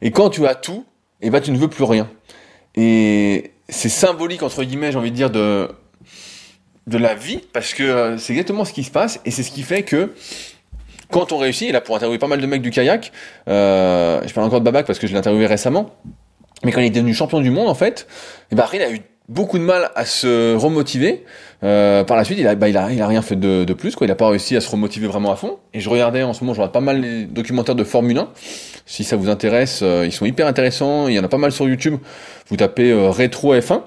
Et 0.00 0.10
quand 0.10 0.30
tu 0.30 0.46
as 0.46 0.54
tout 0.54 0.86
et 1.20 1.26
eh 1.26 1.30
ben 1.30 1.40
tu 1.40 1.50
ne 1.50 1.58
veux 1.58 1.68
plus 1.68 1.84
rien. 1.84 2.10
Et 2.74 3.52
c'est 3.68 3.88
symbolique 3.90 4.42
entre 4.42 4.64
guillemets 4.64 4.92
j'ai 4.92 4.98
envie 4.98 5.10
de 5.10 5.16
dire 5.16 5.30
de 5.30 5.68
de 6.86 6.98
la 6.98 7.14
vie, 7.14 7.40
parce 7.52 7.74
que 7.74 7.82
euh, 7.82 8.18
c'est 8.18 8.32
exactement 8.32 8.64
ce 8.64 8.72
qui 8.72 8.84
se 8.84 8.90
passe, 8.90 9.20
et 9.24 9.30
c'est 9.30 9.42
ce 9.42 9.50
qui 9.50 9.62
fait 9.62 9.82
que 9.82 10.12
quand 11.10 11.32
on 11.32 11.38
réussit, 11.38 11.68
et 11.68 11.72
là 11.72 11.80
pour 11.80 11.96
interviewer 11.96 12.18
pas 12.18 12.26
mal 12.26 12.40
de 12.40 12.46
mecs 12.46 12.62
du 12.62 12.70
kayak, 12.70 13.12
euh, 13.48 14.20
je 14.26 14.32
parle 14.32 14.46
encore 14.46 14.60
de 14.60 14.64
Babac 14.64 14.86
parce 14.86 14.98
que 14.98 15.06
je 15.06 15.12
l'ai 15.12 15.18
interviewé 15.18 15.46
récemment, 15.46 15.90
mais 16.64 16.72
quand 16.72 16.80
il 16.80 16.86
est 16.86 16.90
devenu 16.90 17.14
champion 17.14 17.40
du 17.40 17.50
monde 17.50 17.68
en 17.68 17.74
fait, 17.74 18.06
et 18.50 18.54
ben, 18.54 18.66
il 18.72 18.82
a 18.82 18.90
eu 18.90 19.00
beaucoup 19.28 19.58
de 19.58 19.64
mal 19.64 19.90
à 19.94 20.04
se 20.04 20.54
remotiver. 20.54 21.24
Euh, 21.62 22.04
par 22.04 22.16
la 22.16 22.24
suite, 22.24 22.38
il 22.38 22.46
a, 22.46 22.54
bah, 22.54 22.68
il 22.68 22.76
a, 22.76 22.90
il 22.92 23.00
a 23.00 23.06
rien 23.06 23.22
fait 23.22 23.36
de, 23.36 23.64
de, 23.64 23.74
plus, 23.74 23.94
quoi. 23.94 24.06
Il 24.06 24.10
a 24.10 24.14
pas 24.14 24.28
réussi 24.28 24.56
à 24.56 24.60
se 24.60 24.70
remotiver 24.70 25.06
vraiment 25.06 25.32
à 25.32 25.36
fond. 25.36 25.58
Et 25.72 25.80
je 25.80 25.88
regardais 25.88 26.22
en 26.22 26.32
ce 26.32 26.42
moment, 26.42 26.52
je 26.54 26.60
regarde 26.60 26.72
pas 26.72 26.80
mal 26.80 27.00
les 27.00 27.24
documentaires 27.24 27.74
de 27.74 27.84
Formule 27.84 28.18
1. 28.18 28.28
Si 28.86 29.02
ça 29.04 29.16
vous 29.16 29.30
intéresse, 29.30 29.80
euh, 29.82 30.04
ils 30.04 30.12
sont 30.12 30.26
hyper 30.26 30.46
intéressants. 30.46 31.08
Il 31.08 31.14
y 31.14 31.18
en 31.18 31.24
a 31.24 31.28
pas 31.28 31.38
mal 31.38 31.52
sur 31.52 31.68
YouTube. 31.68 31.96
Vous 32.48 32.56
tapez 32.56 32.90
euh, 32.90 33.10
rétro 33.10 33.54
F1 33.54 33.82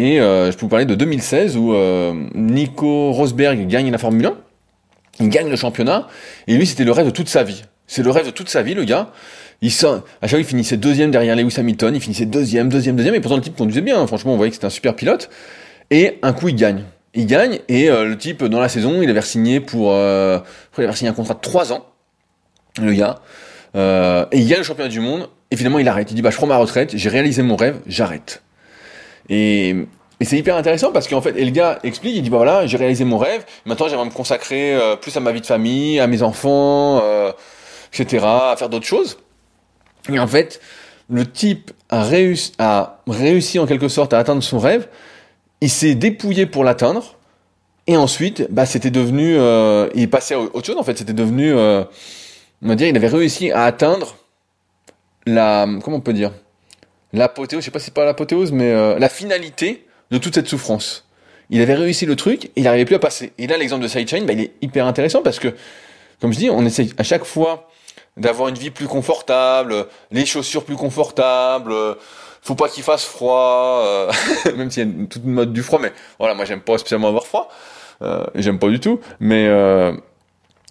et 0.00 0.18
euh, 0.18 0.50
je 0.50 0.56
peux 0.56 0.62
vous 0.62 0.70
parler 0.70 0.86
de 0.86 0.94
2016 0.94 1.58
où 1.58 1.74
euh, 1.74 2.14
Nico 2.34 3.12
Rosberg 3.12 3.66
gagne 3.66 3.90
la 3.90 3.98
Formule 3.98 4.24
1, 4.24 4.34
il 5.20 5.28
gagne 5.28 5.50
le 5.50 5.56
championnat, 5.56 6.08
et 6.46 6.56
lui 6.56 6.66
c'était 6.66 6.84
le 6.84 6.92
rêve 6.92 7.04
de 7.04 7.10
toute 7.10 7.28
sa 7.28 7.42
vie. 7.42 7.64
C'est 7.86 8.02
le 8.02 8.10
rêve 8.10 8.24
de 8.24 8.30
toute 8.30 8.48
sa 8.48 8.62
vie, 8.62 8.72
le 8.72 8.84
gars. 8.84 9.10
À 9.62 9.68
chaque 9.68 10.30
fois 10.30 10.38
il 10.38 10.46
finissait 10.46 10.78
deuxième 10.78 11.10
derrière 11.10 11.36
Lewis 11.36 11.54
Hamilton, 11.58 11.94
il 11.94 12.00
finissait 12.00 12.24
deuxième, 12.24 12.70
deuxième, 12.70 12.96
deuxième, 12.96 13.14
et 13.14 13.20
pourtant 13.20 13.36
le 13.36 13.42
type 13.42 13.56
conduisait 13.56 13.82
bien, 13.82 14.06
franchement 14.06 14.32
on 14.32 14.36
voyait 14.38 14.48
que 14.48 14.54
c'était 14.54 14.68
un 14.68 14.70
super 14.70 14.96
pilote. 14.96 15.28
Et 15.90 16.18
un 16.22 16.32
coup 16.32 16.48
il 16.48 16.56
gagne. 16.56 16.84
Il 17.12 17.26
gagne, 17.26 17.58
et 17.68 17.90
euh, 17.90 18.06
le 18.06 18.16
type 18.16 18.42
dans 18.44 18.60
la 18.60 18.70
saison, 18.70 19.02
il 19.02 19.10
avait 19.10 19.20
signé 19.20 19.60
pour, 19.60 19.92
il 19.92 20.84
avait 20.84 20.92
signé 20.94 21.10
un 21.10 21.14
contrat 21.14 21.34
de 21.34 21.40
3 21.40 21.74
ans, 21.74 21.84
le 22.80 22.94
gars. 22.94 23.18
Et 23.74 24.38
il 24.38 24.48
gagne 24.48 24.60
le 24.60 24.64
championnat 24.64 24.88
du 24.88 25.00
monde, 25.00 25.28
et 25.50 25.56
finalement 25.56 25.78
il 25.78 25.88
arrête. 25.88 26.10
Il 26.10 26.14
dit 26.14 26.22
bah 26.22 26.30
je 26.30 26.36
prends 26.36 26.46
ma 26.46 26.56
retraite, 26.56 26.96
j'ai 26.96 27.10
réalisé 27.10 27.42
mon 27.42 27.56
rêve, 27.56 27.80
j'arrête. 27.86 28.42
Et, 29.30 29.76
c'est 30.22 30.36
hyper 30.36 30.56
intéressant 30.56 30.92
parce 30.92 31.08
qu'en 31.08 31.22
fait, 31.22 31.34
et 31.38 31.46
le 31.46 31.50
gars 31.50 31.78
explique, 31.82 32.14
il 32.14 32.20
dit 32.20 32.28
bah 32.28 32.36
voilà, 32.36 32.66
j'ai 32.66 32.76
réalisé 32.76 33.06
mon 33.06 33.16
rêve, 33.16 33.46
maintenant 33.64 33.88
j'aimerais 33.88 34.04
me 34.04 34.10
consacrer 34.10 34.74
euh, 34.74 34.94
plus 34.94 35.16
à 35.16 35.20
ma 35.20 35.32
vie 35.32 35.40
de 35.40 35.46
famille, 35.46 35.98
à 35.98 36.06
mes 36.06 36.20
enfants, 36.22 37.00
euh, 37.02 37.32
etc., 37.94 38.26
à 38.26 38.54
faire 38.58 38.68
d'autres 38.68 38.84
choses. 38.84 39.16
Et 40.12 40.18
en 40.18 40.26
fait, 40.26 40.60
le 41.08 41.24
type 41.24 41.70
a 41.88 42.02
réussi, 42.02 43.58
en 43.58 43.66
quelque 43.66 43.88
sorte 43.88 44.12
à 44.12 44.18
atteindre 44.18 44.42
son 44.42 44.58
rêve, 44.58 44.88
il 45.62 45.70
s'est 45.70 45.94
dépouillé 45.94 46.44
pour 46.44 46.64
l'atteindre, 46.64 47.16
et 47.86 47.96
ensuite, 47.96 48.46
bah 48.50 48.66
c'était 48.66 48.90
devenu, 48.90 49.38
euh, 49.38 49.88
il 49.94 50.10
passé 50.10 50.34
à 50.34 50.40
autre 50.40 50.66
chose 50.66 50.76
en 50.76 50.82
fait, 50.82 50.98
c'était 50.98 51.14
devenu, 51.14 51.54
on 51.54 51.86
va 52.60 52.74
dire, 52.74 52.88
il 52.88 52.96
avait 52.96 53.08
réussi 53.08 53.50
à 53.52 53.64
atteindre 53.64 54.16
la, 55.24 55.66
comment 55.82 55.96
on 55.96 56.00
peut 56.02 56.12
dire, 56.12 56.32
l'apothéose, 57.12 57.62
je 57.62 57.66
sais 57.66 57.70
pas 57.70 57.78
si 57.78 57.86
c'est 57.86 57.94
pas 57.94 58.04
l'apothéose, 58.04 58.52
mais 58.52 58.70
euh, 58.70 58.98
la 58.98 59.08
finalité 59.08 59.86
de 60.10 60.18
toute 60.18 60.34
cette 60.34 60.48
souffrance. 60.48 61.06
Il 61.50 61.60
avait 61.60 61.74
réussi 61.74 62.06
le 62.06 62.16
truc, 62.16 62.46
et 62.46 62.52
il 62.56 62.62
n'arrivait 62.64 62.84
plus 62.84 62.94
à 62.94 63.00
passer. 63.00 63.32
Et 63.38 63.46
là, 63.46 63.56
l'exemple 63.56 63.82
de 63.82 63.88
Sidechain, 63.88 64.24
bah, 64.24 64.32
il 64.32 64.40
est 64.40 64.52
hyper 64.62 64.86
intéressant 64.86 65.22
parce 65.22 65.38
que, 65.38 65.54
comme 66.20 66.32
je 66.32 66.38
dis, 66.38 66.50
on 66.50 66.64
essaye 66.64 66.92
à 66.98 67.02
chaque 67.02 67.24
fois 67.24 67.68
d'avoir 68.16 68.48
une 68.48 68.56
vie 68.56 68.70
plus 68.70 68.86
confortable, 68.86 69.86
les 70.10 70.26
chaussures 70.26 70.64
plus 70.64 70.76
confortables, 70.76 71.74
faut 72.42 72.54
pas 72.54 72.68
qu'il 72.68 72.82
fasse 72.82 73.04
froid, 73.04 73.82
euh, 73.84 74.12
même 74.56 74.70
s'il 74.70 74.82
y 74.84 74.86
a 74.86 74.90
une, 74.90 75.08
toute 75.08 75.24
mode 75.24 75.52
du 75.52 75.62
froid, 75.62 75.78
mais 75.80 75.92
voilà, 76.18 76.34
moi 76.34 76.44
j'aime 76.44 76.60
pas 76.60 76.78
spécialement 76.78 77.08
avoir 77.08 77.26
froid, 77.26 77.48
euh, 78.02 78.24
j'aime 78.34 78.58
pas 78.58 78.68
du 78.68 78.80
tout, 78.80 79.00
mais, 79.20 79.46
euh, 79.46 79.92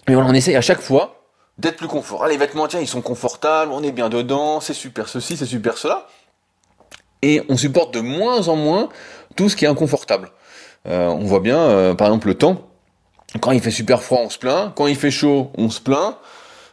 mais 0.08 0.16
voilà, 0.16 0.30
on 0.30 0.34
essaye 0.34 0.56
à 0.56 0.62
chaque 0.62 0.82
fois 0.82 1.16
d'être 1.58 1.78
plus 1.78 1.88
confort. 1.88 2.24
Ah, 2.24 2.30
les 2.30 2.38
vêtements, 2.38 2.68
tiens, 2.68 2.80
ils 2.80 2.88
sont 2.88 3.02
confortables, 3.02 3.72
on 3.72 3.84
est 3.84 3.92
bien 3.92 4.10
dedans, 4.10 4.62
c'est 4.62 4.74
super 4.74 5.10
ceci, 5.10 5.38
c'est 5.38 5.46
super 5.46 5.78
cela 5.78 6.08
et 7.22 7.42
on 7.50 7.58
supporte 7.58 7.94
de 7.94 8.00
moins 8.00 8.48
en 8.48 8.56
moins 8.56 8.90
tout 9.36 9.50
ce 9.50 9.56
qui 9.56 9.66
est 9.66 9.68
inconfortable. 9.68 10.32
Euh, 10.88 11.08
on 11.08 11.26
voit 11.26 11.40
bien, 11.40 11.58
euh, 11.58 11.94
par 11.94 12.08
exemple, 12.08 12.28
le 12.28 12.36
temps. 12.36 12.70
Quand 13.42 13.52
il 13.52 13.62
fait 13.62 13.72
super 13.72 14.02
froid, 14.02 14.20
on 14.24 14.30
se 14.30 14.38
plaint. 14.38 14.74
Quand 14.76 14.88
il 14.88 14.96
fait 14.96 15.12
chaud, 15.12 15.52
on 15.58 15.70
se 15.70 15.80
plaint. 15.80 16.16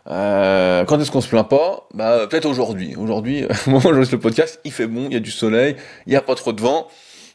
Euh, 0.09 0.85
quand 0.85 1.01
est-ce 1.01 1.11
qu'on 1.11 1.21
se 1.21 1.29
plaint 1.29 1.49
pas? 1.49 1.87
Bah 1.93 2.27
peut-être 2.29 2.47
aujourd'hui. 2.47 2.95
Aujourd'hui, 2.97 3.45
au 3.67 3.71
moment 3.71 3.91
où 3.91 4.03
je 4.03 4.11
le 4.11 4.21
podcast, 4.21 4.61
il 4.65 4.73
fait 4.73 4.87
bon, 4.87 5.07
il 5.07 5.15
y 5.15 5.17
a 5.17 5.21
du 5.21 5.33
soleil, 5.33 5.77
il 6.07 6.11
n'y 6.11 6.17
a 6.17 6.23
pas 6.23 6.35
trop 6.35 6.53
de 6.53 6.61
vent. 6.61 6.87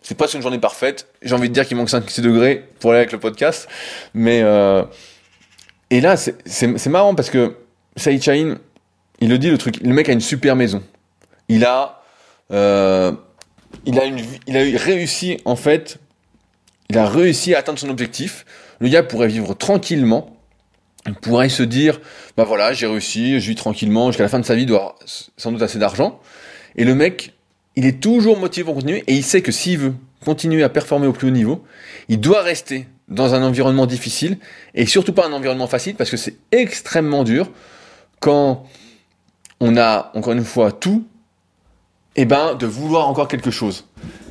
C'est 0.02 0.17
pas 0.17 0.28
une 0.34 0.41
journée 0.41 0.58
parfaite. 0.58 1.08
J'ai 1.21 1.36
envie 1.36 1.50
de 1.50 1.54
dire 1.54 1.67
qu'il 1.67 1.78
manque 1.78 1.89
5-6 1.89 2.21
degrés 2.21 2.65
pour 2.80 2.91
aller 2.91 3.00
avec 3.00 3.12
le 3.12 3.19
podcast. 3.19 3.67
Mais 4.15 4.41
euh... 4.41 4.84
et 5.91 6.02
là, 6.02 6.15
c'est 6.17 6.88
marrant 6.88 7.13
parce 7.13 7.30
que 7.30 7.56
Saïd 7.97 8.58
il 9.19 9.30
le 9.30 9.38
dit 9.38 9.52
le 9.52 9.60
truc. 9.60 9.80
Le 9.82 9.93
mec 9.93 10.10
a 10.10 10.13
une 10.13 10.21
super 10.21 10.56
maison. 10.56 10.82
Il 11.50 11.65
a 11.65 12.00
euh, 12.51 13.11
il, 13.85 13.97
a 13.99 14.03
réussi, 14.79 15.37
en 15.45 15.55
fait, 15.55 15.99
il 16.89 16.97
a 16.97 17.07
réussi 17.07 17.55
à 17.55 17.59
atteindre 17.59 17.79
son 17.79 17.89
objectif. 17.89 18.45
Le 18.79 18.89
gars 18.89 19.03
pourrait 19.03 19.27
vivre 19.27 19.53
tranquillement. 19.53 20.35
Il 21.07 21.15
pourrait 21.15 21.49
se 21.49 21.63
dire, 21.63 21.99
bah 22.37 22.43
voilà, 22.43 22.73
j'ai 22.73 22.85
réussi, 22.85 23.39
je 23.39 23.47
vis 23.47 23.55
tranquillement, 23.55 24.07
jusqu'à 24.07 24.23
la 24.23 24.29
fin 24.29 24.39
de 24.39 24.45
sa 24.45 24.55
vie, 24.55 24.63
il 24.63 24.67
doit 24.67 24.95
sans 25.05 25.51
doute 25.51 25.61
assez 25.61 25.79
d'argent. 25.79 26.19
Et 26.75 26.83
le 26.83 26.93
mec, 26.93 27.33
il 27.75 27.85
est 27.85 28.01
toujours 28.01 28.37
motivé 28.37 28.65
pour 28.65 28.75
continuer, 28.75 29.03
et 29.07 29.13
il 29.13 29.23
sait 29.23 29.41
que 29.41 29.51
s'il 29.51 29.79
veut 29.79 29.93
continuer 30.23 30.63
à 30.63 30.69
performer 30.69 31.07
au 31.07 31.13
plus 31.13 31.27
haut 31.27 31.31
niveau, 31.31 31.63
il 32.07 32.19
doit 32.19 32.43
rester 32.43 32.87
dans 33.07 33.33
un 33.33 33.41
environnement 33.41 33.87
difficile, 33.87 34.37
et 34.75 34.85
surtout 34.85 35.13
pas 35.13 35.27
un 35.27 35.33
environnement 35.33 35.67
facile, 35.67 35.95
parce 35.95 36.11
que 36.11 36.17
c'est 36.17 36.35
extrêmement 36.51 37.23
dur 37.23 37.49
quand 38.19 38.65
on 39.59 39.77
a, 39.77 40.11
encore 40.13 40.33
une 40.33 40.45
fois, 40.45 40.71
tout, 40.71 41.05
eh 42.15 42.26
ben, 42.26 42.56
de 42.56 42.65
vouloir 42.65 43.08
encore 43.08 43.28
quelque 43.28 43.52
chose. 43.52 43.86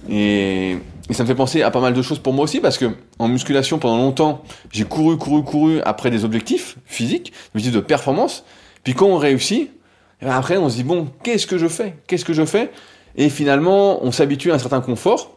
Et, 0.09 0.77
et, 1.09 1.13
ça 1.13 1.23
me 1.23 1.29
fait 1.29 1.35
penser 1.35 1.63
à 1.63 1.71
pas 1.71 1.81
mal 1.81 1.95
de 1.95 2.03
choses 2.03 2.19
pour 2.19 2.33
moi 2.33 2.45
aussi, 2.45 2.61
parce 2.61 2.79
que 2.79 2.87
en 3.19 3.29
musculation, 3.29 3.79
pendant 3.79 3.99
longtemps, 3.99 4.43
j'ai 4.71 4.85
couru, 4.85 5.17
couru, 5.17 5.43
couru 5.45 5.81
après 5.83 6.11
des 6.11 6.25
objectifs 6.25 6.77
physiques, 6.85 7.33
des 7.33 7.61
objectifs 7.61 7.75
de 7.75 7.81
performance. 7.81 8.45
Puis 8.85 8.95
quand 8.95 9.07
on 9.07 9.17
réussit, 9.17 9.71
eh 10.21 10.25
ben 10.25 10.33
après, 10.33 10.57
on 10.57 10.69
se 10.69 10.77
dit, 10.77 10.85
bon, 10.85 11.09
qu'est-ce 11.23 11.47
que 11.47 11.59
je 11.59 11.69
fais? 11.69 11.97
Qu'est-ce 12.07 12.25
que 12.25 12.33
je 12.33 12.45
fais? 12.45 12.71
Et 13.17 13.29
finalement, 13.29 14.05
on 14.05 14.13
s'habitue 14.13 14.53
à 14.53 14.55
un 14.55 14.59
certain 14.59 14.81
confort. 14.81 15.37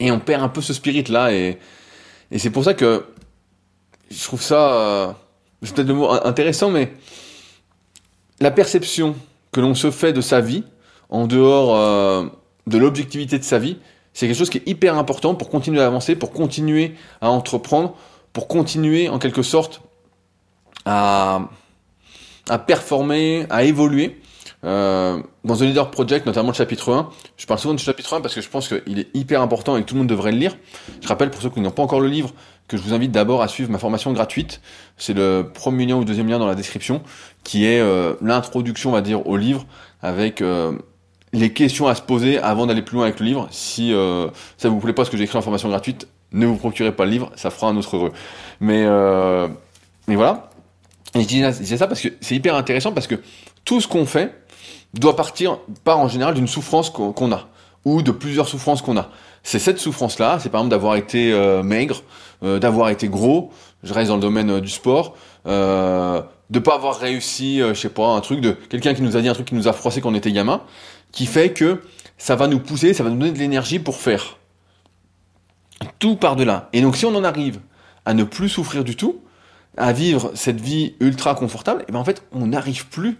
Et 0.00 0.10
on 0.10 0.20
perd 0.20 0.42
un 0.42 0.48
peu 0.48 0.60
ce 0.60 0.72
spirit 0.72 1.04
là, 1.04 1.32
et, 1.32 1.58
et 2.30 2.38
c'est 2.38 2.50
pour 2.50 2.62
ça 2.62 2.74
que 2.74 3.04
je 4.10 4.24
trouve 4.24 4.42
ça, 4.42 4.72
euh, 4.72 5.12
c'est 5.62 5.74
peut-être 5.74 5.88
le 5.88 5.94
mot 5.94 6.10
intéressant, 6.10 6.70
mais 6.70 6.92
la 8.40 8.50
perception 8.50 9.16
que 9.52 9.60
l'on 9.60 9.74
se 9.74 9.90
fait 9.90 10.12
de 10.12 10.20
sa 10.20 10.40
vie, 10.40 10.64
en 11.08 11.26
dehors 11.26 11.74
euh, 11.74 12.26
de 12.66 12.78
l'objectivité 12.78 13.38
de 13.38 13.44
sa 13.44 13.58
vie, 13.58 13.78
c'est 14.12 14.26
quelque 14.26 14.38
chose 14.38 14.50
qui 14.50 14.58
est 14.58 14.68
hyper 14.68 14.96
important 14.98 15.34
pour 15.34 15.48
continuer 15.48 15.80
à 15.80 15.86
avancer, 15.86 16.16
pour 16.16 16.32
continuer 16.32 16.94
à 17.20 17.30
entreprendre, 17.30 17.94
pour 18.32 18.48
continuer 18.48 19.08
en 19.08 19.18
quelque 19.18 19.42
sorte 19.42 19.80
à, 20.84 21.48
à 22.48 22.58
performer, 22.58 23.46
à 23.50 23.64
évoluer. 23.64 24.20
Euh, 24.64 25.22
dans 25.44 25.56
The 25.56 25.60
Leader 25.60 25.90
Project, 25.90 26.26
notamment 26.26 26.48
le 26.48 26.54
chapitre 26.54 26.92
1, 26.92 27.10
je 27.36 27.46
parle 27.46 27.60
souvent 27.60 27.74
du 27.74 27.82
chapitre 27.82 28.12
1 28.14 28.20
parce 28.20 28.34
que 28.34 28.40
je 28.40 28.48
pense 28.48 28.68
qu'il 28.68 28.98
est 28.98 29.06
hyper 29.14 29.40
important 29.40 29.76
et 29.76 29.82
que 29.82 29.86
tout 29.86 29.94
le 29.94 30.00
monde 30.00 30.08
devrait 30.08 30.32
le 30.32 30.38
lire. 30.38 30.56
Je 31.00 31.06
rappelle 31.06 31.30
pour 31.30 31.40
ceux 31.40 31.50
qui 31.50 31.60
n'ont 31.60 31.70
pas 31.70 31.82
encore 31.82 32.00
le 32.00 32.08
livre 32.08 32.32
que 32.66 32.76
je 32.76 32.82
vous 32.82 32.92
invite 32.92 33.12
d'abord 33.12 33.40
à 33.40 33.48
suivre 33.48 33.70
ma 33.70 33.78
formation 33.78 34.12
gratuite. 34.12 34.60
C'est 34.96 35.14
le 35.14 35.50
premier 35.54 35.86
lien 35.86 35.94
ou 35.96 36.04
deuxième 36.04 36.28
lien 36.28 36.38
dans 36.38 36.46
la 36.46 36.56
description, 36.56 37.02
qui 37.44 37.66
est 37.66 37.80
euh, 37.80 38.14
l'introduction, 38.20 38.90
on 38.90 38.94
va 38.94 39.00
dire, 39.00 39.26
au 39.26 39.36
livre, 39.36 39.64
avec 40.02 40.42
euh, 40.42 40.72
les 41.32 41.52
questions 41.52 41.86
à 41.86 41.94
se 41.94 42.02
poser 42.02 42.38
avant 42.38 42.66
d'aller 42.66 42.82
plus 42.82 42.96
loin 42.96 43.04
avec 43.04 43.20
le 43.20 43.26
livre. 43.26 43.48
Si 43.50 43.92
euh, 43.92 44.28
ça 44.56 44.68
vous 44.68 44.80
plaît 44.80 44.92
pas 44.92 45.04
ce 45.04 45.10
que 45.10 45.16
j'ai 45.16 45.24
écrit 45.24 45.38
en 45.38 45.42
formation 45.42 45.68
gratuite, 45.68 46.08
ne 46.32 46.46
vous 46.46 46.56
procurez 46.56 46.92
pas 46.92 47.04
le 47.04 47.10
livre, 47.10 47.30
ça 47.36 47.50
fera 47.50 47.68
un 47.68 47.76
autre 47.76 47.96
heureux. 47.96 48.12
Mais, 48.60 48.86
mais 50.06 50.14
voilà. 50.14 50.50
Et 51.14 51.22
je 51.22 51.26
disais 51.26 51.76
ça 51.78 51.86
parce 51.86 52.02
que 52.02 52.08
c'est 52.20 52.34
hyper 52.34 52.54
intéressant 52.54 52.92
parce 52.92 53.06
que 53.06 53.14
tout 53.64 53.80
ce 53.80 53.88
qu'on 53.88 54.04
fait, 54.04 54.34
doit 54.94 55.16
partir 55.16 55.58
par 55.84 55.98
en 55.98 56.08
général 56.08 56.34
d'une 56.34 56.48
souffrance 56.48 56.90
qu'on 56.90 57.32
a 57.32 57.48
ou 57.84 58.02
de 58.02 58.10
plusieurs 58.10 58.48
souffrances 58.48 58.82
qu'on 58.82 58.96
a. 58.96 59.10
C'est 59.42 59.58
cette 59.58 59.78
souffrance-là, 59.78 60.38
c'est 60.40 60.48
par 60.50 60.60
exemple 60.60 60.72
d'avoir 60.72 60.96
été 60.96 61.32
euh, 61.32 61.62
maigre, 61.62 62.02
euh, 62.42 62.58
d'avoir 62.58 62.90
été 62.90 63.08
gros, 63.08 63.50
je 63.82 63.94
reste 63.94 64.08
dans 64.08 64.16
le 64.16 64.20
domaine 64.20 64.50
euh, 64.50 64.60
du 64.60 64.68
sport, 64.68 65.16
euh, 65.46 66.20
de 66.50 66.58
pas 66.58 66.74
avoir 66.74 66.98
réussi, 66.98 67.58
je 67.60 67.74
sais 67.74 67.88
pas, 67.88 68.08
un 68.08 68.20
truc 68.20 68.40
de 68.40 68.52
quelqu'un 68.52 68.94
qui 68.94 69.02
nous 69.02 69.16
a 69.16 69.20
dit 69.20 69.28
un 69.28 69.34
truc 69.34 69.46
qui 69.46 69.54
nous 69.54 69.68
a 69.68 69.72
froissé 69.72 70.00
quand 70.00 70.10
on 70.10 70.14
était 70.14 70.32
gamin, 70.32 70.62
qui 71.12 71.26
fait 71.26 71.52
que 71.52 71.82
ça 72.16 72.36
va 72.36 72.48
nous 72.48 72.58
pousser, 72.58 72.94
ça 72.94 73.04
va 73.04 73.10
nous 73.10 73.18
donner 73.18 73.32
de 73.32 73.38
l'énergie 73.38 73.78
pour 73.78 73.96
faire. 73.96 74.38
Tout 75.98 76.16
par 76.16 76.36
delà. 76.36 76.68
Et 76.72 76.80
donc 76.80 76.96
si 76.96 77.06
on 77.06 77.14
en 77.14 77.24
arrive 77.24 77.60
à 78.04 78.14
ne 78.14 78.24
plus 78.24 78.48
souffrir 78.48 78.84
du 78.84 78.96
tout, 78.96 79.20
à 79.76 79.92
vivre 79.92 80.32
cette 80.34 80.60
vie 80.60 80.94
ultra 81.00 81.34
confortable, 81.34 81.82
et 81.82 81.86
eh 81.88 81.92
ben 81.92 81.98
en 81.98 82.04
fait 82.04 82.22
on 82.32 82.48
n'arrive 82.48 82.88
plus 82.88 83.18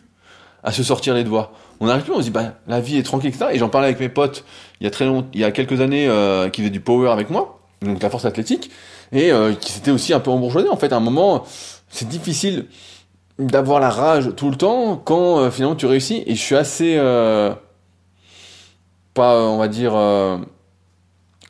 à 0.63 0.73
se 0.73 0.83
sortir 0.83 1.15
les 1.15 1.25
doigts. 1.25 1.53
On 1.81 1.87
n'arrive 1.87 2.05
plus, 2.05 2.13
on 2.13 2.19
se 2.19 2.25
dit, 2.25 2.31
bah, 2.31 2.55
la 2.67 2.81
vie 2.81 2.99
est 2.99 3.03
tranquille, 3.03 3.31
etc. 3.31 3.51
Et 3.53 3.59
j'en 3.59 3.69
parlais 3.69 3.87
avec 3.87 4.01
mes 4.01 4.09
potes 4.09 4.45
il 4.81 4.85
y 4.85 4.87
a 4.87 4.91
très 4.91 5.07
longtemps, 5.07 5.29
il 5.33 5.41
y 5.41 5.45
a 5.45 5.51
quelques 5.51 5.81
années, 5.81 6.09
euh, 6.09 6.49
qui 6.49 6.61
faisaient 6.61 6.71
du 6.71 6.81
power 6.81 7.11
avec 7.11 7.31
moi, 7.31 7.61
donc 7.83 8.03
la 8.03 8.11
force 8.11 8.25
athlétique, 8.25 8.71
et 9.13 9.31
euh, 9.31 9.55
qui 9.55 9.73
s'étaient 9.73 9.91
aussi 9.91 10.13
un 10.13 10.21
peu 10.21 10.31
embourgeoisés. 10.31 10.69
En 10.69 10.77
fait, 10.77 10.93
à 10.93 10.97
un 10.97 11.01
moment, 11.01 11.45
c'est 11.89 12.09
difficile 12.09 12.67
d'avoir 13.39 13.79
la 13.79 13.91
rage 13.91 14.31
tout 14.37 14.51
le 14.51 14.57
temps 14.57 14.97
quand 14.97 15.39
euh, 15.39 15.51
finalement 15.51 15.77
tu 15.77 15.87
réussis. 15.87 16.25
Et 16.27 16.35
je 16.35 16.41
suis 16.41 16.57
assez, 16.57 16.99
pas, 19.19 19.43
on 19.43 19.59
va 19.59 19.67
dire, 19.67 19.97
euh, 19.97 20.39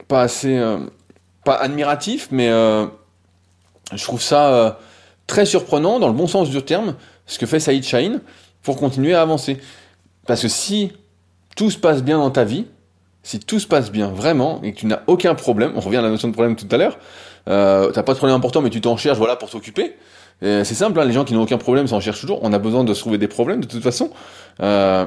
pas 0.08 0.22
assez, 0.22 0.58
pas 1.44 1.56
admiratif, 1.56 2.28
mais 2.30 2.48
je 2.48 4.02
trouve 4.02 4.22
ça 4.22 4.78
très 5.26 5.44
surprenant 5.44 5.98
dans 6.00 6.08
le 6.08 6.14
bon 6.14 6.26
sens 6.26 6.48
du 6.48 6.62
terme, 6.62 6.94
ce 7.26 7.38
que 7.38 7.44
fait 7.44 7.60
Saïd 7.60 7.84
Shaheen 7.84 8.22
pour 8.62 8.78
continuer 8.78 9.14
à 9.14 9.20
avancer. 9.20 9.58
Parce 10.26 10.40
que 10.40 10.48
si 10.48 10.92
tout 11.56 11.70
se 11.70 11.76
passe 11.76 12.02
bien 12.02 12.16
dans 12.16 12.30
ta 12.30 12.44
vie, 12.44 12.64
si 13.22 13.38
tout 13.38 13.60
se 13.60 13.66
passe 13.66 13.92
bien 13.92 14.08
vraiment 14.08 14.62
et 14.62 14.72
que 14.72 14.78
tu 14.78 14.86
n'as 14.86 15.00
aucun 15.06 15.34
problème, 15.34 15.72
on 15.76 15.80
revient 15.80 15.98
à 15.98 16.02
la 16.02 16.08
notion 16.08 16.28
de 16.28 16.32
problème 16.32 16.56
tout 16.56 16.68
à 16.70 16.78
l'heure, 16.78 16.98
euh, 17.48 17.90
t'as 17.90 18.02
pas 18.02 18.14
de 18.14 18.18
problème 18.18 18.36
important 18.36 18.62
mais 18.62 18.70
tu 18.70 18.80
t'en 18.80 18.96
cherches 18.96 19.18
voilà 19.18 19.36
pour 19.36 19.50
t'occuper. 19.50 19.94
C'est 20.40 20.64
simple, 20.64 20.98
hein, 20.98 21.04
les 21.04 21.12
gens 21.12 21.24
qui 21.24 21.34
n'ont 21.34 21.42
aucun 21.42 21.58
problème 21.58 21.88
s'en 21.88 22.00
cherchent 22.00 22.20
toujours. 22.20 22.38
On 22.42 22.52
a 22.52 22.58
besoin 22.58 22.84
de 22.84 22.94
se 22.94 23.00
trouver 23.00 23.18
des 23.18 23.28
problèmes 23.28 23.60
de 23.60 23.66
toute 23.66 23.82
façon. 23.82 24.10
Euh, 24.62 25.04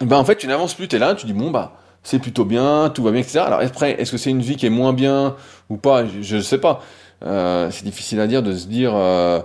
ben 0.00 0.16
en 0.16 0.24
fait 0.24 0.36
tu 0.36 0.46
n'avances 0.46 0.74
plus, 0.74 0.86
t'es 0.86 0.98
là, 0.98 1.14
tu 1.14 1.26
dis 1.26 1.32
bon 1.32 1.50
bah 1.50 1.72
c'est 2.02 2.18
plutôt 2.18 2.44
bien, 2.44 2.90
tout 2.94 3.02
va 3.02 3.10
bien, 3.10 3.20
etc. 3.20 3.40
Alors 3.40 3.60
après, 3.60 4.00
est-ce 4.00 4.12
que 4.12 4.18
c'est 4.18 4.30
une 4.30 4.40
vie 4.40 4.56
qui 4.56 4.66
est 4.66 4.70
moins 4.70 4.92
bien 4.92 5.36
ou 5.68 5.76
pas? 5.76 6.04
Je 6.22 6.36
ne 6.36 6.40
sais 6.40 6.58
pas. 6.58 6.82
Euh, 7.24 7.70
c'est 7.70 7.84
difficile 7.84 8.20
à 8.20 8.26
dire 8.26 8.42
de 8.42 8.54
se 8.56 8.66
dire 8.66 8.92
euh, 8.94 9.40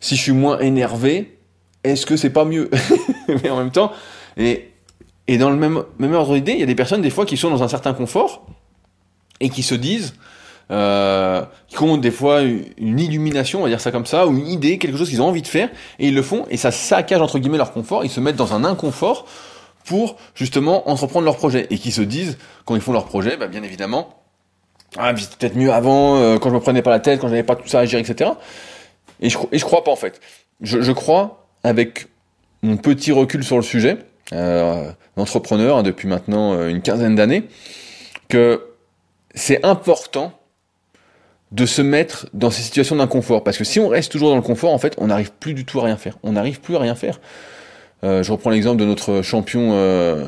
si 0.00 0.16
je 0.16 0.22
suis 0.22 0.32
moins 0.32 0.58
énervé, 0.58 1.38
est-ce 1.84 2.06
que 2.06 2.16
c'est 2.16 2.30
pas 2.30 2.44
mieux 2.44 2.70
Mais 3.28 3.50
en 3.50 3.58
même 3.58 3.70
temps, 3.70 3.92
et, 4.36 4.68
dans 5.38 5.50
le 5.50 5.56
même, 5.56 5.82
même 5.98 6.14
ordre 6.14 6.34
d'idée, 6.34 6.52
il 6.52 6.60
y 6.60 6.62
a 6.62 6.66
des 6.66 6.74
personnes 6.74 7.02
des 7.02 7.10
fois 7.10 7.26
qui 7.26 7.36
sont 7.36 7.50
dans 7.50 7.62
un 7.62 7.68
certain 7.68 7.92
confort 7.92 8.46
et 9.38 9.48
qui 9.48 9.62
se 9.62 9.74
disent, 9.74 10.14
euh, 10.70 11.44
qui 11.68 11.82
ont 11.82 11.96
des 11.96 12.10
fois 12.10 12.42
une 12.42 12.98
illumination, 12.98 13.60
on 13.60 13.62
va 13.62 13.68
dire 13.68 13.80
ça 13.80 13.92
comme 13.92 14.06
ça, 14.06 14.26
ou 14.26 14.36
une 14.36 14.46
idée, 14.46 14.78
quelque 14.78 14.96
chose 14.96 15.08
qu'ils 15.08 15.22
ont 15.22 15.28
envie 15.28 15.42
de 15.42 15.46
faire, 15.46 15.68
et 15.98 16.08
ils 16.08 16.14
le 16.14 16.22
font, 16.22 16.46
et 16.50 16.56
ça 16.56 16.70
saccage 16.70 17.20
entre 17.20 17.38
guillemets 17.38 17.58
leur 17.58 17.72
confort, 17.72 18.04
ils 18.04 18.10
se 18.10 18.20
mettent 18.20 18.36
dans 18.36 18.54
un 18.54 18.64
inconfort 18.64 19.26
pour 19.84 20.16
justement 20.34 20.88
entreprendre 20.88 21.24
leur 21.24 21.36
projet, 21.36 21.66
et 21.70 21.78
qui 21.78 21.90
se 21.90 22.02
disent, 22.02 22.38
quand 22.64 22.74
ils 22.74 22.80
font 22.80 22.92
leur 22.92 23.06
projet, 23.06 23.36
bah, 23.36 23.48
bien 23.48 23.62
évidemment, 23.62 24.20
ah, 24.96 25.12
c'était 25.16 25.36
peut-être 25.38 25.56
mieux 25.56 25.72
avant, 25.72 26.16
euh, 26.16 26.38
quand 26.38 26.50
je 26.50 26.54
me 26.54 26.60
prenais 26.60 26.82
pas 26.82 26.90
la 26.90 27.00
tête, 27.00 27.20
quand 27.20 27.28
j'avais 27.28 27.42
pas 27.42 27.56
tout 27.56 27.68
ça 27.68 27.80
à 27.80 27.84
gérer, 27.84 28.02
etc. 28.02 28.30
Et 29.20 29.30
je, 29.30 29.38
et 29.52 29.58
je 29.58 29.64
crois 29.64 29.84
pas 29.84 29.90
en 29.90 29.96
fait. 29.96 30.20
Je, 30.60 30.80
je 30.80 30.92
crois 30.92 31.46
avec 31.62 32.08
mon 32.62 32.76
petit 32.76 33.12
recul 33.12 33.44
sur 33.44 33.56
le 33.56 33.62
sujet, 33.62 33.98
euh, 34.32 34.90
entrepreneur 35.16 35.78
hein, 35.78 35.82
depuis 35.82 36.08
maintenant 36.08 36.54
euh, 36.54 36.68
une 36.68 36.82
quinzaine 36.82 37.14
d'années, 37.14 37.44
que 38.28 38.66
c'est 39.34 39.64
important 39.64 40.32
de 41.52 41.66
se 41.66 41.82
mettre 41.82 42.28
dans 42.32 42.50
ces 42.50 42.62
situations 42.62 42.96
d'inconfort. 42.96 43.42
Parce 43.42 43.58
que 43.58 43.64
si 43.64 43.80
on 43.80 43.88
reste 43.88 44.12
toujours 44.12 44.30
dans 44.30 44.36
le 44.36 44.42
confort, 44.42 44.72
en 44.72 44.78
fait, 44.78 44.94
on 44.98 45.08
n'arrive 45.08 45.32
plus 45.32 45.54
du 45.54 45.64
tout 45.64 45.80
à 45.80 45.84
rien 45.84 45.96
faire. 45.96 46.16
On 46.22 46.32
n'arrive 46.32 46.60
plus 46.60 46.76
à 46.76 46.78
rien 46.78 46.94
faire. 46.94 47.20
Euh, 48.02 48.22
je 48.22 48.32
reprends 48.32 48.50
l'exemple 48.50 48.80
de 48.80 48.86
notre 48.86 49.22
champion, 49.22 49.72
euh, 49.72 50.26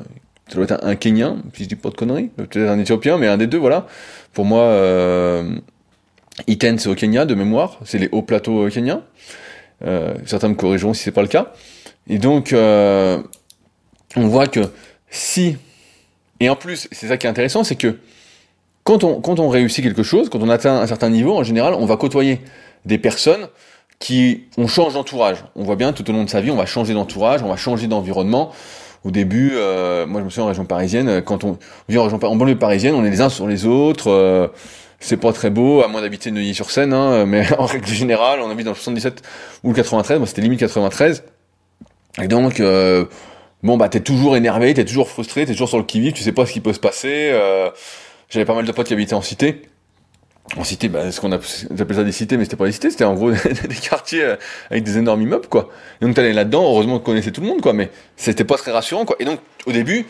ça 0.49 0.57
doit 0.57 0.65
être 0.65 0.85
un, 0.85 0.95
Kenyan, 0.95 1.39
si 1.55 1.65
je 1.65 1.69
dis 1.69 1.77
pas 1.77 1.89
de 1.89 1.95
conneries, 1.95 2.29
peut-être 2.29 2.69
un 2.69 2.79
Éthiopien, 2.79 3.17
mais 3.17 3.29
un 3.29 3.39
des 3.39 3.47
deux, 3.47 3.59
voilà. 3.59 3.87
Pour 4.33 4.45
moi, 4.45 4.63
euh, 4.63 5.57
Iten, 6.47 6.79
c'est 6.79 6.89
au 6.89 6.95
Kenya, 6.95 7.25
de 7.25 7.35
mémoire, 7.35 7.79
c'est 7.85 7.99
les 7.99 8.09
hauts 8.13 8.23
plateaux 8.23 8.69
kenyans. 8.69 9.03
Euh, 9.85 10.15
certains 10.27 10.49
me 10.49 10.55
corrigeront 10.55 10.95
si 10.95 11.03
c'est 11.03 11.13
pas 11.13 11.23
le 11.23 11.29
cas. 11.29 11.53
Et 12.09 12.19
donc, 12.19 12.55
on 12.55 13.23
voit 14.17 14.47
que 14.47 14.61
si, 15.09 15.57
et 16.41 16.51
en 16.51 16.57
plus, 16.57 16.89
c'est 16.93 17.09
ça 17.09 17.17
qui 17.17 17.27
est 17.27 17.31
intéressant, 17.31 17.65
c'est 17.65 17.77
que 17.77 17.99
quand 18.85 19.05
on, 19.05 19.21
quand 19.21 19.39
on 19.39 19.49
réussit 19.49 19.85
quelque 19.85 20.03
chose, 20.03 20.29
quand 20.29 20.43
on 20.43 20.49
atteint 20.49 20.81
un 20.81 20.87
certain 20.87 21.09
niveau, 21.09 21.37
en 21.37 21.45
général, 21.45 21.75
on 21.75 21.87
va 21.87 21.97
côtoyer 21.97 22.41
des 22.85 22.99
personnes 22.99 23.49
qui, 24.03 24.49
on 24.59 24.67
change 24.67 24.95
d'entourage. 24.95 25.45
On 25.55 25.63
voit 25.63 25.77
bien 25.77 25.93
tout 25.93 26.09
au 26.11 26.13
long 26.13 26.25
de 26.25 26.29
sa 26.29 26.41
vie, 26.41 26.51
on 26.51 26.57
va 26.57 26.67
changer 26.67 26.93
d'entourage, 26.93 27.43
on 27.45 27.49
va 27.49 27.57
changer 27.57 27.87
d'environnement. 27.87 28.51
Au 29.05 29.13
début, 29.13 29.53
euh, 29.55 30.07
moi 30.07 30.21
je 30.21 30.25
me 30.25 30.31
souviens 30.31 30.45
en 30.45 30.49
région 30.49 30.65
parisienne, 30.65 31.23
quand 31.23 31.45
on 31.45 31.57
vit 31.89 31.99
en, 31.99 32.05
région, 32.05 32.19
en 32.21 32.37
banlieue 32.37 32.59
parisienne, 32.59 32.97
on 32.97 33.05
est 33.05 33.11
les 33.11 33.21
uns 33.21 33.29
sur 33.29 33.47
les 33.47 33.65
autres. 33.65 34.11
Euh, 34.11 34.49
c'est 34.99 35.17
pas 35.17 35.33
très 35.33 35.51
beau, 35.51 35.83
à 35.83 35.89
moins 35.89 36.01
d'habiter 36.01 36.33
Neuilly-sur-Seine, 36.33 36.93
hein, 36.93 37.27
mais 37.27 37.47
en 37.59 37.67
règle 37.67 37.87
générale, 37.87 38.41
on 38.41 38.51
habite 38.51 38.65
dans 38.65 38.73
le 38.73 38.77
77 38.77 39.23
ou 39.63 39.69
le 39.69 39.75
93, 39.75 40.19
moi 40.19 40.27
c'était 40.27 40.43
limite 40.43 40.59
93. 40.59 41.23
Et 42.21 42.27
donc, 42.27 42.59
euh, 42.59 43.05
bon, 43.63 43.77
bah 43.77 43.89
t'es 43.89 44.01
toujours 44.01 44.37
énervé, 44.37 44.75
t'es 44.75 44.85
toujours 44.85 45.09
frustré, 45.09 45.47
t'es 45.47 45.53
toujours 45.53 45.69
sur 45.69 45.79
le 45.79 45.85
qui-vive, 45.85 46.13
tu 46.13 46.25
sais 46.25 46.33
pas 46.33 46.45
ce 46.45 46.53
qui 46.53 46.61
peut 46.61 46.73
se 46.73 46.81
passer. 46.81 47.31
Euh, 47.33 47.71
J'avais 48.29 48.45
pas 48.45 48.55
mal 48.55 48.65
de 48.65 48.73
potes 48.73 48.89
qui 48.89 48.95
habitaient 48.95 49.15
en 49.15 49.23
cité. 49.23 49.63
En 50.57 50.65
cité, 50.65 50.89
bah, 50.89 51.11
ce 51.13 51.21
qu'on 51.21 51.33
appelle 51.33 51.97
ça 51.97 52.05
des 52.05 52.13
cités, 52.13 52.37
mais 52.37 52.45
c'était 52.45 52.57
pas 52.57 52.67
des 52.67 52.73
cités, 52.73 52.91
c'était 52.91 53.05
en 53.05 53.15
gros 53.15 53.31
des 53.69 53.75
quartiers 53.77 54.25
euh, 54.25 54.37
avec 54.71 54.83
des 54.83 54.99
énormes 54.99 55.23
immeubles, 55.23 55.47
quoi. 55.47 55.71
Et 56.01 56.05
donc 56.05 56.15
t'allais 56.15 56.33
là-dedans, 56.33 56.65
heureusement 56.65 56.99
tu 56.99 57.05
connaissais 57.05 57.31
tout 57.31 57.41
le 57.41 57.47
monde, 57.47 57.63
quoi, 57.63 57.73
mais 57.73 57.91
c'était 58.17 58.45
pas 58.45 58.57
très 58.57 58.73
rassurant, 58.73 59.05
quoi. 59.05 59.17
Et 59.21 59.25
donc, 59.25 59.39
au 59.67 59.73
début, 59.73 60.07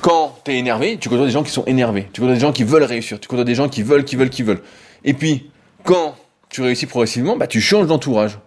quand 0.00 0.38
t'es 0.44 0.56
énervé, 0.56 0.98
tu 0.98 1.08
côtoies 1.08 1.26
des 1.26 1.32
gens 1.32 1.42
qui 1.42 1.50
sont 1.50 1.64
énervés. 1.64 2.08
Tu 2.12 2.20
côtoies 2.20 2.34
des 2.34 2.40
gens 2.40 2.52
qui 2.52 2.64
veulent 2.64 2.84
réussir. 2.84 3.18
Tu 3.18 3.28
côtoies 3.28 3.44
des 3.44 3.54
gens 3.54 3.68
qui 3.68 3.82
veulent, 3.82 4.04
qui 4.04 4.16
veulent, 4.16 4.30
qui 4.30 4.42
veulent. 4.42 4.62
Et 5.04 5.14
puis, 5.14 5.50
quand 5.84 6.16
tu 6.48 6.62
réussis 6.62 6.86
progressivement, 6.86 7.36
bah, 7.36 7.46
tu 7.46 7.60
changes 7.60 7.86
d'entourage. 7.86 8.38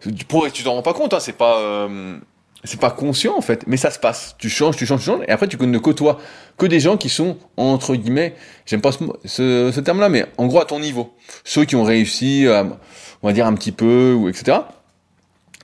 Tu 0.00 0.64
t'en 0.64 0.74
rends 0.74 0.82
pas 0.82 0.94
compte, 0.94 1.12
hein, 1.14 1.20
c'est 1.20 1.36
pas, 1.36 1.58
euh, 1.58 2.16
c'est 2.64 2.80
pas 2.80 2.90
conscient, 2.90 3.36
en 3.36 3.40
fait. 3.40 3.64
Mais 3.66 3.76
ça 3.76 3.90
se 3.90 3.98
passe. 3.98 4.36
Tu 4.38 4.50
changes, 4.50 4.76
tu 4.76 4.86
changes, 4.86 5.00
tu 5.00 5.06
changes. 5.06 5.22
Et 5.26 5.30
après, 5.30 5.48
tu 5.48 5.56
ne 5.56 5.78
côtoies 5.78 6.18
que 6.58 6.66
des 6.66 6.80
gens 6.80 6.96
qui 6.96 7.08
sont, 7.08 7.38
entre 7.56 7.94
guillemets, 7.94 8.34
j'aime 8.66 8.80
pas 8.80 8.90
ce, 9.24 9.80
terme-là, 9.80 10.08
mais 10.08 10.26
en 10.36 10.46
gros, 10.46 10.60
à 10.60 10.66
ton 10.66 10.80
niveau. 10.80 11.14
Ceux 11.44 11.64
qui 11.64 11.76
ont 11.76 11.84
réussi, 11.84 12.46
euh, 12.46 12.64
on 13.22 13.28
va 13.28 13.32
dire 13.32 13.46
un 13.46 13.54
petit 13.54 13.72
peu, 13.72 14.12
ou 14.12 14.28
etc. 14.28 14.58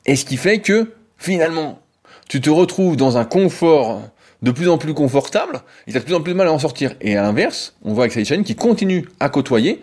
Et 0.07 0.17
ce 0.17 0.25
qui 0.25 0.37
fait 0.37 0.61
que, 0.61 0.95
finalement, 1.19 1.81
tu 2.29 2.41
te 2.41 2.51
retrouves 2.51 2.97
dans 2.97 3.19
un 3.19 3.25
confort 3.25 4.03
de 4.43 4.51
plus 4.51 4.69
en 4.69 4.79
plus 4.79 4.95
confortable, 4.95 5.63
il 5.87 5.97
a 5.97 6.01
de 6.01 6.05
plus 6.05 6.15
en 6.15 6.21
plus 6.21 6.33
de 6.33 6.39
mal 6.39 6.47
à 6.49 6.53
en 6.53 6.59
sortir. 6.59 6.95
Et 7.01 7.17
à 7.17 7.23
l'inverse, 7.23 7.75
on 7.83 7.93
voit 7.93 8.05
avec 8.05 8.13
Saïchen 8.13 8.45
qui 8.45 8.55
continue 8.55 9.09
à 9.21 9.29
côtoyer 9.29 9.81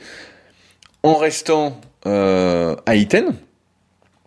en 1.03 1.16
restant 1.16 1.80
euh, 2.05 2.76
à 2.86 2.95
Iten, 2.95 3.36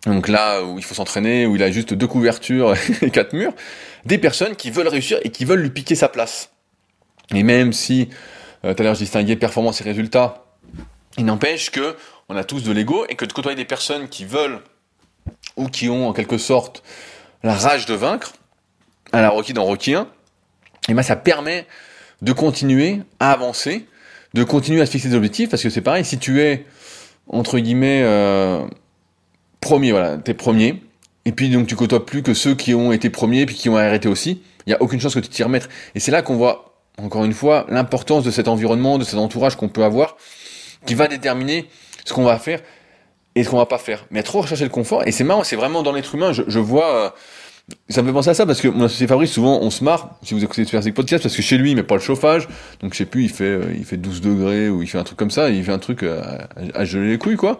donc 0.07 0.27
là 0.27 0.63
où 0.63 0.77
il 0.77 0.83
faut 0.83 0.95
s'entraîner, 0.95 1.45
où 1.45 1.55
il 1.55 1.63
a 1.63 1.71
juste 1.71 1.93
deux 1.93 2.07
couvertures 2.07 2.73
et 3.01 3.11
quatre 3.11 3.33
murs, 3.33 3.53
des 4.05 4.17
personnes 4.17 4.55
qui 4.55 4.71
veulent 4.71 4.87
réussir 4.87 5.19
et 5.23 5.29
qui 5.29 5.45
veulent 5.45 5.61
lui 5.61 5.69
piquer 5.69 5.95
sa 5.95 6.09
place. 6.09 6.51
Et 7.35 7.43
même 7.43 7.73
si 7.73 8.09
euh, 8.65 8.73
tout 8.73 8.81
à 8.81 8.85
l'heure 8.85 8.95
je 8.95 8.99
distinguais 8.99 9.35
performance 9.35 9.81
et 9.81 9.83
résultat. 9.83 10.45
Il 11.17 11.25
n'empêche 11.25 11.71
que 11.71 11.95
on 12.29 12.35
a 12.35 12.43
tous 12.43 12.63
de 12.63 12.71
l'ego 12.71 13.05
et 13.09 13.15
que 13.15 13.25
de 13.25 13.33
côtoyer 13.33 13.55
des 13.55 13.65
personnes 13.65 14.09
qui 14.09 14.25
veulent 14.25 14.59
ou 15.55 15.67
qui 15.67 15.89
ont 15.89 16.09
en 16.09 16.13
quelque 16.13 16.37
sorte 16.37 16.83
la 17.43 17.53
rage 17.53 17.85
de 17.85 17.93
vaincre, 17.93 18.33
à 19.11 19.21
la 19.21 19.29
Rocky 19.29 19.53
dans 19.53 19.63
Rocky 19.63 19.93
1, 19.93 20.07
et 20.89 20.93
ben 20.93 21.03
ça 21.03 21.15
permet 21.15 21.65
de 22.21 22.33
continuer 22.33 23.01
à 23.19 23.31
avancer, 23.31 23.87
de 24.33 24.43
continuer 24.43 24.81
à 24.81 24.85
se 24.85 24.91
fixer 24.91 25.09
des 25.09 25.15
objectifs, 25.15 25.49
parce 25.49 25.63
que 25.63 25.69
c'est 25.69 25.81
pareil, 25.81 26.03
si 26.03 26.17
tu 26.17 26.41
es, 26.41 26.65
entre 27.27 27.59
guillemets, 27.59 28.01
euh, 28.03 28.65
premier, 29.67 29.91
voilà, 29.91 30.17
t'es 30.17 30.33
premier, 30.33 30.81
et 31.25 31.33
puis 31.33 31.49
donc 31.49 31.67
tu 31.67 31.75
côtoies 31.75 32.05
plus 32.05 32.23
que 32.23 32.33
ceux 32.33 32.55
qui 32.55 32.73
ont 32.73 32.93
été 32.93 33.09
premiers, 33.09 33.45
puis 33.45 33.55
qui 33.55 33.67
ont 33.67 33.75
arrêté 33.75 34.07
aussi, 34.07 34.41
il 34.65 34.69
n'y 34.69 34.73
a 34.73 34.81
aucune 34.81 35.01
chance 35.01 35.13
que 35.13 35.19
tu 35.19 35.27
t'y 35.27 35.43
remettes. 35.43 35.67
Et 35.93 35.99
c'est 35.99 36.11
là 36.11 36.21
qu'on 36.21 36.35
voit, 36.35 36.79
encore 36.97 37.25
une 37.25 37.33
fois, 37.33 37.65
l'importance 37.67 38.23
de 38.23 38.31
cet 38.31 38.47
environnement, 38.47 38.97
de 38.97 39.03
cet 39.03 39.19
entourage 39.19 39.57
qu'on 39.57 39.67
peut 39.67 39.83
avoir, 39.83 40.15
qui 40.85 40.95
va 40.95 41.09
déterminer 41.09 41.65
ce 42.05 42.13
qu'on 42.13 42.23
va 42.23 42.39
faire 42.39 42.61
et 43.35 43.43
ce 43.43 43.49
qu'on 43.49 43.57
va 43.57 43.65
pas 43.65 43.77
faire. 43.77 44.05
Mais 44.09 44.23
trop 44.23 44.39
rechercher 44.39 44.63
le 44.63 44.69
confort, 44.69 45.05
et 45.05 45.11
c'est 45.11 45.25
marrant, 45.25 45.43
c'est 45.43 45.57
vraiment 45.57 45.83
dans 45.83 45.91
l'être 45.91 46.15
humain, 46.15 46.31
je, 46.31 46.43
je 46.47 46.59
vois... 46.59 46.95
Euh, 46.95 47.09
ça 47.89 48.01
me 48.01 48.07
fait 48.07 48.13
penser 48.13 48.29
à 48.29 48.33
ça 48.33 48.45
parce 48.45 48.61
que 48.61 48.67
mon 48.67 48.85
associé 48.85 49.07
Fabrice, 49.07 49.31
souvent, 49.31 49.59
on 49.61 49.69
se 49.69 49.83
marre, 49.83 50.17
si 50.23 50.33
vous 50.33 50.43
écoutez 50.43 50.63
ce 50.65 50.89
podcast, 50.89 51.23
parce 51.23 51.35
que 51.35 51.41
chez 51.41 51.57
lui, 51.57 51.71
il 51.71 51.75
met 51.75 51.83
pas 51.83 51.95
le 51.95 52.01
chauffage, 52.01 52.47
donc 52.81 52.93
je 52.93 52.99
sais 52.99 53.05
plus, 53.05 53.23
il 53.23 53.29
fait, 53.29 53.43
euh, 53.43 53.73
il 53.75 53.83
fait 53.83 53.97
12 53.97 54.21
degrés, 54.21 54.69
ou 54.69 54.81
il 54.81 54.87
fait 54.87 54.97
un 54.97 55.03
truc 55.03 55.17
comme 55.17 55.31
ça, 55.31 55.49
il 55.49 55.63
fait 55.63 55.71
un 55.73 55.79
truc 55.79 56.03
euh, 56.03 56.21
à, 56.73 56.85
geler 56.85 57.09
les 57.09 57.17
couilles, 57.17 57.35
quoi. 57.35 57.59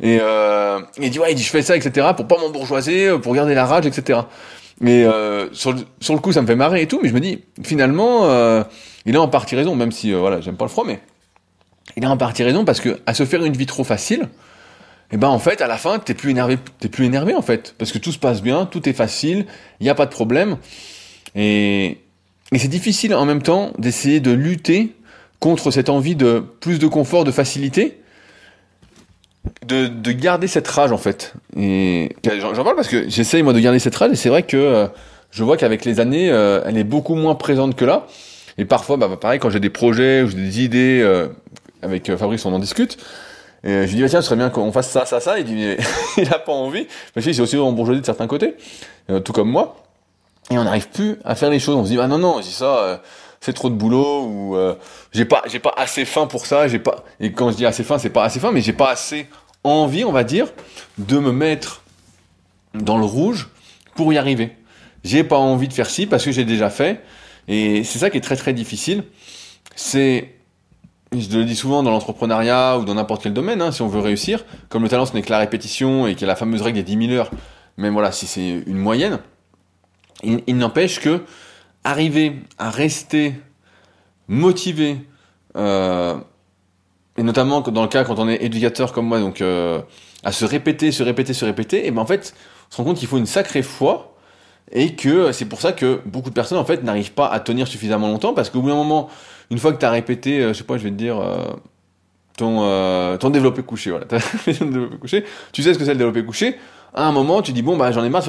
Et, 0.00 0.18
euh, 0.20 0.78
il 1.00 1.10
dit, 1.10 1.18
ouais, 1.18 1.32
il 1.32 1.34
dit, 1.34 1.42
je 1.42 1.50
fais 1.50 1.62
ça, 1.62 1.76
etc., 1.76 2.08
pour 2.16 2.28
pas 2.28 2.38
m'embourgeoiser, 2.38 3.18
pour 3.20 3.34
garder 3.34 3.54
la 3.54 3.66
rage, 3.66 3.86
etc. 3.86 4.20
Mais 4.80 5.04
euh, 5.04 5.52
sur, 5.52 5.72
le, 5.72 5.80
sur 6.00 6.14
le 6.14 6.20
coup, 6.20 6.32
ça 6.32 6.42
me 6.42 6.46
fait 6.46 6.56
marrer 6.56 6.82
et 6.82 6.86
tout, 6.86 7.00
mais 7.02 7.08
je 7.08 7.14
me 7.14 7.20
dis, 7.20 7.42
finalement, 7.62 8.26
euh, 8.26 8.62
il 9.06 9.16
a 9.16 9.20
en 9.20 9.28
partie 9.28 9.56
raison, 9.56 9.74
même 9.74 9.92
si, 9.92 10.12
voilà, 10.12 10.40
j'aime 10.40 10.56
pas 10.56 10.64
le 10.64 10.70
froid, 10.70 10.84
mais 10.86 11.00
il 11.96 12.04
a 12.04 12.10
en 12.10 12.16
partie 12.16 12.44
raison 12.44 12.64
parce 12.64 12.80
que 12.80 13.00
à 13.06 13.14
se 13.14 13.24
faire 13.24 13.44
une 13.44 13.56
vie 13.56 13.66
trop 13.66 13.82
facile, 13.82 14.28
et 15.10 15.14
eh 15.14 15.16
ben 15.16 15.28
en 15.28 15.38
fait 15.38 15.62
à 15.62 15.66
la 15.66 15.78
fin 15.78 15.98
t'es 15.98 16.12
plus 16.12 16.30
énervé 16.30 16.58
t'es 16.80 16.88
plus 16.88 17.06
énervé 17.06 17.34
en 17.34 17.40
fait. 17.40 17.74
Parce 17.78 17.92
que 17.92 17.98
tout 17.98 18.12
se 18.12 18.18
passe 18.18 18.42
bien 18.42 18.66
tout 18.66 18.86
est 18.88 18.92
facile 18.92 19.46
il 19.80 19.84
n'y 19.84 19.90
a 19.90 19.94
pas 19.94 20.04
de 20.04 20.10
problème. 20.10 20.58
Et, 21.34 21.98
et 22.52 22.58
c'est 22.58 22.68
difficile 22.68 23.14
en 23.14 23.24
même 23.24 23.42
temps 23.42 23.72
d'essayer 23.78 24.20
de 24.20 24.32
lutter 24.32 24.94
contre 25.40 25.70
cette 25.70 25.88
envie 25.88 26.16
de 26.16 26.42
plus 26.60 26.78
de 26.78 26.86
confort 26.86 27.24
de 27.24 27.30
facilité 27.30 28.00
de, 29.66 29.86
de 29.86 30.12
garder 30.12 30.46
cette 30.46 30.68
rage 30.68 30.92
en 30.92 30.98
fait. 30.98 31.34
Et 31.56 32.14
j'en 32.40 32.64
parle 32.64 32.76
parce 32.76 32.88
que 32.88 33.08
j'essaye 33.08 33.42
moi 33.42 33.52
de 33.52 33.60
garder 33.60 33.78
cette 33.78 33.96
rage 33.96 34.12
et 34.12 34.16
c'est 34.16 34.28
vrai 34.28 34.42
que 34.42 34.56
euh, 34.56 34.86
je 35.30 35.44
vois 35.44 35.56
qu'avec 35.56 35.84
les 35.84 36.00
années 36.00 36.30
euh, 36.30 36.60
elle 36.66 36.76
est 36.76 36.84
beaucoup 36.84 37.14
moins 37.14 37.34
présente 37.34 37.76
que 37.76 37.84
là. 37.84 38.06
Et 38.56 38.64
parfois 38.64 38.96
bah, 38.96 39.08
pareil 39.20 39.38
quand 39.38 39.50
j'ai 39.50 39.60
des 39.60 39.70
projets 39.70 40.22
ou 40.22 40.32
des 40.32 40.62
idées 40.62 41.00
euh, 41.02 41.28
avec 41.82 42.14
Fabrice 42.16 42.44
on 42.44 42.52
en 42.52 42.58
discute 42.58 42.98
et 43.64 43.86
je 43.86 43.88
lui 43.88 43.96
dis, 43.96 44.02
bah, 44.02 44.08
tiens, 44.08 44.20
ce 44.20 44.26
serait 44.26 44.36
bien 44.36 44.50
qu'on 44.50 44.70
fasse 44.70 44.88
ça, 44.88 45.04
ça, 45.04 45.20
ça. 45.20 45.38
Il 45.38 45.44
dit, 45.44 45.76
il 46.16 46.32
a 46.32 46.38
pas 46.38 46.52
envie. 46.52 46.86
Mais 47.16 47.22
je 47.22 47.32
c'est 47.32 47.42
aussi 47.42 47.56
bourgeoisie 47.56 48.00
de 48.00 48.06
certains 48.06 48.26
côtés, 48.26 48.56
euh, 49.10 49.20
tout 49.20 49.32
comme 49.32 49.50
moi. 49.50 49.76
Et 50.50 50.58
on 50.58 50.64
n'arrive 50.64 50.88
plus 50.88 51.18
à 51.24 51.34
faire 51.34 51.50
les 51.50 51.58
choses. 51.58 51.76
On 51.76 51.84
se 51.84 51.90
dit, 51.90 51.98
ah 52.00 52.06
non, 52.06 52.18
non, 52.18 52.40
dis 52.40 52.52
ça, 52.52 52.78
euh, 52.78 52.96
c'est 53.40 53.52
trop 53.52 53.68
de 53.68 53.74
boulot, 53.74 54.24
ou 54.24 54.56
euh, 54.56 54.74
j'ai 55.12 55.24
pas, 55.24 55.42
j'ai 55.46 55.58
pas 55.58 55.74
assez 55.76 56.04
faim 56.04 56.26
pour 56.26 56.46
ça, 56.46 56.68
j'ai 56.68 56.78
pas, 56.78 57.04
et 57.20 57.32
quand 57.32 57.50
je 57.50 57.56
dis 57.56 57.66
assez 57.66 57.84
faim, 57.84 57.98
c'est 57.98 58.10
pas 58.10 58.24
assez 58.24 58.40
faim, 58.40 58.50
mais 58.52 58.60
j'ai 58.60 58.72
pas 58.72 58.90
assez 58.90 59.28
envie, 59.64 60.04
on 60.04 60.12
va 60.12 60.24
dire, 60.24 60.48
de 60.98 61.18
me 61.18 61.32
mettre 61.32 61.82
dans 62.74 62.98
le 62.98 63.04
rouge 63.04 63.48
pour 63.94 64.12
y 64.12 64.18
arriver. 64.18 64.56
J'ai 65.04 65.24
pas 65.24 65.38
envie 65.38 65.68
de 65.68 65.72
faire 65.72 65.88
ci 65.88 66.06
parce 66.06 66.24
que 66.24 66.32
j'ai 66.32 66.44
déjà 66.44 66.70
fait. 66.70 67.02
Et 67.46 67.84
c'est 67.84 67.98
ça 67.98 68.10
qui 68.10 68.18
est 68.18 68.22
très 68.22 68.36
très 68.36 68.52
difficile. 68.52 69.04
C'est 69.74 70.37
je 71.12 71.38
le 71.38 71.44
dis 71.44 71.56
souvent 71.56 71.82
dans 71.82 71.90
l'entrepreneuriat 71.90 72.78
ou 72.78 72.84
dans 72.84 72.94
n'importe 72.94 73.22
quel 73.22 73.32
domaine, 73.32 73.62
hein, 73.62 73.72
si 73.72 73.82
on 73.82 73.88
veut 73.88 74.00
réussir, 74.00 74.44
comme 74.68 74.82
le 74.82 74.88
talent 74.88 75.06
ce 75.06 75.14
n'est 75.14 75.22
que 75.22 75.30
la 75.30 75.38
répétition 75.38 76.06
et 76.06 76.14
qu'il 76.14 76.22
y 76.22 76.24
a 76.24 76.28
la 76.28 76.36
fameuse 76.36 76.62
règle 76.62 76.76
des 76.76 76.96
10 76.96 77.08
000 77.08 77.18
heures, 77.18 77.30
même 77.76 77.92
voilà, 77.92 78.12
si 78.12 78.26
c'est 78.26 78.62
une 78.66 78.76
moyenne, 78.76 79.18
il, 80.22 80.56
n'empêche 80.56 81.00
que 81.00 81.22
arriver 81.84 82.36
à 82.58 82.70
rester 82.70 83.34
motivé, 84.26 84.98
euh, 85.56 86.16
et 87.16 87.22
notamment 87.22 87.60
dans 87.60 87.82
le 87.82 87.88
cas 87.88 88.04
quand 88.04 88.18
on 88.18 88.28
est 88.28 88.42
éducateur 88.42 88.92
comme 88.92 89.06
moi, 89.06 89.20
donc 89.20 89.40
euh, 89.40 89.80
à 90.24 90.32
se 90.32 90.44
répéter, 90.44 90.92
se 90.92 91.02
répéter, 91.02 91.32
se 91.32 91.44
répéter, 91.44 91.86
et 91.86 91.90
ben 91.90 92.02
en 92.02 92.06
fait, 92.06 92.34
on 92.68 92.72
se 92.72 92.76
rend 92.78 92.84
compte 92.84 92.98
qu'il 92.98 93.08
faut 93.08 93.18
une 93.18 93.26
sacrée 93.26 93.62
foi 93.62 94.16
et 94.72 94.94
que 94.94 95.32
c'est 95.32 95.46
pour 95.46 95.60
ça 95.60 95.72
que 95.72 96.00
beaucoup 96.04 96.28
de 96.28 96.34
personnes 96.34 96.58
en 96.58 96.64
fait 96.64 96.82
n'arrivent 96.82 97.12
pas 97.12 97.28
à 97.28 97.40
tenir 97.40 97.66
suffisamment 97.66 98.08
longtemps 98.08 98.34
parce 98.34 98.50
qu'au 98.50 98.60
bout 98.60 98.68
d'un 98.68 98.74
moment 98.74 99.08
une 99.50 99.58
fois 99.58 99.72
que 99.72 99.78
tu 99.78 99.86
as 99.86 99.90
répété, 99.90 100.40
euh, 100.40 100.52
je 100.52 100.58
sais 100.58 100.64
pas, 100.64 100.76
je 100.76 100.84
vais 100.84 100.90
te 100.90 100.96
dire, 100.96 101.18
euh, 101.18 101.44
ton, 102.36 102.62
euh, 102.62 103.16
ton 103.16 103.30
développé 103.30 103.62
couché, 103.62 103.90
voilà, 103.90 104.06
développé 104.46 104.98
couché, 104.98 105.24
tu 105.52 105.62
sais 105.62 105.74
ce 105.74 105.78
que 105.78 105.84
c'est 105.84 105.92
le 105.92 105.98
développé 105.98 106.24
couché, 106.24 106.56
à 106.94 107.06
un 107.06 107.12
moment, 107.12 107.42
tu 107.42 107.52
dis, 107.52 107.62
bon, 107.62 107.76
bah, 107.76 107.92
j'en 107.92 108.04
ai 108.04 108.10
marre. 108.10 108.28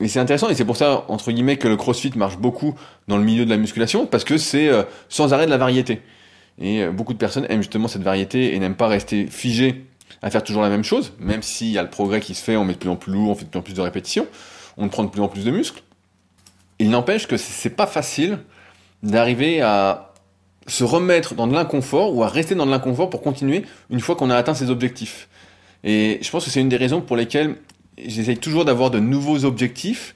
Et 0.00 0.08
c'est 0.08 0.18
intéressant, 0.18 0.48
et 0.48 0.54
c'est 0.54 0.64
pour 0.64 0.76
ça, 0.76 1.04
entre 1.08 1.30
guillemets, 1.30 1.56
que 1.56 1.68
le 1.68 1.76
crossfit 1.76 2.12
marche 2.16 2.36
beaucoup 2.36 2.74
dans 3.08 3.16
le 3.16 3.24
milieu 3.24 3.44
de 3.44 3.50
la 3.50 3.56
musculation, 3.56 4.06
parce 4.06 4.24
que 4.24 4.38
c'est 4.38 4.68
sans 5.08 5.32
arrêt 5.32 5.46
de 5.46 5.50
la 5.50 5.56
variété. 5.56 6.02
Et 6.60 6.86
beaucoup 6.88 7.12
de 7.12 7.18
personnes 7.18 7.46
aiment 7.48 7.62
justement 7.62 7.88
cette 7.88 8.02
variété 8.02 8.54
et 8.54 8.58
n'aiment 8.58 8.74
pas 8.74 8.88
rester 8.88 9.26
figées 9.26 9.86
à 10.20 10.30
faire 10.30 10.42
toujours 10.42 10.62
la 10.62 10.68
même 10.68 10.84
chose, 10.84 11.12
même 11.18 11.42
s'il 11.42 11.68
y 11.68 11.78
a 11.78 11.82
le 11.82 11.90
progrès 11.90 12.20
qui 12.20 12.34
se 12.34 12.42
fait, 12.42 12.56
on 12.56 12.64
met 12.64 12.74
de 12.74 12.78
plus 12.78 12.90
en 12.90 12.96
plus 12.96 13.12
lourd, 13.12 13.30
on 13.30 13.34
fait 13.34 13.44
de 13.44 13.50
plus 13.50 13.58
en 13.58 13.62
plus 13.62 13.74
de 13.74 13.80
répétitions, 13.80 14.26
on 14.76 14.88
prend 14.88 15.04
de 15.04 15.10
plus 15.10 15.22
en 15.22 15.28
plus 15.28 15.44
de 15.44 15.50
muscles. 15.50 15.82
Il 16.78 16.90
n'empêche 16.90 17.28
que 17.28 17.36
c'est 17.36 17.70
pas 17.70 17.86
facile 17.86 18.38
d'arriver 19.04 19.60
à 19.60 20.12
se 20.66 20.82
remettre 20.82 21.34
dans 21.34 21.46
de 21.46 21.52
l'inconfort 21.52 22.16
ou 22.16 22.24
à 22.24 22.28
rester 22.28 22.54
dans 22.54 22.66
de 22.66 22.70
l'inconfort 22.70 23.10
pour 23.10 23.22
continuer 23.22 23.64
une 23.90 24.00
fois 24.00 24.16
qu'on 24.16 24.30
a 24.30 24.36
atteint 24.36 24.54
ses 24.54 24.70
objectifs. 24.70 25.28
Et 25.84 26.18
je 26.22 26.30
pense 26.30 26.44
que 26.44 26.50
c'est 26.50 26.60
une 26.60 26.68
des 26.68 26.76
raisons 26.76 27.00
pour 27.00 27.16
lesquelles 27.16 27.56
j'essaye 27.98 28.38
toujours 28.38 28.64
d'avoir 28.64 28.90
de 28.90 28.98
nouveaux 28.98 29.44
objectifs, 29.44 30.14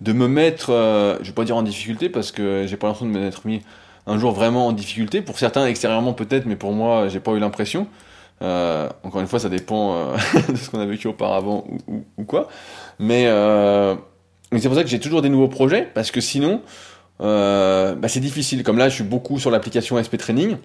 de 0.00 0.12
me 0.12 0.28
mettre, 0.28 0.70
euh, 0.70 1.18
je 1.20 1.26
vais 1.26 1.34
pas 1.34 1.44
dire 1.44 1.56
en 1.56 1.62
difficulté 1.62 2.08
parce 2.08 2.30
que 2.30 2.64
j'ai 2.66 2.76
pas 2.76 2.86
l'impression 2.86 3.12
de 3.12 3.18
m'être 3.18 3.44
mis 3.46 3.62
un 4.06 4.18
jour 4.18 4.32
vraiment 4.32 4.68
en 4.68 4.72
difficulté. 4.72 5.20
Pour 5.20 5.38
certains 5.38 5.66
extérieurement 5.66 6.14
peut-être, 6.14 6.46
mais 6.46 6.56
pour 6.56 6.72
moi 6.72 7.08
j'ai 7.08 7.20
pas 7.20 7.32
eu 7.32 7.40
l'impression. 7.40 7.88
Euh, 8.42 8.88
encore 9.02 9.20
une 9.20 9.26
fois, 9.26 9.38
ça 9.38 9.48
dépend 9.48 9.94
euh, 9.94 10.16
de 10.48 10.56
ce 10.56 10.70
qu'on 10.70 10.80
a 10.80 10.86
vécu 10.86 11.08
auparavant 11.08 11.64
ou, 11.86 12.04
ou, 12.16 12.24
quoi. 12.24 12.48
Mais, 12.98 13.24
euh, 13.26 13.94
mais 14.52 14.60
c'est 14.60 14.68
pour 14.68 14.76
ça 14.76 14.84
que 14.84 14.90
j'ai 14.90 15.00
toujours 15.00 15.22
des 15.22 15.28
nouveaux 15.28 15.48
projets 15.48 15.88
parce 15.94 16.10
que 16.10 16.20
sinon, 16.20 16.62
bah, 17.20 18.08
c'est 18.08 18.20
difficile. 18.20 18.62
Comme 18.62 18.78
là, 18.78 18.88
je 18.88 18.94
suis 18.94 19.04
beaucoup 19.04 19.38
sur 19.38 19.50
l'application 19.50 20.02
SP 20.02 20.16
Training. 20.16 20.56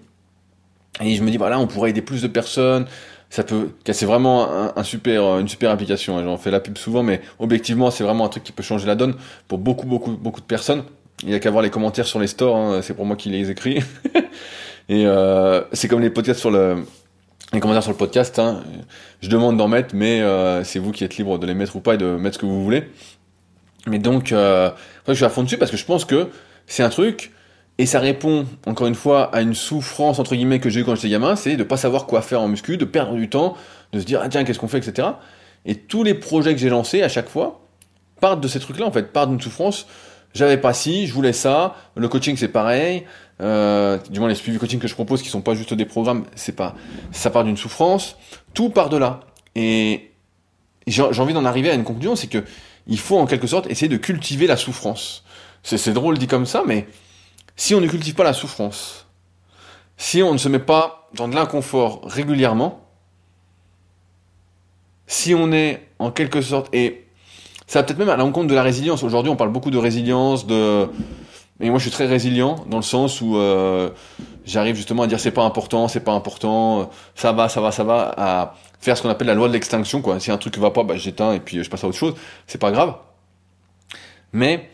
Et 1.02 1.16
je 1.16 1.24
me 1.24 1.32
dis, 1.32 1.38
voilà, 1.38 1.60
on 1.60 1.68
pourrait 1.68 1.90
aider 1.90 2.02
plus 2.02 2.22
de 2.22 2.28
personnes. 2.28 2.86
Ça 3.30 3.44
peut, 3.44 3.70
c'est 3.92 4.06
vraiment 4.06 4.78
un, 4.78 4.84
super, 4.84 5.40
une 5.40 5.48
super 5.48 5.72
application. 5.72 6.24
J'en 6.24 6.38
fais 6.38 6.52
la 6.52 6.60
pub 6.60 6.78
souvent, 6.78 7.02
mais 7.02 7.20
objectivement, 7.40 7.90
c'est 7.90 8.04
vraiment 8.04 8.26
un 8.26 8.30
truc 8.30 8.44
qui 8.44 8.52
peut 8.52 8.62
changer 8.62 8.86
la 8.86 8.94
donne 8.94 9.16
pour 9.48 9.58
beaucoup, 9.58 9.88
beaucoup, 9.88 10.12
beaucoup 10.12 10.40
de 10.40 10.46
personnes. 10.46 10.84
Il 11.24 11.32
y 11.32 11.34
a 11.34 11.40
qu'à 11.40 11.50
voir 11.50 11.64
les 11.64 11.72
commentaires 11.72 12.06
sur 12.06 12.20
les 12.20 12.28
stores. 12.28 12.56
Hein, 12.56 12.82
c'est 12.84 12.94
pour 12.94 13.06
moi 13.06 13.16
qui 13.16 13.30
les 13.30 13.50
écris. 13.50 13.80
et 14.90 15.08
euh, 15.08 15.64
c'est 15.72 15.88
comme 15.88 16.02
les 16.02 16.12
podcasts 16.12 16.40
sur 16.40 16.52
le, 16.52 16.86
les 17.54 17.60
commentaires 17.60 17.82
sur 17.82 17.92
le 17.92 17.98
podcast. 17.98 18.38
Hein. 18.38 18.64
Je 19.22 19.30
demande 19.30 19.58
d'en 19.58 19.68
mettre, 19.68 19.96
mais 19.96 20.22
euh, 20.22 20.64
c'est 20.64 20.78
vous 20.78 20.92
qui 20.92 21.04
êtes 21.04 21.18
libre 21.18 21.40
de 21.40 21.48
les 21.48 21.56
mettre 21.56 21.76
ou 21.76 21.80
pas 21.80 21.96
et 21.96 21.98
de 21.98 22.06
mettre 22.06 22.36
ce 22.36 22.40
que 22.40 22.46
vous 22.46 22.64
voulez. 22.64 22.84
Mais 23.88 24.00
donc, 24.00 24.32
euh, 24.32 24.72
je 25.08 25.14
suis 25.14 25.26
à 25.26 25.30
fond 25.30 25.44
dessus 25.44 25.58
parce 25.58 25.72
que 25.72 25.78
je 25.78 25.86
pense 25.86 26.06
que 26.06 26.30
c'est 26.68 26.84
un 26.84 26.90
truc, 26.90 27.32
et 27.78 27.86
ça 27.86 28.00
répond, 28.00 28.46
encore 28.66 28.88
une 28.88 28.96
fois, 28.96 29.34
à 29.36 29.42
une 29.42 29.56
souffrance, 29.56 30.20
entre 30.20 30.36
guillemets, 30.36 30.60
que 30.60 30.70
j'ai 30.70 30.82
eu 30.82 30.84
quand 30.86 30.96
j'étais 30.96 31.10
gamin, 31.10 31.36
c'est 31.36 31.56
de 31.56 31.64
pas 31.64 31.78
savoir 31.78 32.06
quoi 32.06 32.22
faire 32.22 32.42
en 32.42 32.48
muscu, 32.48 32.78
de 32.78 32.86
perdre 32.86 33.16
du 33.16 33.30
temps, 33.30 33.56
de 33.92 34.00
se 34.00 34.06
dire, 34.06 34.22
ah 34.24 34.30
tiens, 34.30 34.44
qu'est-ce 34.44 34.60
qu'on 34.60 34.68
fait, 34.68 34.78
etc. 34.78 35.10
Et 35.66 35.76
tous 35.76 36.04
les 36.04 36.14
projets 36.14 36.54
que 36.54 36.60
j'ai 36.60 36.70
lancés, 36.70 37.02
à 37.02 37.10
chaque 37.10 37.30
fois, 37.30 37.62
partent 38.22 38.42
de 38.42 38.48
ces 38.48 38.60
trucs-là, 38.60 38.86
en 38.86 38.92
fait, 38.92 39.12
partent 39.12 39.30
d'une 39.32 39.42
souffrance. 39.42 39.88
J'avais 40.34 40.58
pas 40.58 40.74
ci, 40.74 41.08
je 41.08 41.14
voulais 41.14 41.34
ça, 41.34 41.76
le 41.96 42.08
coaching 42.08 42.36
c'est 42.38 42.48
pareil, 42.48 43.04
euh, 43.42 44.00
du 44.10 44.20
moins 44.20 44.30
les 44.30 44.36
suivis 44.36 44.58
coaching 44.58 44.80
que 44.80 44.88
je 44.88 44.96
propose 44.96 45.22
qui 45.22 45.30
sont 45.30 45.42
pas 45.42 45.54
juste 45.54 45.76
des 45.76 45.86
programmes, 45.86 46.24
c'est 46.36 46.56
pas, 46.56 46.74
ça 47.12 47.30
part 47.30 47.44
d'une 47.44 47.58
souffrance, 47.58 48.18
tout 48.56 48.70
part 48.70 48.90
de 48.90 48.98
là. 48.98 49.20
Et 49.56 50.12
j'ai 50.88 51.04
envie 51.04 51.34
d'en 51.34 51.46
arriver 51.46 51.70
à 51.70 51.76
une 51.76 51.84
conclusion, 51.84 52.16
c'est 52.16 52.28
que 52.28 52.44
il 52.88 53.00
faut 53.00 53.18
en 53.18 53.26
quelque 53.26 53.48
sorte 53.48 53.68
essayer 53.68 53.90
de 53.90 53.98
cultiver 53.98 54.48
la 54.48 54.58
souffrance. 54.58 55.24
C'est 55.64 55.94
drôle 55.94 56.18
dit 56.18 56.28
comme 56.28 56.46
ça, 56.46 56.64
mais 56.66 56.88
si 57.56 57.74
on 57.74 57.82
ne 57.82 57.88
cultive 57.88 58.16
pas 58.16 58.24
la 58.24 58.34
souffrance, 58.34 59.08
si 59.98 60.22
on 60.22 60.34
ne 60.34 60.38
se 60.38 60.50
met 60.50 60.60
pas 60.60 61.10
dans 61.14 61.28
de 61.28 61.36
l'inconfort 61.36 62.02
régulièrement, 62.04 62.82
si 65.08 65.34
on 65.34 65.52
est 65.52 65.88
en 66.00 66.12
quelque 66.12 66.42
sorte, 66.42 66.74
et 66.74 67.06
ça 67.68 67.80
va 67.80 67.84
peut-être 67.84 68.00
même 68.00 68.10
à 68.10 68.18
l'encontre 68.18 68.48
de 68.48 68.56
la 68.56 68.64
résilience. 68.64 69.04
Aujourd'hui, 69.04 69.32
on 69.32 69.36
parle 69.36 69.52
beaucoup 69.52 69.72
de 69.72 69.78
résilience, 69.78 70.46
de... 70.46 70.90
Et 71.60 71.70
moi, 71.70 71.78
je 71.78 71.84
suis 71.84 71.92
très 71.92 72.08
résilient 72.08 72.66
dans 72.68 72.78
le 72.78 72.84
sens 72.84 73.22
où 73.22 73.38
euh, 73.38 73.92
j'arrive 74.46 74.76
justement 74.76 75.04
à 75.04 75.08
dire 75.08 75.20
c'est 75.20 75.32
pas 75.32 75.44
important, 75.44 75.88
c'est 75.88 76.02
pas 76.02 76.12
important, 76.12 76.90
ça 77.16 77.32
va, 77.32 77.48
ça 77.48 77.62
va, 77.62 77.72
ça 77.72 77.84
va, 77.84 78.14
à 78.18 78.56
faire 78.84 78.98
ce 78.98 79.02
qu'on 79.02 79.10
appelle 79.10 79.28
la 79.28 79.34
loi 79.34 79.48
de 79.48 79.54
l'extinction. 79.54 80.02
Quoi. 80.02 80.20
Si 80.20 80.32
un 80.32 80.38
truc 80.38 80.58
va 80.58 80.72
pas, 80.72 80.84
bah, 80.84 80.96
j'éteins 80.98 81.34
et 81.34 81.40
puis 81.40 81.64
je 81.64 81.70
passe 81.70 81.84
à 81.84 81.88
autre 81.88 81.98
chose. 81.98 82.16
C'est 82.48 82.60
pas 82.60 82.72
grave. 82.72 82.96
Mais 84.34 84.70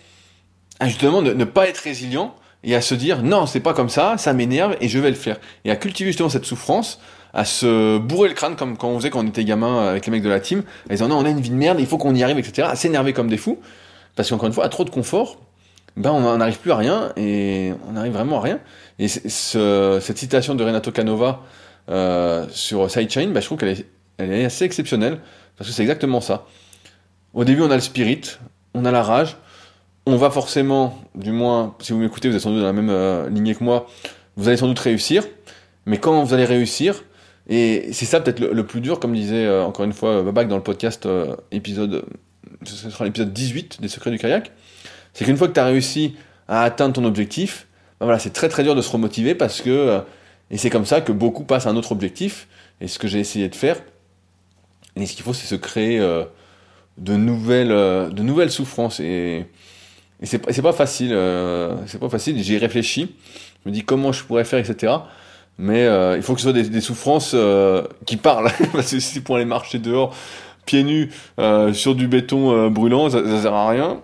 justement, 0.84 1.22
ne, 1.22 1.32
ne, 1.34 1.43
pas 1.43 1.68
être 1.68 1.80
résilient, 1.80 2.34
et 2.64 2.76
à 2.76 2.82
se 2.82 2.95
dire 2.95 3.22
non, 3.24 3.45
c'est 3.45 3.60
pas 3.60 3.74
comme 3.74 3.89
ça, 3.89 4.18
ça 4.18 4.34
m'énerve 4.34 4.76
et 4.82 4.88
je 4.88 4.99
vais 4.99 5.10
le 5.10 5.16
faire. 5.16 5.38
Et 5.66 5.72
à 5.72 5.76
cultiver 5.76 6.10
justement 6.10 6.30
cette 6.30 6.45
souffrance, 6.45 6.99
à 7.34 7.45
se 7.45 7.97
bourrer 7.97 8.30
le 8.30 8.36
crâne 8.36 8.55
comme 8.55 8.78
quand 8.78 8.89
on 8.89 8.97
faisait 8.97 9.10
quand 9.10 9.24
on 9.24 9.28
était 9.28 9.43
gamin 9.43 9.88
avec 9.88 10.05
les 10.05 10.12
mecs 10.12 10.24
de 10.24 10.30
la 10.30 10.39
team, 10.39 10.64
en 10.89 10.93
disant 10.93 11.07
non, 11.07 11.18
on 11.18 11.26
a 11.26 11.30
une 11.30 11.39
vie 11.39 11.51
de 11.51 11.55
merde, 11.55 11.80
il 11.80 11.86
faut 11.86 11.97
qu'on 11.97 12.16
y 12.16 12.24
arrive, 12.24 12.39
etc. 12.39 12.68
À 12.70 12.76
s'énerver 12.76 13.14
comme 13.14 13.30
des 13.30 13.38
fous, 13.38 13.60
parce 14.16 14.30
qu'encore 14.30 14.47
une 14.47 14.53
fois, 14.53 14.66
à 14.66 14.70
trop 14.70 14.84
de 14.84 14.89
confort, 14.89 15.38
ben 15.95 16.12
on 16.12 16.38
n'arrive 16.38 16.60
plus 16.60 16.72
à 16.72 16.78
rien 16.78 17.12
et 17.18 17.74
on 17.88 17.93
n'arrive 17.93 18.14
vraiment 18.14 18.39
à 18.39 18.41
rien. 18.41 18.60
Et 18.99 19.07
ce, 19.07 19.99
cette 20.01 20.18
citation 20.18 20.55
de 20.55 20.64
Renato 20.64 20.91
Canova 20.91 21.41
euh, 21.89 22.45
sur 22.51 22.89
Sidechain, 22.89 23.28
ben, 23.28 23.39
je 23.39 23.45
trouve 23.45 23.57
qu'elle 23.57 23.70
est, 23.70 23.86
elle 24.20 24.34
est 24.34 24.45
assez 24.45 24.65
exceptionnelle 24.65 25.20
parce 25.57 25.70
que 25.70 25.76
c'est 25.76 25.82
exactement 25.82 26.22
ça. 26.22 26.45
Au 27.34 27.43
début, 27.43 27.61
on 27.61 27.72
a 27.72 27.76
le 27.76 27.82
spirit, 27.82 28.22
on 28.74 28.86
a 28.86 28.91
la 28.91 29.01
rage, 29.01 29.38
on 30.05 30.15
va 30.17 30.30
forcément, 30.30 30.99
du 31.15 31.32
moins, 31.32 31.76
si 31.80 31.93
vous 31.93 31.99
m'écoutez, 31.99 32.30
vous 32.30 32.36
êtes 32.36 32.41
sans 32.41 32.51
doute 32.51 32.59
dans 32.59 32.65
la 32.65 32.74
même 32.74 32.89
euh, 32.89 33.30
lignée 33.30 33.55
que 33.55 33.63
moi, 33.63 33.88
vous 34.36 34.47
allez 34.47 34.57
sans 34.57 34.67
doute 34.67 34.80
réussir. 34.80 35.24
Mais 35.86 35.97
quand 35.97 36.24
vous 36.24 36.34
allez 36.34 36.45
réussir, 36.45 37.03
et 37.47 37.89
c'est 37.93 38.05
ça 38.05 38.20
peut-être 38.20 38.39
le, 38.39 38.65
plus 38.65 38.82
dur, 38.82 38.99
comme 38.99 39.13
disait 39.13 39.45
euh, 39.45 39.63
encore 39.63 39.86
une 39.86 39.93
fois 39.93 40.22
Babak 40.22 40.47
dans 40.47 40.57
le 40.57 40.63
podcast 40.63 41.05
euh, 41.05 41.36
épisode, 41.51 42.05
ce 42.63 42.89
sera 42.89 43.05
l'épisode 43.05 43.32
18 43.32 43.82
des 43.82 43.88
secrets 43.88 44.11
du 44.11 44.17
kayak, 44.17 44.51
c'est 45.13 45.26
qu'une 45.26 45.38
fois 45.38 45.47
que 45.47 45.53
tu 45.53 45.59
as 45.59 45.65
réussi 45.65 46.15
à 46.47 46.63
atteindre 46.63 46.93
ton 46.93 47.05
objectif, 47.05 47.67
ben 47.99 48.05
voilà, 48.05 48.20
c'est 48.20 48.32
très 48.32 48.49
très 48.49 48.63
dur 48.63 48.76
de 48.76 48.82
se 48.82 48.91
remotiver 48.91 49.36
parce 49.36 49.61
que, 49.61 50.01
et 50.51 50.57
c'est 50.57 50.70
comme 50.70 50.86
ça 50.86 51.01
que 51.01 51.11
beaucoup 51.11 51.43
passent 51.43 51.67
à 51.67 51.70
un 51.70 51.76
autre 51.76 51.91
objectif, 51.91 52.47
et 52.82 52.88
ce 52.88 52.97
que 52.99 53.07
j'ai 53.07 53.20
essayé 53.20 53.49
de 53.49 53.55
faire, 53.55 53.78
et 54.99 55.05
ce 55.05 55.15
qu'il 55.15 55.23
faut 55.23 55.33
c'est 55.33 55.47
se 55.47 55.55
créer 55.55 55.99
de 55.99 57.15
nouvelles, 57.15 57.69
de 57.69 58.21
nouvelles 58.21 58.51
souffrances, 58.51 58.99
et 58.99 59.45
et 60.21 60.25
c'est 60.25 60.61
pas 60.61 60.73
facile, 60.73 61.11
euh, 61.13 61.75
c'est 61.85 61.99
pas 61.99 62.09
facile. 62.09 62.41
J'y 62.43 62.57
réfléchi. 62.57 63.15
Je 63.63 63.69
me 63.69 63.73
dis 63.73 63.83
comment 63.83 64.11
je 64.11 64.23
pourrais 64.23 64.43
faire, 64.43 64.59
etc. 64.59 64.93
Mais 65.57 65.85
euh, 65.85 66.17
il 66.17 66.23
faut 66.23 66.33
que 66.33 66.41
ce 66.41 66.51
soit 66.51 66.61
des, 66.61 66.81
souffrances 66.81 67.31
euh, 67.33 67.83
qui 68.05 68.17
parlent. 68.17 68.49
Parce 68.73 68.91
que 68.91 68.99
si 68.99 69.13
c'est 69.13 69.21
pour 69.21 69.37
aller 69.37 69.45
marcher 69.45 69.79
dehors, 69.79 70.13
pieds 70.65 70.83
nus, 70.83 71.09
euh, 71.39 71.73
sur 71.73 71.95
du 71.95 72.07
béton 72.07 72.51
euh, 72.51 72.69
brûlant, 72.69 73.09
ça, 73.09 73.23
ça, 73.23 73.41
sert 73.41 73.53
à 73.53 73.69
rien. 73.69 74.01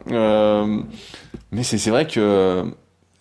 mais 1.52 1.64
c'est 1.64 1.90
vrai 1.90 2.08
que 2.08 2.64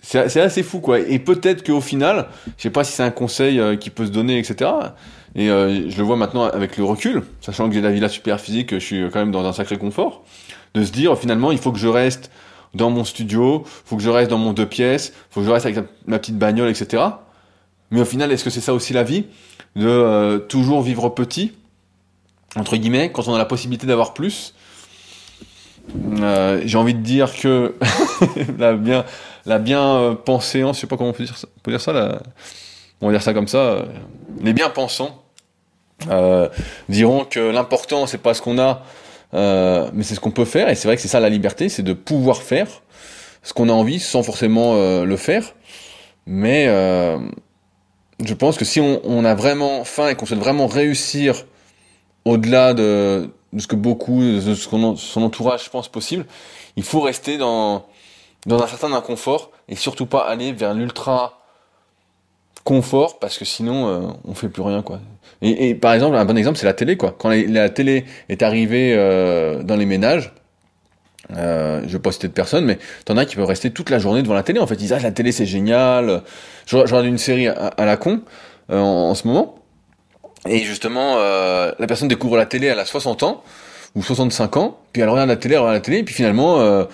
c'est 0.01 0.41
assez 0.41 0.63
fou, 0.63 0.79
quoi. 0.79 1.01
Et 1.01 1.19
peut-être 1.19 1.67
qu'au 1.67 1.81
final, 1.81 2.29
je 2.59 2.63
sais 2.63 2.71
pas 2.71 2.85
si 2.85 2.93
c'est 2.93 3.03
un 3.03 3.11
conseil 3.11 3.61
qui 3.79 3.91
peut 3.91 4.07
se 4.07 4.11
donner, 4.11 4.39
etc. 4.39 4.71
Et 5.37 5.49
je 5.49 5.97
le 5.97 6.03
vois 6.03 6.17
maintenant 6.17 6.45
avec 6.45 6.77
le 6.77 6.85
recul, 6.85 7.25
sachant 7.41 7.69
que 7.69 7.75
j'ai 7.75 7.81
la 7.81 7.91
villa 7.91 8.09
super 8.09 8.41
physique, 8.41 8.73
je 8.73 8.79
suis 8.79 9.11
quand 9.11 9.19
même 9.19 9.33
dans 9.33 9.45
un 9.45 9.53
sacré 9.53 9.79
confort, 9.79 10.23
de 10.75 10.85
se 10.85 10.93
dire 10.93 11.19
finalement, 11.19 11.51
il 11.51 11.59
faut 11.59 11.73
que 11.73 11.79
je 11.79 11.89
reste 11.89 12.31
dans 12.75 12.91
mon 12.91 13.05
studio, 13.05 13.65
faut 13.67 13.97
que 13.97 14.03
je 14.03 14.11
reste 14.11 14.31
dans 14.31 14.39
mon 14.39 14.53
deux 14.53 14.67
pièces, 14.67 15.13
faut 15.31 15.41
que 15.41 15.47
je 15.47 15.51
reste 15.51 15.67
avec 15.67 15.85
ma 16.07 16.19
petite 16.19 16.39
bagnole, 16.39 16.69
etc. 16.71 17.03
Mais 17.91 18.01
au 18.01 18.05
final, 18.05 18.31
est-ce 18.31 18.45
que 18.45 18.51
c'est 18.51 18.61
ça 18.61 18.75
aussi 18.75 18.93
la 18.93 19.03
vie? 19.03 19.27
De 19.75 19.89
euh, 19.89 20.39
toujours 20.39 20.83
vivre 20.83 21.09
petit, 21.09 21.53
entre 22.57 22.77
guillemets, 22.77 23.11
quand 23.11 23.27
on 23.29 23.35
a 23.35 23.39
la 23.39 23.45
possibilité 23.45 23.87
d'avoir 23.87 24.15
plus 24.15 24.55
euh, 26.21 26.63
J'ai 26.65 26.79
envie 26.79 26.95
de 26.95 27.01
dire 27.01 27.35
que 27.35 27.75
la 28.59 28.75
bien, 28.75 29.05
la 29.47 29.59
bien 29.59 29.83
euh, 29.83 30.15
penséance, 30.15 30.77
je 30.77 30.83
sais 30.83 30.87
pas 30.87 30.97
comment 30.97 31.11
on 31.11 31.13
peut 31.13 31.25
dire 31.25 31.37
ça, 31.37 31.49
on 31.57 31.61
peut 31.61 31.71
dire 31.71 31.81
ça, 31.81 32.21
on 33.01 33.07
va 33.07 33.13
dire 33.13 33.23
ça 33.23 33.35
comme 33.35 33.49
ça, 33.49 33.59
euh, 33.59 33.83
les 34.41 34.53
bien 34.53 34.71
pensants 34.71 35.24
euh, 36.11 36.49
diront 36.89 37.25
que 37.25 37.41
l'important 37.41 38.07
c'est 38.07 38.19
pas 38.19 38.35
ce 38.35 38.43
qu'on 38.43 38.59
a, 38.59 38.83
euh, 39.35 39.91
mais 39.93 40.05
c'est 40.05 40.15
ce 40.15 40.21
qu'on 40.21 40.31
peut 40.31 40.45
faire, 40.45 40.69
et 40.69 40.75
c'est 40.75 40.89
vrai 40.89 40.97
que 40.97 41.03
c'est 41.03 41.09
ça 41.09 41.21
la 41.21 41.29
liberté, 41.29 41.69
c'est 41.69 41.83
de 41.83 41.93
pouvoir 41.93 42.43
faire 42.43 42.69
ce 43.43 43.53
qu'on 43.53 43.69
a 43.69 43.73
envie 43.73 44.01
sans 44.01 44.23
forcément 44.23 44.75
euh, 44.75 45.05
le 45.05 45.17
faire. 45.17 45.55
Mais 46.27 46.67
euh, 46.69 47.19
je 48.25 48.35
pense 48.35 48.57
que 48.57 48.65
si 48.65 48.81
on, 48.81 49.01
on 49.05 49.25
a 49.25 49.35
vraiment 49.35 49.85
faim 49.85 50.09
et 50.09 50.15
qu'on 50.15 50.27
souhaite 50.27 50.41
vraiment 50.41 50.67
réussir 50.67 51.45
au-delà 52.25 52.73
de, 52.73 53.31
de, 53.53 53.61
ce 53.61 53.67
que 53.67 53.77
beaucoup, 53.77 54.21
de 54.23 54.55
ce 54.55 54.67
qu'on 54.67 54.97
son 54.97 55.23
entourage 55.23 55.71
pense 55.71 55.89
possible, 55.89 56.25
il 56.77 56.83
faut 56.83 57.03
rester 57.03 57.37
dans, 57.37 57.85
dans 58.47 58.63
un 58.63 58.67
certain 58.67 58.93
inconfort 58.93 59.51
et 59.69 59.77
surtout 59.77 60.07
pas 60.07 60.27
aller 60.27 60.53
vers 60.53 60.75
l'ultra 60.75 61.41
confort 62.65 63.19
parce 63.19 63.37
que 63.37 63.45
sinon 63.45 63.89
euh, 63.89 64.09
on 64.25 64.35
fait 64.35 64.49
plus 64.49 64.63
rien 64.63 64.83
quoi. 64.83 65.01
Et, 65.43 65.75
par 65.75 65.93
exemple 65.93 66.17
un 66.17 66.25
bon 66.25 66.37
exemple 66.37 66.59
c'est 66.59 66.67
la 66.67 66.73
télé 66.75 66.97
quoi. 66.97 67.15
Quand 67.19 67.31
la, 67.31 67.69
télé 67.69 68.05
est 68.29 68.43
arrivée 68.43 68.95
euh, 68.97 69.63
dans 69.63 69.77
les 69.77 69.87
ménages, 69.87 70.33
euh, 71.37 71.83
je 71.87 71.93
vais 71.93 71.99
pas 71.99 72.13
citer 72.13 72.29
de 72.29 72.33
personne, 72.33 72.65
mais 72.65 72.79
t'en 73.05 73.17
as 73.17 73.25
qui 73.25 73.37
peuvent 73.37 73.47
rester 73.47 73.71
toute 73.71 73.91
la 73.91 73.99
journée 73.99 74.23
devant 74.23 74.35
la 74.35 74.43
télé. 74.43 74.61
En 74.61 74.67
fait, 74.67 74.75
ils 74.75 74.79
disent 74.79 74.93
ah 74.93 75.01
la 75.01 75.11
télé 75.11 75.33
c'est 75.33 75.47
génial. 75.47 76.23
Je, 76.67 76.77
je 76.77 76.83
regarde 76.83 77.07
une 77.07 77.19
série 77.19 77.49
à, 77.49 77.73
la 77.79 77.97
con 77.97 78.21
euh, 78.71 78.79
en, 78.79 79.15
ce 79.15 79.27
moment, 79.27 79.57
et 80.49 80.61
justement 80.61 81.17
euh, 81.19 81.73
la 81.79 81.87
personne 81.87 82.09
découvre 82.09 82.37
la 82.37 82.47
télé, 82.47 82.67
elle 82.69 82.79
a 82.79 82.85
60 82.85 83.23
ans 83.23 83.43
ou 83.95 84.03
65 84.03 84.57
ans, 84.57 84.79
puis 84.93 85.03
elle 85.03 85.09
regarde 85.09 85.29
la 85.29 85.37
télé, 85.37 85.55
elle 85.55 85.61
regarde 85.61 85.77
la 85.77 85.81
télé, 85.81 85.99
et 85.99 86.03
puis 86.03 86.15
finalement 86.15 86.87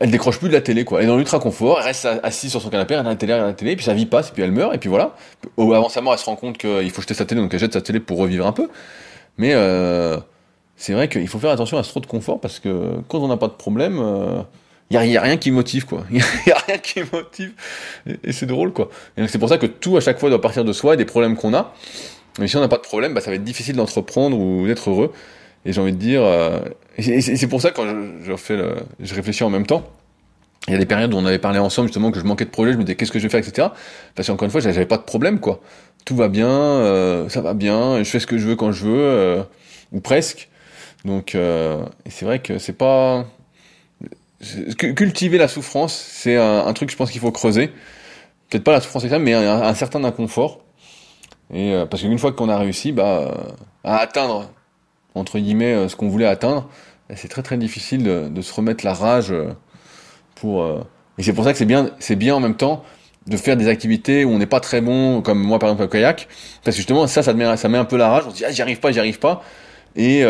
elle 0.00 0.10
décroche 0.10 0.38
plus 0.38 0.48
de 0.48 0.54
la 0.54 0.62
télé, 0.62 0.84
quoi. 0.84 0.98
Elle 0.98 1.04
est 1.04 1.08
dans 1.08 1.18
l'ultra 1.18 1.38
confort, 1.38 1.78
elle 1.78 1.84
reste 1.84 2.08
assise 2.22 2.50
sur 2.50 2.62
son 2.62 2.70
canapé, 2.70 2.94
elle 2.94 3.00
regarde 3.00 3.14
la 3.14 3.18
télé, 3.18 3.32
elle 3.32 3.38
regarde 3.40 3.52
la 3.52 3.56
télé, 3.56 3.76
puis 3.76 3.84
sa 3.84 3.92
vie 3.92 4.06
passe, 4.06 4.30
puis 4.30 4.42
elle 4.42 4.50
meurt, 4.50 4.74
et 4.74 4.78
puis 4.78 4.88
voilà. 4.88 5.14
Avant 5.58 5.90
sa 5.90 6.00
mort, 6.00 6.14
elle 6.14 6.18
se 6.18 6.24
rend 6.24 6.36
compte 6.36 6.56
qu'il 6.56 6.90
faut 6.90 7.02
jeter 7.02 7.12
sa 7.12 7.26
télé, 7.26 7.40
donc 7.40 7.52
elle 7.52 7.60
jette 7.60 7.74
sa 7.74 7.82
télé 7.82 8.00
pour 8.00 8.18
revivre 8.18 8.46
un 8.46 8.52
peu. 8.52 8.70
Mais 9.36 9.52
euh, 9.52 10.16
c'est 10.76 10.94
vrai 10.94 11.08
qu'il 11.08 11.28
faut 11.28 11.38
faire 11.38 11.50
attention 11.50 11.76
à 11.76 11.82
ce 11.82 11.90
trop 11.90 12.00
de 12.00 12.06
confort, 12.06 12.40
parce 12.40 12.60
que 12.60 12.94
quand 13.08 13.18
on 13.18 13.28
n'a 13.28 13.36
pas 13.36 13.48
de 13.48 13.52
problème, 13.52 13.96
il 14.90 14.96
euh, 14.96 15.04
y, 15.04 15.16
a, 15.16 15.20
a, 15.20 15.22
rien 15.22 15.36
qui 15.36 15.50
motive, 15.50 15.84
quoi. 15.84 16.04
Il 16.10 16.22
y, 16.46 16.50
a 16.50 16.58
rien 16.66 16.78
qui 16.78 17.02
motive, 17.12 17.52
et, 18.24 18.32
c'est 18.32 18.46
drôle, 18.46 18.72
quoi. 18.72 18.88
C'est 19.26 19.38
pour 19.38 19.50
ça 19.50 19.58
que 19.58 19.66
tout, 19.66 19.98
à 19.98 20.00
chaque 20.00 20.18
fois, 20.18 20.30
doit 20.30 20.40
partir 20.40 20.64
de 20.64 20.72
soi, 20.72 20.94
et 20.94 20.96
des 20.96 21.04
problèmes 21.04 21.36
qu'on 21.36 21.52
a. 21.52 21.74
Mais 22.38 22.48
si 22.48 22.56
on 22.56 22.60
n'a 22.60 22.68
pas 22.68 22.78
de 22.78 22.82
problème, 22.82 23.12
bah, 23.12 23.20
ça 23.20 23.28
va 23.28 23.36
être 23.36 23.44
difficile 23.44 23.76
d'entreprendre 23.76 24.38
ou 24.38 24.66
d'être 24.66 24.88
heureux. 24.88 25.12
Et 25.64 25.72
j'ai 25.72 25.80
envie 25.80 25.92
de 25.92 25.98
dire, 25.98 26.22
euh, 26.22 26.60
et 26.96 27.20
c'est 27.20 27.46
pour 27.46 27.60
ça 27.60 27.70
que 27.70 27.76
quand 27.76 27.86
je, 28.22 28.36
fais 28.36 28.56
le, 28.56 28.76
je 28.98 29.14
réfléchis 29.14 29.44
en 29.44 29.50
même 29.50 29.66
temps, 29.66 29.84
il 30.68 30.72
y 30.72 30.76
a 30.76 30.78
des 30.78 30.86
périodes 30.86 31.14
où 31.14 31.16
on 31.16 31.24
avait 31.24 31.38
parlé 31.38 31.58
ensemble 31.58 31.88
justement 31.88 32.10
que 32.10 32.20
je 32.20 32.24
manquais 32.24 32.44
de 32.44 32.50
projet, 32.50 32.72
je 32.72 32.78
me 32.78 32.84
disais 32.84 32.96
qu'est-ce 32.96 33.12
que 33.12 33.18
je 33.18 33.24
vais 33.24 33.30
faire, 33.30 33.46
etc. 33.46 33.68
Parce 34.14 34.28
qu'encore 34.28 34.44
une 34.44 34.50
fois, 34.50 34.60
j'avais 34.60 34.86
pas 34.86 34.98
de 34.98 35.02
problème, 35.02 35.40
quoi. 35.40 35.60
Tout 36.04 36.16
va 36.16 36.28
bien, 36.28 36.48
euh, 36.48 37.28
ça 37.28 37.40
va 37.40 37.54
bien, 37.54 38.02
je 38.02 38.08
fais 38.08 38.20
ce 38.20 38.26
que 38.26 38.38
je 38.38 38.46
veux 38.46 38.56
quand 38.56 38.72
je 38.72 38.84
veux, 38.84 39.00
euh, 39.00 39.42
ou 39.92 40.00
presque. 40.00 40.48
Donc, 41.04 41.34
euh, 41.34 41.84
c'est 42.08 42.24
vrai 42.24 42.40
que 42.40 42.58
c'est 42.58 42.74
pas 42.74 43.26
cultiver 44.78 45.38
la 45.38 45.48
souffrance, 45.48 45.94
c'est 45.94 46.36
un, 46.36 46.66
un, 46.66 46.72
truc, 46.72 46.90
je 46.90 46.96
pense 46.96 47.10
qu'il 47.10 47.20
faut 47.20 47.32
creuser. 47.32 47.68
Peut-être 48.48 48.64
pas 48.64 48.72
la 48.72 48.80
souffrance 48.80 49.04
extrême, 49.04 49.22
mais 49.22 49.34
un, 49.34 49.62
un 49.62 49.74
certain 49.74 50.02
inconfort. 50.04 50.60
Et 51.52 51.72
euh, 51.72 51.86
parce 51.86 52.02
qu'une 52.02 52.18
fois 52.18 52.32
qu'on 52.32 52.48
a 52.48 52.58
réussi, 52.58 52.92
bah, 52.92 53.54
à 53.84 53.98
atteindre 53.98 54.50
entre 55.14 55.38
guillemets 55.38 55.74
euh, 55.74 55.88
ce 55.88 55.96
qu'on 55.96 56.08
voulait 56.08 56.26
atteindre, 56.26 56.68
c'est 57.14 57.28
très 57.28 57.42
très 57.42 57.56
difficile 57.56 58.04
de, 58.04 58.40
se 58.40 58.52
remettre 58.54 58.84
la 58.84 58.94
rage 58.94 59.32
euh, 59.32 59.50
pour. 60.36 60.62
Euh, 60.62 60.80
et 61.18 61.22
c'est 61.22 61.32
pour 61.32 61.44
ça 61.44 61.52
que 61.52 61.58
c'est 61.58 61.64
bien, 61.64 61.90
c'est 61.98 62.16
bien 62.16 62.34
en 62.34 62.40
même 62.40 62.56
temps 62.56 62.84
de 63.26 63.36
faire 63.36 63.56
des 63.56 63.68
activités 63.68 64.24
où 64.24 64.30
on 64.30 64.38
n'est 64.38 64.46
pas 64.46 64.60
très 64.60 64.80
bon, 64.80 65.20
comme 65.20 65.40
moi 65.40 65.58
par 65.58 65.68
exemple 65.68 65.84
au 65.84 65.88
kayak, 65.88 66.28
parce 66.64 66.76
que 66.76 66.78
justement 66.78 67.06
ça, 67.06 67.22
ça 67.22 67.34
met, 67.34 67.56
ça 67.56 67.68
un 67.68 67.84
peu 67.84 67.96
la 67.96 68.08
rage. 68.08 68.24
On 68.26 68.30
se 68.30 68.36
dit 68.36 68.44
ah 68.44 68.50
j'y 68.50 68.62
arrive 68.62 68.80
pas, 68.80 68.92
j'y 68.92 68.98
arrive 68.98 69.18
pas, 69.18 69.42
et 69.96 70.22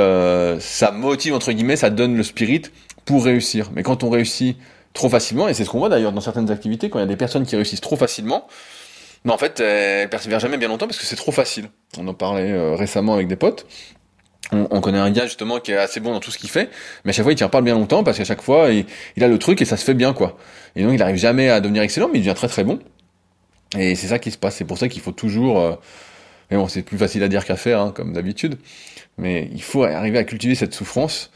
ça 0.59 0.91
motive 0.91 1.35
entre 1.35 1.53
guillemets, 1.53 1.77
ça 1.77 1.91
donne 1.91 2.17
le 2.17 2.23
spirit 2.23 2.63
pour 3.05 3.25
réussir. 3.25 3.71
Mais 3.75 3.83
quand 3.85 4.03
on 4.03 4.11
réussit 4.11 4.57
trop 4.93 5.09
facilement, 5.09 5.49
et 5.49 5.55
c'est 5.55 5.65
ce 5.65 5.71
qu'on 5.71 5.79
voit 5.79 5.89
d'ailleurs 5.89 6.13
dans 6.13 6.21
certaines 6.21 6.51
activités, 6.51 6.91
quand 6.91 6.99
il 6.99 7.03
y 7.03 7.05
a 7.05 7.09
des 7.09 7.17
personnes 7.17 7.47
qui 7.47 7.55
réussissent 7.55 7.81
trop 7.81 7.97
facilement, 7.97 8.49
mais 9.25 9.33
en 9.33 9.39
fait 9.39 9.61
elles 9.61 10.11
persévèrent 10.11 10.41
jamais 10.41 10.57
bien 10.57 10.69
longtemps 10.69 10.89
parce 10.89 10.99
que 10.99 11.07
c'est 11.07 11.17
trop 11.17 11.33
facile. 11.33 11.71
On 11.97 12.09
en 12.09 12.15
parlait 12.15 12.75
récemment 12.75 13.15
avec 13.15 13.29
des 13.29 13.37
potes 13.37 13.67
on, 14.53 14.67
on, 14.71 14.81
connaît 14.81 14.99
un 14.99 15.11
gars 15.11 15.27
justement 15.27 15.61
qui 15.61 15.73
est 15.73 15.77
assez 15.77 16.01
bon 16.01 16.13
dans 16.13 16.21
tout 16.21 16.31
ce 16.31 16.39
qu'il 16.39 16.51
fait, 16.51 16.71
mais 17.05 17.11
à 17.11 17.13
chaque 17.13 17.25
fois 17.25 17.33
il 17.33 17.37
tient 17.37 17.49
pas 17.49 17.63
bien 17.63 17.75
longtemps 17.75 18.03
parce 18.03 18.19
qu'à 18.19 18.25
chaque 18.25 18.43
fois 18.43 18.71
il, 18.71 18.87
il, 19.17 19.25
a 19.25 19.29
le 19.29 19.39
truc 19.39 19.63
et 19.63 19.65
ça 19.65 19.77
se 19.77 19.85
fait 19.85 19.95
bien 19.95 20.13
quoi. 20.13 20.37
Et 20.77 20.83
donc 20.83 20.93
il 20.95 21.03
arrive 21.03 21.17
jamais 21.17 21.49
à 21.49 21.61
devenir 21.61 21.83
excellent, 21.83 22.09
mais 22.09 22.19
il 22.19 22.23
devient 22.23 22.35
très 22.35 22.49
très 22.49 22.65
bon. 22.65 22.81
Et 23.79 23.95
c'est 23.95 24.09
ça 24.09 24.19
qui 24.19 24.31
se 24.31 24.39
passe. 24.39 24.57
C'est 24.57 24.65
pour 24.65 24.79
ça 24.79 24.89
qu'il 24.89 25.01
faut 25.03 25.13
toujours. 25.13 25.61
Euh... 25.61 25.75
Mais 26.51 26.57
bon, 26.57 26.69
c'est 26.69 26.83
plus 26.83 26.99
facile 26.99 27.23
à 27.23 27.29
dire 27.29 27.45
qu'à 27.45 27.57
faire, 27.57 27.81
hein, 27.81 27.93
comme 27.95 28.13
d'habitude. 28.13 28.59
Mais 29.19 29.49
il 29.53 29.63
faut 29.63 29.85
arriver 29.85 30.19
à 30.19 30.25
cultiver 30.25 30.55
cette 30.55 30.75
souffrance 30.75 31.31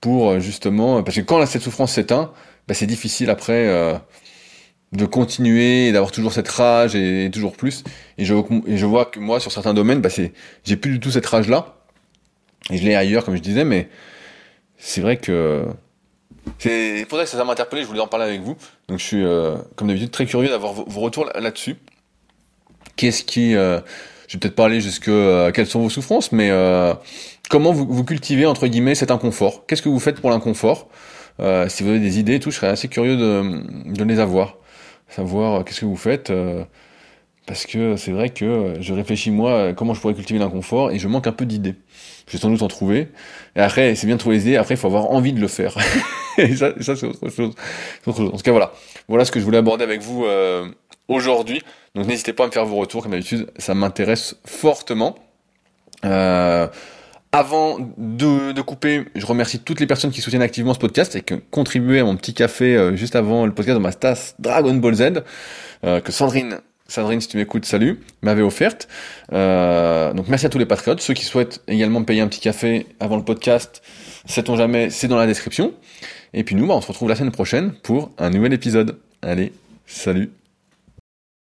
pour 0.00 0.30
euh, 0.30 0.40
justement, 0.40 1.02
parce 1.02 1.16
que 1.16 1.22
quand 1.22 1.44
cette 1.46 1.62
souffrance 1.62 1.92
s'éteint, 1.92 2.32
bah, 2.68 2.74
c'est 2.74 2.86
difficile 2.86 3.30
après 3.30 3.68
euh, 3.68 3.94
de 4.92 5.06
continuer, 5.06 5.92
d'avoir 5.92 6.10
toujours 6.12 6.32
cette 6.32 6.48
rage 6.48 6.96
et, 6.96 7.26
et, 7.26 7.30
toujours 7.30 7.56
plus. 7.56 7.84
Et 8.18 8.24
je, 8.24 8.34
et 8.66 8.76
je 8.76 8.86
vois 8.86 9.06
que 9.06 9.20
moi, 9.20 9.40
sur 9.40 9.52
certains 9.52 9.74
domaines, 9.74 10.00
bah, 10.00 10.10
c'est, 10.10 10.32
j'ai 10.64 10.76
plus 10.76 10.92
du 10.92 11.00
tout 11.00 11.10
cette 11.10 11.26
rage 11.26 11.48
là 11.48 11.75
et 12.70 12.78
je 12.78 12.84
l'ai 12.84 12.94
ailleurs, 12.94 13.24
comme 13.24 13.36
je 13.36 13.42
disais, 13.42 13.64
mais 13.64 13.88
c'est 14.78 15.00
vrai 15.00 15.16
que 15.16 15.66
c'est 16.58 17.06
pour 17.08 17.18
ça 17.18 17.24
que 17.24 17.30
ça 17.30 17.44
m'a 17.44 17.52
interpellé, 17.52 17.82
je 17.82 17.86
voulais 17.86 18.00
en 18.00 18.06
parler 18.06 18.26
avec 18.26 18.40
vous. 18.40 18.56
Donc 18.88 18.98
je 18.98 19.04
suis, 19.04 19.24
euh, 19.24 19.56
comme 19.74 19.88
d'habitude, 19.88 20.10
très 20.10 20.26
curieux 20.26 20.48
d'avoir 20.48 20.72
vos, 20.72 21.00
retours 21.00 21.28
là-dessus. 21.34 21.76
Qu'est-ce 22.96 23.24
qui... 23.24 23.54
Euh, 23.54 23.80
je 24.28 24.34
vais 24.34 24.40
peut-être 24.40 24.56
parler 24.56 24.80
jusque 24.80 25.08
euh, 25.08 25.52
quelles 25.52 25.66
sont 25.66 25.80
vos 25.80 25.90
souffrances, 25.90 26.32
mais 26.32 26.50
euh, 26.50 26.94
comment 27.48 27.72
vous, 27.72 28.04
cultivez, 28.04 28.46
entre 28.46 28.66
guillemets, 28.66 28.94
cet 28.94 29.10
inconfort? 29.10 29.66
Qu'est-ce 29.66 29.82
que 29.82 29.88
vous 29.88 30.00
faites 30.00 30.20
pour 30.20 30.30
l'inconfort? 30.30 30.88
Si 31.68 31.82
vous 31.82 31.90
avez 31.90 31.98
des 31.98 32.18
idées 32.18 32.36
et 32.36 32.40
tout, 32.40 32.50
je 32.50 32.56
serais 32.56 32.68
assez 32.68 32.88
curieux 32.88 33.16
de 33.16 34.04
les 34.04 34.18
avoir. 34.18 34.56
savoir 35.08 35.64
qu'est-ce 35.64 35.80
que 35.80 35.86
vous 35.86 35.96
faites. 35.96 36.32
Parce 37.46 37.66
que 37.66 37.96
c'est 37.96 38.12
vrai 38.12 38.30
que 38.30 38.74
je 38.80 38.92
réfléchis 38.92 39.30
moi 39.30 39.72
comment 39.74 39.94
je 39.94 40.00
pourrais 40.00 40.14
cultiver 40.14 40.38
l'inconfort 40.38 40.90
et 40.90 40.98
je 40.98 41.08
manque 41.08 41.26
un 41.26 41.32
peu 41.32 41.46
d'idées. 41.46 41.74
Je 42.26 42.32
vais 42.32 42.38
sans 42.38 42.50
doute 42.50 42.62
en 42.62 42.68
trouver. 42.68 43.08
Et 43.54 43.60
après, 43.60 43.94
c'est 43.94 44.06
bien 44.06 44.16
de 44.16 44.20
trouver 44.20 44.38
des 44.38 44.48
idées, 44.48 44.56
après 44.56 44.74
il 44.74 44.78
faut 44.78 44.88
avoir 44.88 45.10
envie 45.10 45.32
de 45.32 45.40
le 45.40 45.48
faire. 45.48 45.76
et 46.38 46.56
ça, 46.56 46.72
ça 46.80 46.96
c'est 46.96 47.06
autre 47.06 47.28
chose. 47.30 47.54
En 48.06 48.12
tout 48.12 48.42
cas 48.42 48.50
voilà. 48.50 48.72
Voilà 49.08 49.24
ce 49.24 49.30
que 49.30 49.38
je 49.38 49.44
voulais 49.44 49.58
aborder 49.58 49.84
avec 49.84 50.02
vous 50.02 50.26
aujourd'hui. 51.08 51.62
Donc 51.94 52.06
n'hésitez 52.06 52.32
pas 52.32 52.44
à 52.44 52.46
me 52.46 52.52
faire 52.52 52.66
vos 52.66 52.76
retours, 52.76 53.02
comme 53.02 53.12
d'habitude, 53.12 53.50
ça 53.56 53.74
m'intéresse 53.74 54.36
fortement. 54.44 55.16
Euh, 56.04 56.68
avant 57.32 57.78
de, 57.98 58.60
couper, 58.62 59.04
je 59.14 59.26
remercie 59.26 59.60
toutes 59.60 59.80
les 59.80 59.86
personnes 59.86 60.10
qui 60.10 60.20
soutiennent 60.20 60.42
activement 60.42 60.74
ce 60.74 60.78
podcast 60.78 61.16
et 61.16 61.22
qui 61.22 61.34
ont 61.34 61.42
contribué 61.50 62.00
à 62.00 62.04
mon 62.04 62.16
petit 62.16 62.34
café 62.34 62.76
euh, 62.76 62.96
juste 62.96 63.16
avant 63.16 63.46
le 63.46 63.52
podcast 63.52 63.76
dans 63.76 63.82
ma 63.82 63.92
tasse 63.92 64.34
Dragon 64.38 64.74
Ball 64.74 64.94
Z, 64.94 65.22
euh, 65.84 66.00
que 66.00 66.12
Sandrine, 66.12 66.60
Sandrine, 66.88 67.20
si 67.20 67.28
tu 67.28 67.36
m'écoutes, 67.36 67.64
salut, 67.64 68.00
m'avait 68.22 68.42
offerte. 68.42 68.88
donc 69.30 70.28
merci 70.28 70.46
à 70.46 70.48
tous 70.48 70.58
les 70.58 70.66
patriotes, 70.66 71.00
ceux 71.00 71.14
qui 71.14 71.24
souhaitent 71.24 71.62
également 71.68 72.00
me 72.00 72.04
payer 72.04 72.20
un 72.20 72.28
petit 72.28 72.40
café 72.40 72.86
avant 73.00 73.16
le 73.16 73.24
podcast, 73.24 73.82
sait-on 74.26 74.56
jamais, 74.56 74.90
c'est 74.90 75.08
dans 75.08 75.16
la 75.16 75.26
description. 75.26 75.72
Et 76.32 76.44
puis 76.44 76.54
nous, 76.54 76.66
bah, 76.66 76.74
on 76.74 76.80
se 76.80 76.88
retrouve 76.88 77.08
la 77.08 77.16
semaine 77.16 77.32
prochaine 77.32 77.72
pour 77.72 78.10
un 78.18 78.30
nouvel 78.30 78.52
épisode. 78.52 78.98
Allez, 79.22 79.52
salut 79.86 80.30